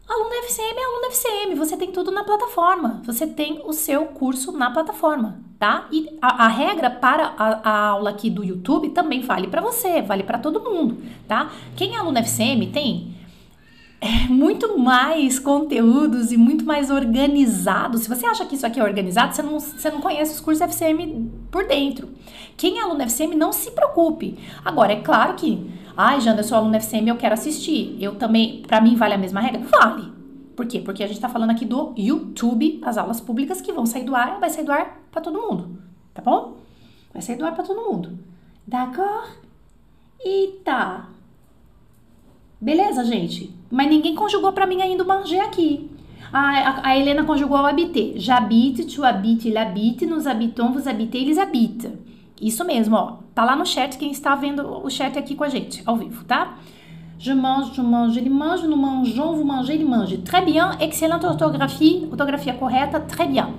aluno 0.08 0.30
FCM 0.44 0.78
é 0.78 0.84
aluno 0.84 1.06
FCM, 1.06 1.54
você 1.54 1.76
tem 1.76 1.92
tudo 1.92 2.10
na 2.10 2.24
plataforma, 2.24 3.02
você 3.04 3.26
tem 3.26 3.60
o 3.66 3.72
seu 3.72 4.06
curso 4.06 4.52
na 4.52 4.70
plataforma, 4.70 5.40
tá? 5.58 5.86
E 5.92 6.08
a, 6.22 6.46
a 6.46 6.48
regra 6.48 6.88
para 6.88 7.34
a, 7.36 7.70
a, 7.70 7.86
aula 7.88 8.10
aqui 8.10 8.30
do 8.30 8.42
YouTube 8.42 8.90
também 8.90 9.20
vale 9.20 9.48
para 9.48 9.60
você, 9.60 10.00
vale 10.00 10.22
para 10.22 10.38
todo 10.38 10.62
mundo, 10.62 11.02
tá? 11.26 11.50
Quem 11.76 11.94
é 11.94 11.98
aluno 11.98 12.18
FCM 12.18 12.68
tem 12.68 13.17
é, 14.00 14.28
muito 14.28 14.78
mais 14.78 15.38
conteúdos 15.38 16.30
e 16.30 16.36
muito 16.36 16.64
mais 16.64 16.90
organizado. 16.90 17.98
Se 17.98 18.08
você 18.08 18.26
acha 18.26 18.44
que 18.44 18.54
isso 18.54 18.66
aqui 18.66 18.78
é 18.78 18.84
organizado, 18.84 19.34
você 19.34 19.42
não, 19.42 19.58
você 19.58 19.90
não 19.90 20.00
conhece 20.00 20.34
os 20.34 20.40
cursos 20.40 20.62
FCM 20.62 21.30
por 21.50 21.66
dentro. 21.66 22.08
Quem 22.56 22.78
é 22.78 22.82
aluno 22.82 23.02
FCM, 23.02 23.34
não 23.34 23.52
se 23.52 23.70
preocupe. 23.70 24.38
Agora, 24.64 24.92
é 24.92 25.00
claro 25.00 25.34
que 25.34 25.78
Ai, 26.00 26.20
Jana, 26.20 26.38
eu 26.38 26.44
sou 26.44 26.56
aluno 26.56 26.76
FCM, 26.76 27.08
eu 27.08 27.16
quero 27.16 27.34
assistir. 27.34 28.00
Eu 28.00 28.14
também, 28.14 28.62
para 28.62 28.80
mim, 28.80 28.94
vale 28.94 29.14
a 29.14 29.18
mesma 29.18 29.40
regra? 29.40 29.62
Vale. 29.62 30.12
Por 30.54 30.64
quê? 30.64 30.78
Porque 30.78 31.02
a 31.02 31.08
gente 31.08 31.18
tá 31.18 31.28
falando 31.28 31.50
aqui 31.50 31.64
do 31.64 31.92
YouTube, 31.96 32.80
as 32.84 32.96
aulas 32.96 33.20
públicas 33.20 33.60
que 33.60 33.72
vão 33.72 33.84
sair 33.84 34.04
do 34.04 34.14
ar, 34.14 34.38
vai 34.38 34.48
sair 34.48 34.64
do 34.64 34.70
ar 34.70 35.02
para 35.10 35.20
todo 35.20 35.42
mundo, 35.42 35.76
tá 36.14 36.22
bom? 36.22 36.58
Vai 37.12 37.20
sair 37.20 37.34
do 37.34 37.44
ar 37.44 37.52
para 37.52 37.64
todo 37.64 37.80
mundo. 37.80 38.16
D'accord? 38.64 39.28
E 40.24 40.60
tá. 40.64 41.08
Beleza, 42.60 43.04
gente? 43.04 43.54
Mas 43.70 43.88
ninguém 43.88 44.14
conjugou 44.14 44.52
para 44.52 44.66
mim 44.66 44.82
ainda 44.82 45.04
o 45.04 45.06
manger 45.06 45.40
aqui. 45.40 45.88
A, 46.32 46.40
a, 46.40 46.88
a, 46.88 46.98
Helena 46.98 47.24
conjugou 47.24 47.56
o 47.56 47.66
habiter. 47.66 48.14
J'habite, 48.16 48.84
tu 48.84 49.04
habites, 49.04 49.44
il 49.44 49.56
habite, 49.56 50.06
nous 50.06 50.26
habitons, 50.26 50.72
vous 50.72 50.88
habitez, 50.88 51.22
eles 51.22 51.38
habitam. 51.38 51.92
Isso 52.40 52.64
mesmo, 52.64 52.96
ó. 52.96 53.18
Tá 53.34 53.44
lá 53.44 53.54
no 53.54 53.64
chat 53.64 53.96
quem 53.96 54.10
está 54.10 54.34
vendo 54.34 54.62
o 54.84 54.90
chat 54.90 55.16
aqui 55.16 55.34
com 55.34 55.44
a 55.44 55.48
gente, 55.48 55.82
ao 55.86 55.96
vivo, 55.96 56.24
tá? 56.24 56.58
Je 57.18 57.32
mange, 57.32 57.72
tu 57.72 57.82
manges, 57.82 58.16
ele 58.16 58.30
mange, 58.30 58.66
nous 58.66 58.76
mangeons, 58.76 59.36
vous 59.36 59.44
mangez, 59.44 59.74
ele 59.74 59.84
mange. 59.84 60.18
Très 60.18 60.44
bien, 60.44 60.76
excelente 60.80 61.24
ortografia, 61.24 62.06
ortografia 62.10 62.54
correta, 62.54 63.00
très 63.00 63.26
bien. 63.26 63.54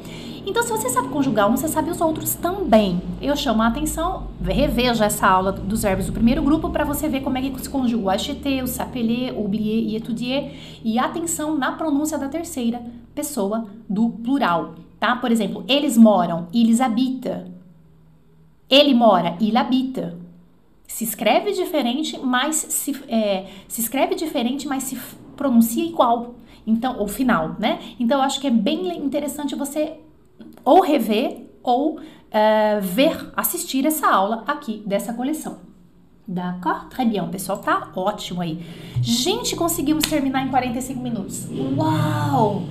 Então, 0.50 0.64
se 0.64 0.70
você 0.70 0.89
sabe 0.89 1.10
conjugar 1.10 1.47
um, 1.47 1.56
você 1.56 1.68
sabe 1.68 1.91
os 1.91 2.02
outros 2.02 2.34
também. 2.34 3.00
Eu 3.22 3.38
chamo 3.38 3.62
a 3.62 3.68
atenção, 3.68 4.30
reveja 4.43 5.06
essa 5.06 5.28
aula 5.28 5.52
dos 5.52 5.84
verbos 5.84 6.08
do 6.08 6.12
primeiro 6.12 6.41
grupo 6.41 6.72
para 6.72 6.84
você 6.84 7.08
ver 7.08 7.22
como 7.22 7.38
é 7.38 7.41
que 7.43 7.62
se 7.62 7.70
conjuga 7.70 8.06
o 8.06 8.10
acheter, 8.10 8.64
o 8.64 8.68
s'appeler, 8.68 9.38
oublier 9.38 9.80
e 9.80 9.95
étudier. 9.95 10.52
E 10.84 10.97
atenção 10.97 11.56
na 11.56 11.74
pronúncia 11.74 12.18
da 12.18 12.28
terceira 12.28 12.82
pessoa 13.14 13.68
do 13.88 14.10
plural, 14.10 14.74
tá? 15.00 15.16
Por 15.18 15.32
exemplo, 15.32 15.64
eles 15.68 15.95
moram, 15.95 16.47
eles 16.52 16.82
habitam. 16.82 17.45
Ele 18.68 18.95
mora, 18.95 19.38
il 19.39 19.56
habita. 19.56 20.18
Se 20.88 21.04
escreve 21.04 21.52
diferente, 21.52 22.18
mas 22.18 22.56
se, 22.56 23.00
é, 23.08 23.45
se 23.68 23.82
escreve 23.82 24.16
diferente, 24.16 24.68
mas 24.68 24.82
se 24.82 24.97
pronuncia 25.38 25.86
igual. 25.86 26.34
Então, 26.66 27.00
o 27.00 27.08
final, 27.08 27.56
né? 27.60 27.80
Então, 28.00 28.18
eu 28.18 28.24
acho 28.24 28.41
que 28.41 28.47
é 28.47 28.52
bem 28.52 28.97
interessante 28.97 29.54
você 29.54 30.00
ou 30.64 30.82
rever 30.82 31.49
ou 31.64 31.99
uh, 31.99 32.01
ver, 32.82 33.32
assistir 33.36 33.86
essa 33.86 34.07
aula 34.07 34.43
aqui 34.47 34.84
dessa 34.86 35.14
coleção. 35.14 35.57
D'accord? 36.28 36.89
Très 36.89 37.10
bien, 37.10 37.28
pessoal 37.30 37.57
tá 37.57 37.91
ótimo 37.95 38.41
aí. 38.41 38.64
Gente, 39.01 39.55
conseguimos 39.55 40.03
terminar 40.03 40.45
em 40.45 40.49
45 40.49 40.99
minutos. 41.01 41.47
Uau! 41.76 42.64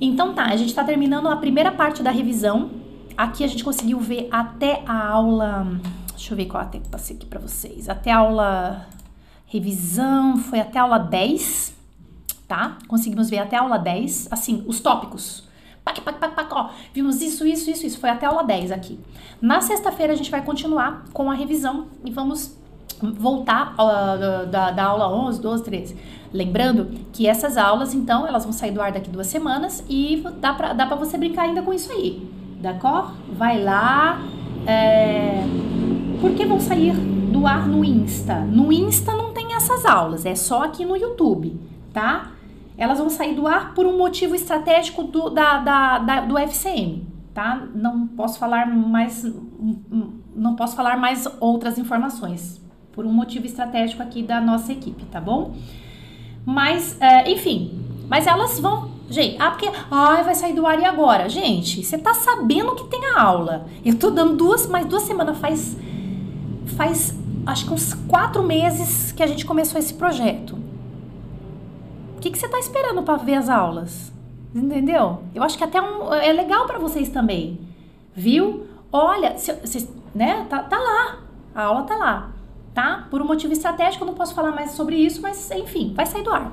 Então 0.00 0.34
tá, 0.34 0.44
a 0.44 0.56
gente 0.56 0.74
tá 0.74 0.84
terminando 0.84 1.28
a 1.28 1.36
primeira 1.36 1.72
parte 1.72 2.02
da 2.02 2.10
revisão 2.10 2.86
Aqui 3.16 3.42
a 3.42 3.46
gente 3.46 3.64
conseguiu 3.64 3.98
ver 3.98 4.28
até 4.30 4.82
a 4.86 5.08
aula. 5.08 5.80
Deixa 6.10 6.34
eu 6.34 6.36
ver 6.36 6.44
qual 6.44 6.62
até 6.62 6.78
que 6.78 6.88
passei 6.88 7.16
aqui 7.16 7.24
para 7.24 7.40
vocês. 7.40 7.88
Até 7.88 8.12
a 8.12 8.18
aula 8.18 8.86
revisão, 9.46 10.36
foi 10.36 10.60
até 10.60 10.78
a 10.78 10.82
aula 10.82 10.98
10, 10.98 11.74
tá? 12.46 12.76
Conseguimos 12.86 13.30
ver 13.30 13.38
até 13.38 13.56
a 13.56 13.62
aula 13.62 13.78
10, 13.78 14.28
assim, 14.30 14.64
os 14.66 14.80
tópicos. 14.80 15.45
Pac, 15.86 16.00
pac, 16.00 16.18
pac, 16.18 16.34
pac, 16.34 16.48
ó, 16.52 16.70
vimos 16.92 17.22
isso, 17.22 17.46
isso, 17.46 17.70
isso, 17.70 17.86
isso. 17.86 18.00
Foi 18.00 18.10
até 18.10 18.26
aula 18.26 18.42
10 18.42 18.72
aqui. 18.72 18.98
Na 19.40 19.60
sexta-feira 19.60 20.12
a 20.12 20.16
gente 20.16 20.32
vai 20.32 20.42
continuar 20.42 21.04
com 21.12 21.30
a 21.30 21.34
revisão 21.34 21.86
e 22.04 22.10
vamos 22.10 22.58
voltar 23.00 23.72
uh, 23.74 24.46
da, 24.48 24.72
da 24.72 24.84
aula 24.84 25.08
11, 25.08 25.40
12, 25.40 25.62
13. 25.62 25.96
Lembrando 26.32 26.90
que 27.12 27.28
essas 27.28 27.56
aulas, 27.56 27.94
então, 27.94 28.26
elas 28.26 28.42
vão 28.42 28.52
sair 28.52 28.72
do 28.72 28.82
ar 28.82 28.90
daqui 28.90 29.08
duas 29.08 29.28
semanas 29.28 29.84
e 29.88 30.24
dá 30.40 30.52
pra, 30.54 30.72
dá 30.72 30.86
pra 30.86 30.96
você 30.96 31.16
brincar 31.16 31.42
ainda 31.42 31.62
com 31.62 31.72
isso 31.72 31.92
aí. 31.92 32.28
D'accord? 32.60 33.12
Vai 33.30 33.62
lá. 33.62 34.20
É... 34.66 35.44
Por 36.20 36.32
que 36.32 36.44
vão 36.44 36.58
sair 36.58 36.94
do 36.96 37.46
ar 37.46 37.68
no 37.68 37.84
Insta? 37.84 38.40
No 38.40 38.72
Insta 38.72 39.14
não 39.14 39.32
tem 39.32 39.54
essas 39.54 39.86
aulas, 39.86 40.26
é 40.26 40.34
só 40.34 40.64
aqui 40.64 40.84
no 40.84 40.96
YouTube, 40.96 41.56
tá? 41.92 42.32
Elas 42.78 42.98
vão 42.98 43.08
sair 43.08 43.34
do 43.34 43.46
ar 43.46 43.74
por 43.74 43.86
um 43.86 43.96
motivo 43.96 44.34
estratégico 44.34 45.02
do, 45.04 45.30
da, 45.30 45.58
da, 45.58 45.98
da, 45.98 46.20
do 46.20 46.36
FCM, 46.38 47.06
tá? 47.32 47.66
Não 47.74 48.06
posso 48.06 48.38
falar 48.38 48.66
mais, 48.66 49.24
não 50.34 50.54
posso 50.54 50.76
falar 50.76 50.96
mais 50.98 51.26
outras 51.40 51.78
informações 51.78 52.60
por 52.92 53.06
um 53.06 53.12
motivo 53.12 53.46
estratégico 53.46 54.02
aqui 54.02 54.22
da 54.22 54.40
nossa 54.40 54.72
equipe, 54.72 55.04
tá 55.06 55.20
bom? 55.20 55.54
Mas, 56.44 57.00
é, 57.00 57.30
enfim, 57.30 57.78
mas 58.08 58.26
elas 58.26 58.60
vão 58.60 58.96
Gente, 59.08 59.36
ah, 59.38 59.52
porque 59.52 59.70
ai, 59.88 60.24
vai 60.24 60.34
sair 60.34 60.52
do 60.52 60.66
ar 60.66 60.80
e 60.80 60.84
agora? 60.84 61.28
Gente, 61.28 61.84
você 61.84 61.96
tá 61.96 62.12
sabendo 62.12 62.74
que 62.74 62.84
tem 62.88 63.06
a 63.06 63.20
aula. 63.20 63.66
Eu 63.84 63.96
tô 63.96 64.10
dando 64.10 64.36
duas, 64.36 64.66
mais 64.66 64.84
duas 64.86 65.02
semanas, 65.04 65.38
faz. 65.38 65.76
Faz 66.76 67.16
acho 67.46 67.66
que 67.66 67.72
uns 67.72 67.94
quatro 67.94 68.42
meses 68.42 69.12
que 69.12 69.22
a 69.22 69.26
gente 69.26 69.46
começou 69.46 69.78
esse 69.78 69.94
projeto. 69.94 70.58
Que, 72.26 72.32
que 72.32 72.38
você 72.38 72.48
tá 72.48 72.58
esperando 72.58 73.02
para 73.04 73.16
ver 73.16 73.34
as 73.34 73.48
aulas? 73.48 74.12
Entendeu? 74.52 75.22
Eu 75.32 75.44
acho 75.44 75.56
que 75.56 75.62
até 75.62 75.80
um, 75.80 76.12
é 76.12 76.32
legal 76.32 76.66
para 76.66 76.78
vocês 76.78 77.08
também. 77.08 77.60
Viu? 78.14 78.66
Olha, 78.90 79.38
se, 79.38 79.54
se, 79.64 79.88
né? 80.12 80.44
Tá, 80.50 80.60
tá 80.62 80.76
lá. 80.76 81.18
A 81.54 81.62
aula 81.64 81.82
tá 81.84 81.96
lá. 81.96 82.32
Tá? 82.74 83.06
Por 83.10 83.22
um 83.22 83.24
motivo 83.24 83.52
estratégico, 83.52 84.02
eu 84.02 84.08
não 84.08 84.14
posso 84.14 84.34
falar 84.34 84.50
mais 84.50 84.72
sobre 84.72 84.96
isso, 84.96 85.22
mas 85.22 85.50
enfim, 85.52 85.92
vai 85.94 86.04
sair 86.04 86.22
do 86.22 86.32
ar 86.32 86.52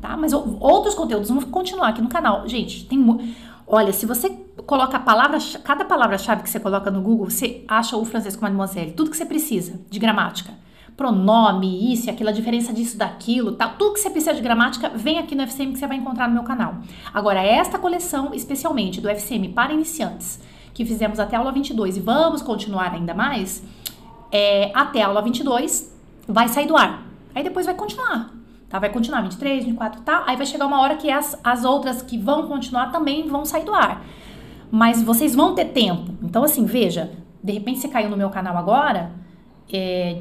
tá? 0.00 0.16
Mas 0.16 0.32
outros 0.32 0.94
conteúdos 0.94 1.28
vão 1.28 1.42
continuar 1.42 1.88
aqui 1.88 2.00
no 2.00 2.08
canal. 2.08 2.48
Gente, 2.48 2.86
tem 2.86 3.04
Olha, 3.66 3.92
se 3.92 4.06
você 4.06 4.30
coloca 4.66 4.96
a 4.96 5.00
palavra, 5.00 5.38
cada 5.62 5.84
palavra-chave 5.84 6.42
que 6.42 6.48
você 6.48 6.58
coloca 6.58 6.90
no 6.90 7.02
Google, 7.02 7.28
você 7.28 7.62
acha 7.68 7.96
o 7.96 8.04
Francesco 8.06 8.42
Mademoiselle, 8.42 8.92
tudo 8.92 9.10
que 9.10 9.16
você 9.16 9.26
precisa 9.26 9.78
de 9.90 9.98
gramática. 9.98 10.54
Pronome, 11.00 11.94
isso, 11.94 12.10
aquilo, 12.10 12.28
a 12.28 12.32
diferença 12.32 12.74
disso, 12.74 12.98
daquilo, 12.98 13.52
tal. 13.52 13.70
Tudo 13.78 13.94
que 13.94 14.00
você 14.00 14.10
precisa 14.10 14.34
de 14.34 14.42
gramática, 14.42 14.90
vem 14.90 15.18
aqui 15.18 15.34
no 15.34 15.42
FCM 15.44 15.72
que 15.72 15.78
você 15.78 15.86
vai 15.86 15.96
encontrar 15.96 16.28
no 16.28 16.34
meu 16.34 16.42
canal. 16.42 16.74
Agora, 17.14 17.42
esta 17.42 17.78
coleção, 17.78 18.34
especialmente 18.34 19.00
do 19.00 19.08
FCM 19.08 19.48
para 19.48 19.72
iniciantes, 19.72 20.38
que 20.74 20.84
fizemos 20.84 21.18
até 21.18 21.36
a 21.36 21.38
aula 21.38 21.52
22 21.52 21.96
e 21.96 22.00
vamos 22.00 22.42
continuar 22.42 22.92
ainda 22.92 23.14
mais, 23.14 23.62
é, 24.30 24.70
até 24.74 25.00
a 25.00 25.06
aula 25.06 25.22
22, 25.22 25.90
vai 26.28 26.48
sair 26.48 26.66
do 26.66 26.76
ar. 26.76 27.02
Aí 27.34 27.42
depois 27.42 27.64
vai 27.64 27.74
continuar 27.74 28.38
tá? 28.68 28.78
Vai 28.78 28.90
continuar 28.90 29.22
23, 29.22 29.64
24 29.64 30.02
tá? 30.02 30.22
Aí 30.26 30.36
vai 30.36 30.44
chegar 30.44 30.66
uma 30.66 30.82
hora 30.82 30.96
que 30.96 31.10
as, 31.10 31.38
as 31.42 31.64
outras 31.64 32.02
que 32.02 32.18
vão 32.18 32.46
continuar 32.46 32.92
também 32.92 33.26
vão 33.26 33.46
sair 33.46 33.64
do 33.64 33.74
ar. 33.74 34.04
Mas 34.70 35.02
vocês 35.02 35.34
vão 35.34 35.54
ter 35.54 35.66
tempo. 35.66 36.14
Então, 36.22 36.44
assim, 36.44 36.66
veja, 36.66 37.10
de 37.42 37.52
repente 37.52 37.80
você 37.80 37.88
caiu 37.88 38.10
no 38.10 38.18
meu 38.18 38.28
canal 38.28 38.54
agora, 38.56 39.12
é, 39.72 40.18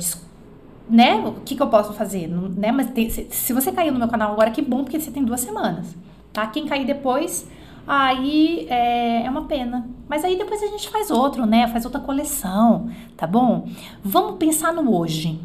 né? 0.89 1.15
O 1.15 1.41
que, 1.45 1.55
que 1.55 1.61
eu 1.61 1.67
posso 1.67 1.93
fazer? 1.93 2.27
Né? 2.27 2.71
Mas 2.71 2.89
tem, 2.91 3.09
se, 3.09 3.27
se, 3.29 3.53
você 3.53 3.71
caiu 3.71 3.93
no 3.93 3.99
meu 3.99 4.07
canal 4.07 4.31
agora, 4.33 4.49
que 4.49 4.61
bom, 4.61 4.83
porque 4.83 4.99
você 4.99 5.11
tem 5.11 5.23
duas 5.23 5.41
semanas, 5.41 5.95
tá? 6.33 6.47
Quem 6.47 6.65
cair 6.65 6.85
depois, 6.85 7.47
aí 7.87 8.65
é, 8.69 9.25
é 9.25 9.29
uma 9.29 9.43
pena. 9.43 9.87
Mas 10.07 10.25
aí 10.25 10.37
depois 10.37 10.61
a 10.63 10.67
gente 10.67 10.89
faz 10.89 11.11
outro, 11.11 11.45
né? 11.45 11.67
Faz 11.67 11.85
outra 11.85 12.01
coleção, 12.01 12.89
tá 13.15 13.27
bom? 13.27 13.67
Vamos 14.03 14.37
pensar 14.37 14.73
no 14.73 14.95
hoje, 14.95 15.39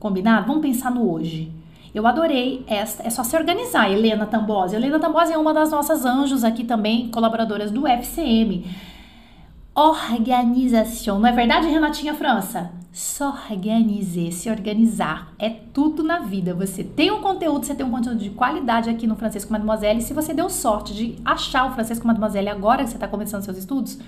combinado? 0.00 0.46
Vamos 0.46 0.62
pensar 0.62 0.90
no 0.90 1.08
hoje. 1.10 1.52
Eu 1.94 2.06
adorei 2.06 2.64
esta. 2.66 3.06
É 3.06 3.10
só 3.10 3.22
se 3.22 3.36
organizar, 3.36 3.90
Helena 3.90 4.26
Tambosi. 4.26 4.74
Helena 4.74 4.98
Tambosi 4.98 5.32
é 5.32 5.38
uma 5.38 5.52
das 5.52 5.70
nossas 5.70 6.04
anjos 6.04 6.42
aqui 6.42 6.64
também, 6.64 7.08
colaboradoras 7.08 7.70
do 7.70 7.86
FCM. 7.86 8.64
Organização. 9.74 11.18
Não 11.18 11.28
é 11.28 11.32
verdade, 11.32 11.68
Renatinha 11.68 12.14
França? 12.14 12.82
s'organiser, 12.92 14.32
se 14.32 14.50
organizar. 14.50 15.32
É 15.38 15.48
tudo 15.48 16.02
na 16.02 16.18
vida. 16.18 16.54
Você 16.54 16.84
tem 16.84 17.10
um 17.10 17.22
conteúdo, 17.22 17.64
você 17.64 17.74
tem 17.74 17.86
um 17.86 17.90
conteúdo 17.90 18.18
de 18.18 18.30
qualidade 18.30 18.90
aqui 18.90 19.06
no 19.06 19.16
Francês 19.16 19.44
com 19.44 19.52
Mademoiselle. 19.52 20.02
Se 20.02 20.12
você 20.12 20.34
deu 20.34 20.50
sorte 20.50 20.92
de 20.92 21.16
achar 21.24 21.66
o 21.66 21.72
Francês 21.72 21.98
com 21.98 22.06
Mademoiselle 22.06 22.50
agora 22.50 22.84
que 22.84 22.90
você 22.90 22.96
está 22.96 23.08
começando 23.08 23.42
seus 23.42 23.56
estudos, 23.56 23.98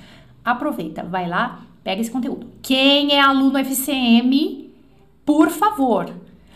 aproveita, 0.45 1.03
vai 1.03 1.27
lá, 1.27 1.63
pega 1.83 2.01
esse 2.01 2.11
conteúdo. 2.11 2.47
Quem 2.61 3.13
é 3.13 3.21
aluno 3.21 3.59
FCM, 3.59 4.71
por 5.25 5.49
favor. 5.49 6.13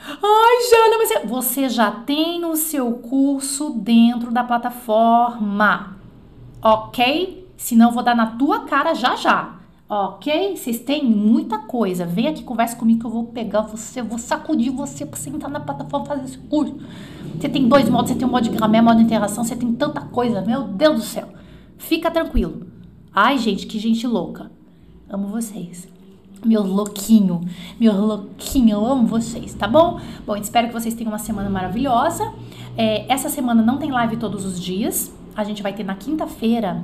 Ai, 0.07 0.71
Jana, 0.71 0.99
mas 0.99 1.31
você 1.31 1.69
já 1.69 1.91
tem 1.91 2.45
o 2.45 2.57
seu 2.57 2.93
curso 2.93 3.71
dentro 3.71 4.31
da 4.31 4.45
plataforma, 4.45 5.97
ok? 6.63 7.48
Senão 7.59 7.91
vou 7.91 8.05
dar 8.05 8.15
na 8.15 8.25
tua 8.25 8.61
cara 8.61 8.95
já 8.95 9.17
já. 9.17 9.57
Ok? 9.91 10.57
Vocês 10.57 10.79
têm 10.79 11.05
muita 11.05 11.59
coisa. 11.59 12.07
Vem 12.07 12.29
aqui, 12.29 12.45
conversa 12.45 12.77
comigo 12.77 13.01
que 13.01 13.07
eu 13.07 13.11
vou 13.11 13.25
pegar 13.25 13.63
você, 13.63 14.01
vou 14.01 14.19
sacudir 14.19 14.71
você 14.71 15.05
pra 15.05 15.19
você 15.19 15.29
entrar 15.29 15.49
na 15.49 15.61
plataforma 15.61 16.07
fazer 16.07 16.25
esse 16.25 16.39
curso. 16.39 16.77
Você 17.39 17.49
tem 17.49 17.69
dois 17.69 17.89
modos, 17.89 18.11
você 18.11 18.17
tem 18.17 18.27
um 18.27 18.31
modo 18.31 18.45
de 18.45 18.51
gramé, 18.51 18.81
modo 18.81 18.99
de 18.99 19.03
interação, 19.03 19.43
você 19.43 19.57
tem 19.57 19.73
tanta 19.73 20.01
coisa. 20.03 20.41
Meu 20.41 20.63
Deus 20.65 20.97
do 20.97 21.03
céu. 21.03 21.29
Fica 21.77 22.11
tranquilo. 22.11 22.67
Ai, 23.13 23.39
gente, 23.39 23.67
que 23.67 23.79
gente 23.79 24.07
louca. 24.07 24.53
Amo 25.11 25.27
vocês. 25.29 25.89
Meu 26.45 26.63
louquinho, 26.63 27.41
meu 27.81 27.93
louquinho, 27.93 28.71
eu 28.71 28.87
amo 28.87 29.09
vocês, 29.09 29.55
tá 29.55 29.67
bom? 29.67 29.99
Bom, 30.25 30.37
espero 30.37 30.69
que 30.69 30.73
vocês 30.73 30.95
tenham 30.95 31.11
uma 31.11 31.19
semana 31.19 31.51
maravilhosa. 31.51 32.33
É, 32.77 33.13
essa 33.13 33.29
semana 33.29 33.61
não 33.61 33.79
tem 33.79 33.91
live 33.91 34.17
todos 34.19 34.45
os 34.45 34.61
dias, 34.61 35.13
a 35.39 35.45
gente 35.45 35.63
vai 35.63 35.73
ter 35.73 35.85
na 35.85 35.95
quinta-feira, 35.95 36.83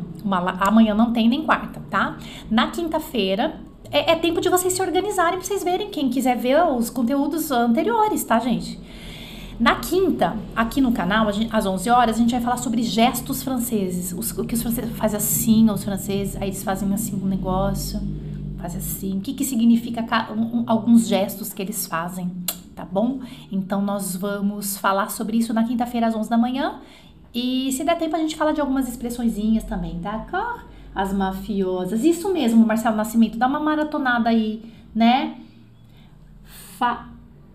amanhã 0.61 0.95
não 0.95 1.13
tem 1.13 1.29
nem 1.29 1.43
quarta, 1.43 1.83
tá? 1.91 2.17
Na 2.49 2.69
quinta-feira 2.71 3.59
é, 3.91 4.13
é, 4.13 4.15
tempo 4.15 4.41
de 4.41 4.49
vocês 4.49 4.73
se 4.73 4.81
organizarem 4.81 5.41
pra 5.41 5.45
vocês 5.45 5.65
verem. 5.65 5.91
Quem 5.91 6.09
quiser 6.09 6.37
ver 6.37 6.63
os 6.63 6.89
conteúdos 6.89 7.51
anteriores, 7.51 8.23
tá, 8.23 8.39
gente? 8.39 8.79
Na 9.59 9.75
quinta, 9.81 10.37
aqui 10.55 10.81
no 10.81 10.93
canal, 10.93 11.33
gente, 11.33 11.49
às 11.53 11.67
11 11.67 11.91
horas, 11.91 12.15
a 12.15 12.19
gente 12.21 12.31
vai 12.31 12.41
falar 12.41 12.59
sobre 12.59 12.81
gestos 12.85 13.43
franceses. 13.43 14.13
Os, 14.17 14.31
o 14.31 14.45
que 14.45 14.55
os 14.55 14.63
franceses 14.63 14.97
fazem 14.97 15.17
assim, 15.17 15.69
os 15.69 15.83
franceses, 15.83 16.37
aí 16.37 16.45
eles 16.45 16.63
fazem 16.63 16.95
assim 16.95 17.21
um 17.21 17.27
negócio, 17.27 18.01
fazem 18.57 18.79
assim. 18.79 19.19
O 19.19 19.21
que, 19.21 19.35
que 19.35 19.45
significa 19.45 20.33
um, 20.33 20.61
um, 20.61 20.65
alguns 20.69 21.09
gestos 21.09 21.53
que 21.53 21.61
eles 21.61 21.89
fazem, 21.89 22.31
tá 22.77 22.85
bom? 22.85 23.19
Então, 23.51 23.83
nós 23.83 24.15
vamos 24.15 24.77
falar 24.77 25.11
sobre 25.11 25.39
isso 25.39 25.53
na 25.53 25.65
quinta-feira, 25.65 26.07
às 26.07 26.15
11 26.15 26.31
da 26.31 26.39
manhã. 26.39 26.81
E 27.35 27.73
se 27.73 27.83
der 27.83 27.99
tempo, 27.99 28.15
a 28.15 28.19
gente 28.19 28.37
fala 28.37 28.53
de 28.53 28.61
algumas 28.61 28.89
expressõezinhas 28.89 29.65
também, 29.65 29.99
tá? 30.01 30.65
As 30.95 31.13
mafiosas. 31.13 32.05
Isso 32.05 32.33
mesmo, 32.33 32.65
Marcelo 32.65 32.97
Nascimento. 32.97 33.37
Dá 33.37 33.49
uma 33.49 33.59
maratonada 33.59 34.31
aí, 34.31 34.63
né? 34.95 35.37
Fa... 36.79 37.09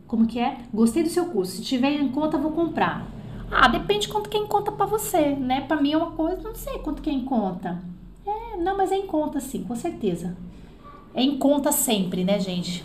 Como 0.06 0.28
que 0.28 0.40
é? 0.40 0.58
Gostei 0.74 1.04
do 1.04 1.10
seu 1.10 1.28
curso. 1.28 1.54
Se 1.54 1.62
tiver 1.62 1.92
em 1.92 2.10
conta, 2.10 2.38
vou 2.38 2.52
comprar. 2.52 3.06
Ah, 3.52 3.68
depende 3.68 4.08
quanto 4.10 4.30
que 4.30 4.38
é 4.38 4.46
conta 4.46 4.72
pra 4.72 4.86
você, 4.86 5.36
né? 5.36 5.62
Pra 5.62 5.82
mim 5.82 5.94
é 5.94 5.98
uma 5.98 6.12
coisa, 6.12 6.42
não 6.42 6.56
sei 6.56 6.80
quanto 6.80 7.02
que 7.02 7.10
é 7.10 7.20
conta. 7.22 7.82
É, 8.26 8.58
não, 8.58 8.76
mas 8.76 8.92
é 8.92 8.98
em 8.98 9.08
conta 9.08 9.40
sim, 9.40 9.64
com 9.64 9.76
certeza. 9.76 10.36
É 11.14 11.24
em 11.24 11.38
conta 11.38 11.72
sempre, 11.72 12.24
né, 12.24 12.40
gente? 12.40 12.84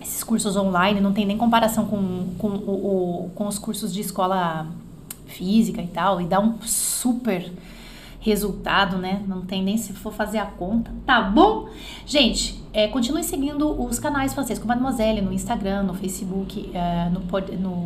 Esses 0.00 0.22
cursos 0.22 0.56
online 0.56 1.00
não 1.00 1.12
tem 1.12 1.26
nem 1.26 1.36
comparação 1.36 1.86
com, 1.86 2.34
com, 2.38 2.48
o 2.48 3.30
com 3.34 3.46
os 3.46 3.58
cursos 3.58 3.92
de 3.92 4.00
escola 4.00 4.66
física 5.26 5.82
e 5.82 5.86
tal, 5.86 6.20
e 6.20 6.24
dá 6.24 6.40
um 6.40 6.60
super 6.62 7.52
resultado, 8.20 8.98
né? 8.98 9.22
Não 9.26 9.42
tem 9.42 9.62
nem 9.62 9.76
se 9.76 9.92
for 9.92 10.12
fazer 10.12 10.38
a 10.38 10.46
conta, 10.46 10.92
tá 11.06 11.22
bom? 11.22 11.68
Gente, 12.04 12.60
é, 12.72 12.88
continue 12.88 13.22
seguindo 13.22 13.80
os 13.80 14.00
canais 14.00 14.34
francês 14.34 14.58
com 14.58 14.66
Mademoiselle 14.66 15.20
no 15.20 15.32
Instagram, 15.32 15.84
no 15.84 15.94
Facebook, 15.94 16.70
é, 16.74 17.08
no, 17.08 17.20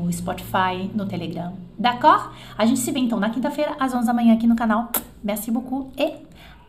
no 0.05 0.13
Spotify, 0.13 0.91
no 0.95 1.05
Telegram, 1.05 1.53
d'accord? 1.79 2.31
A 2.57 2.65
gente 2.65 2.81
se 2.81 2.91
vê 2.91 3.01
então 3.01 3.21
na 3.21 3.29
quinta-feira 3.29 3.77
às 3.79 3.93
11 3.93 4.07
da 4.07 4.15
manhã 4.15 4.35
aqui 4.35 4.47
no 4.47 4.57
canal. 4.57 4.91
Merci 5.23 5.51
beaucoup 5.51 5.93
et 5.99 6.15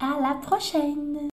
à 0.01 0.19
la 0.19 0.35
prochaine! 0.35 1.30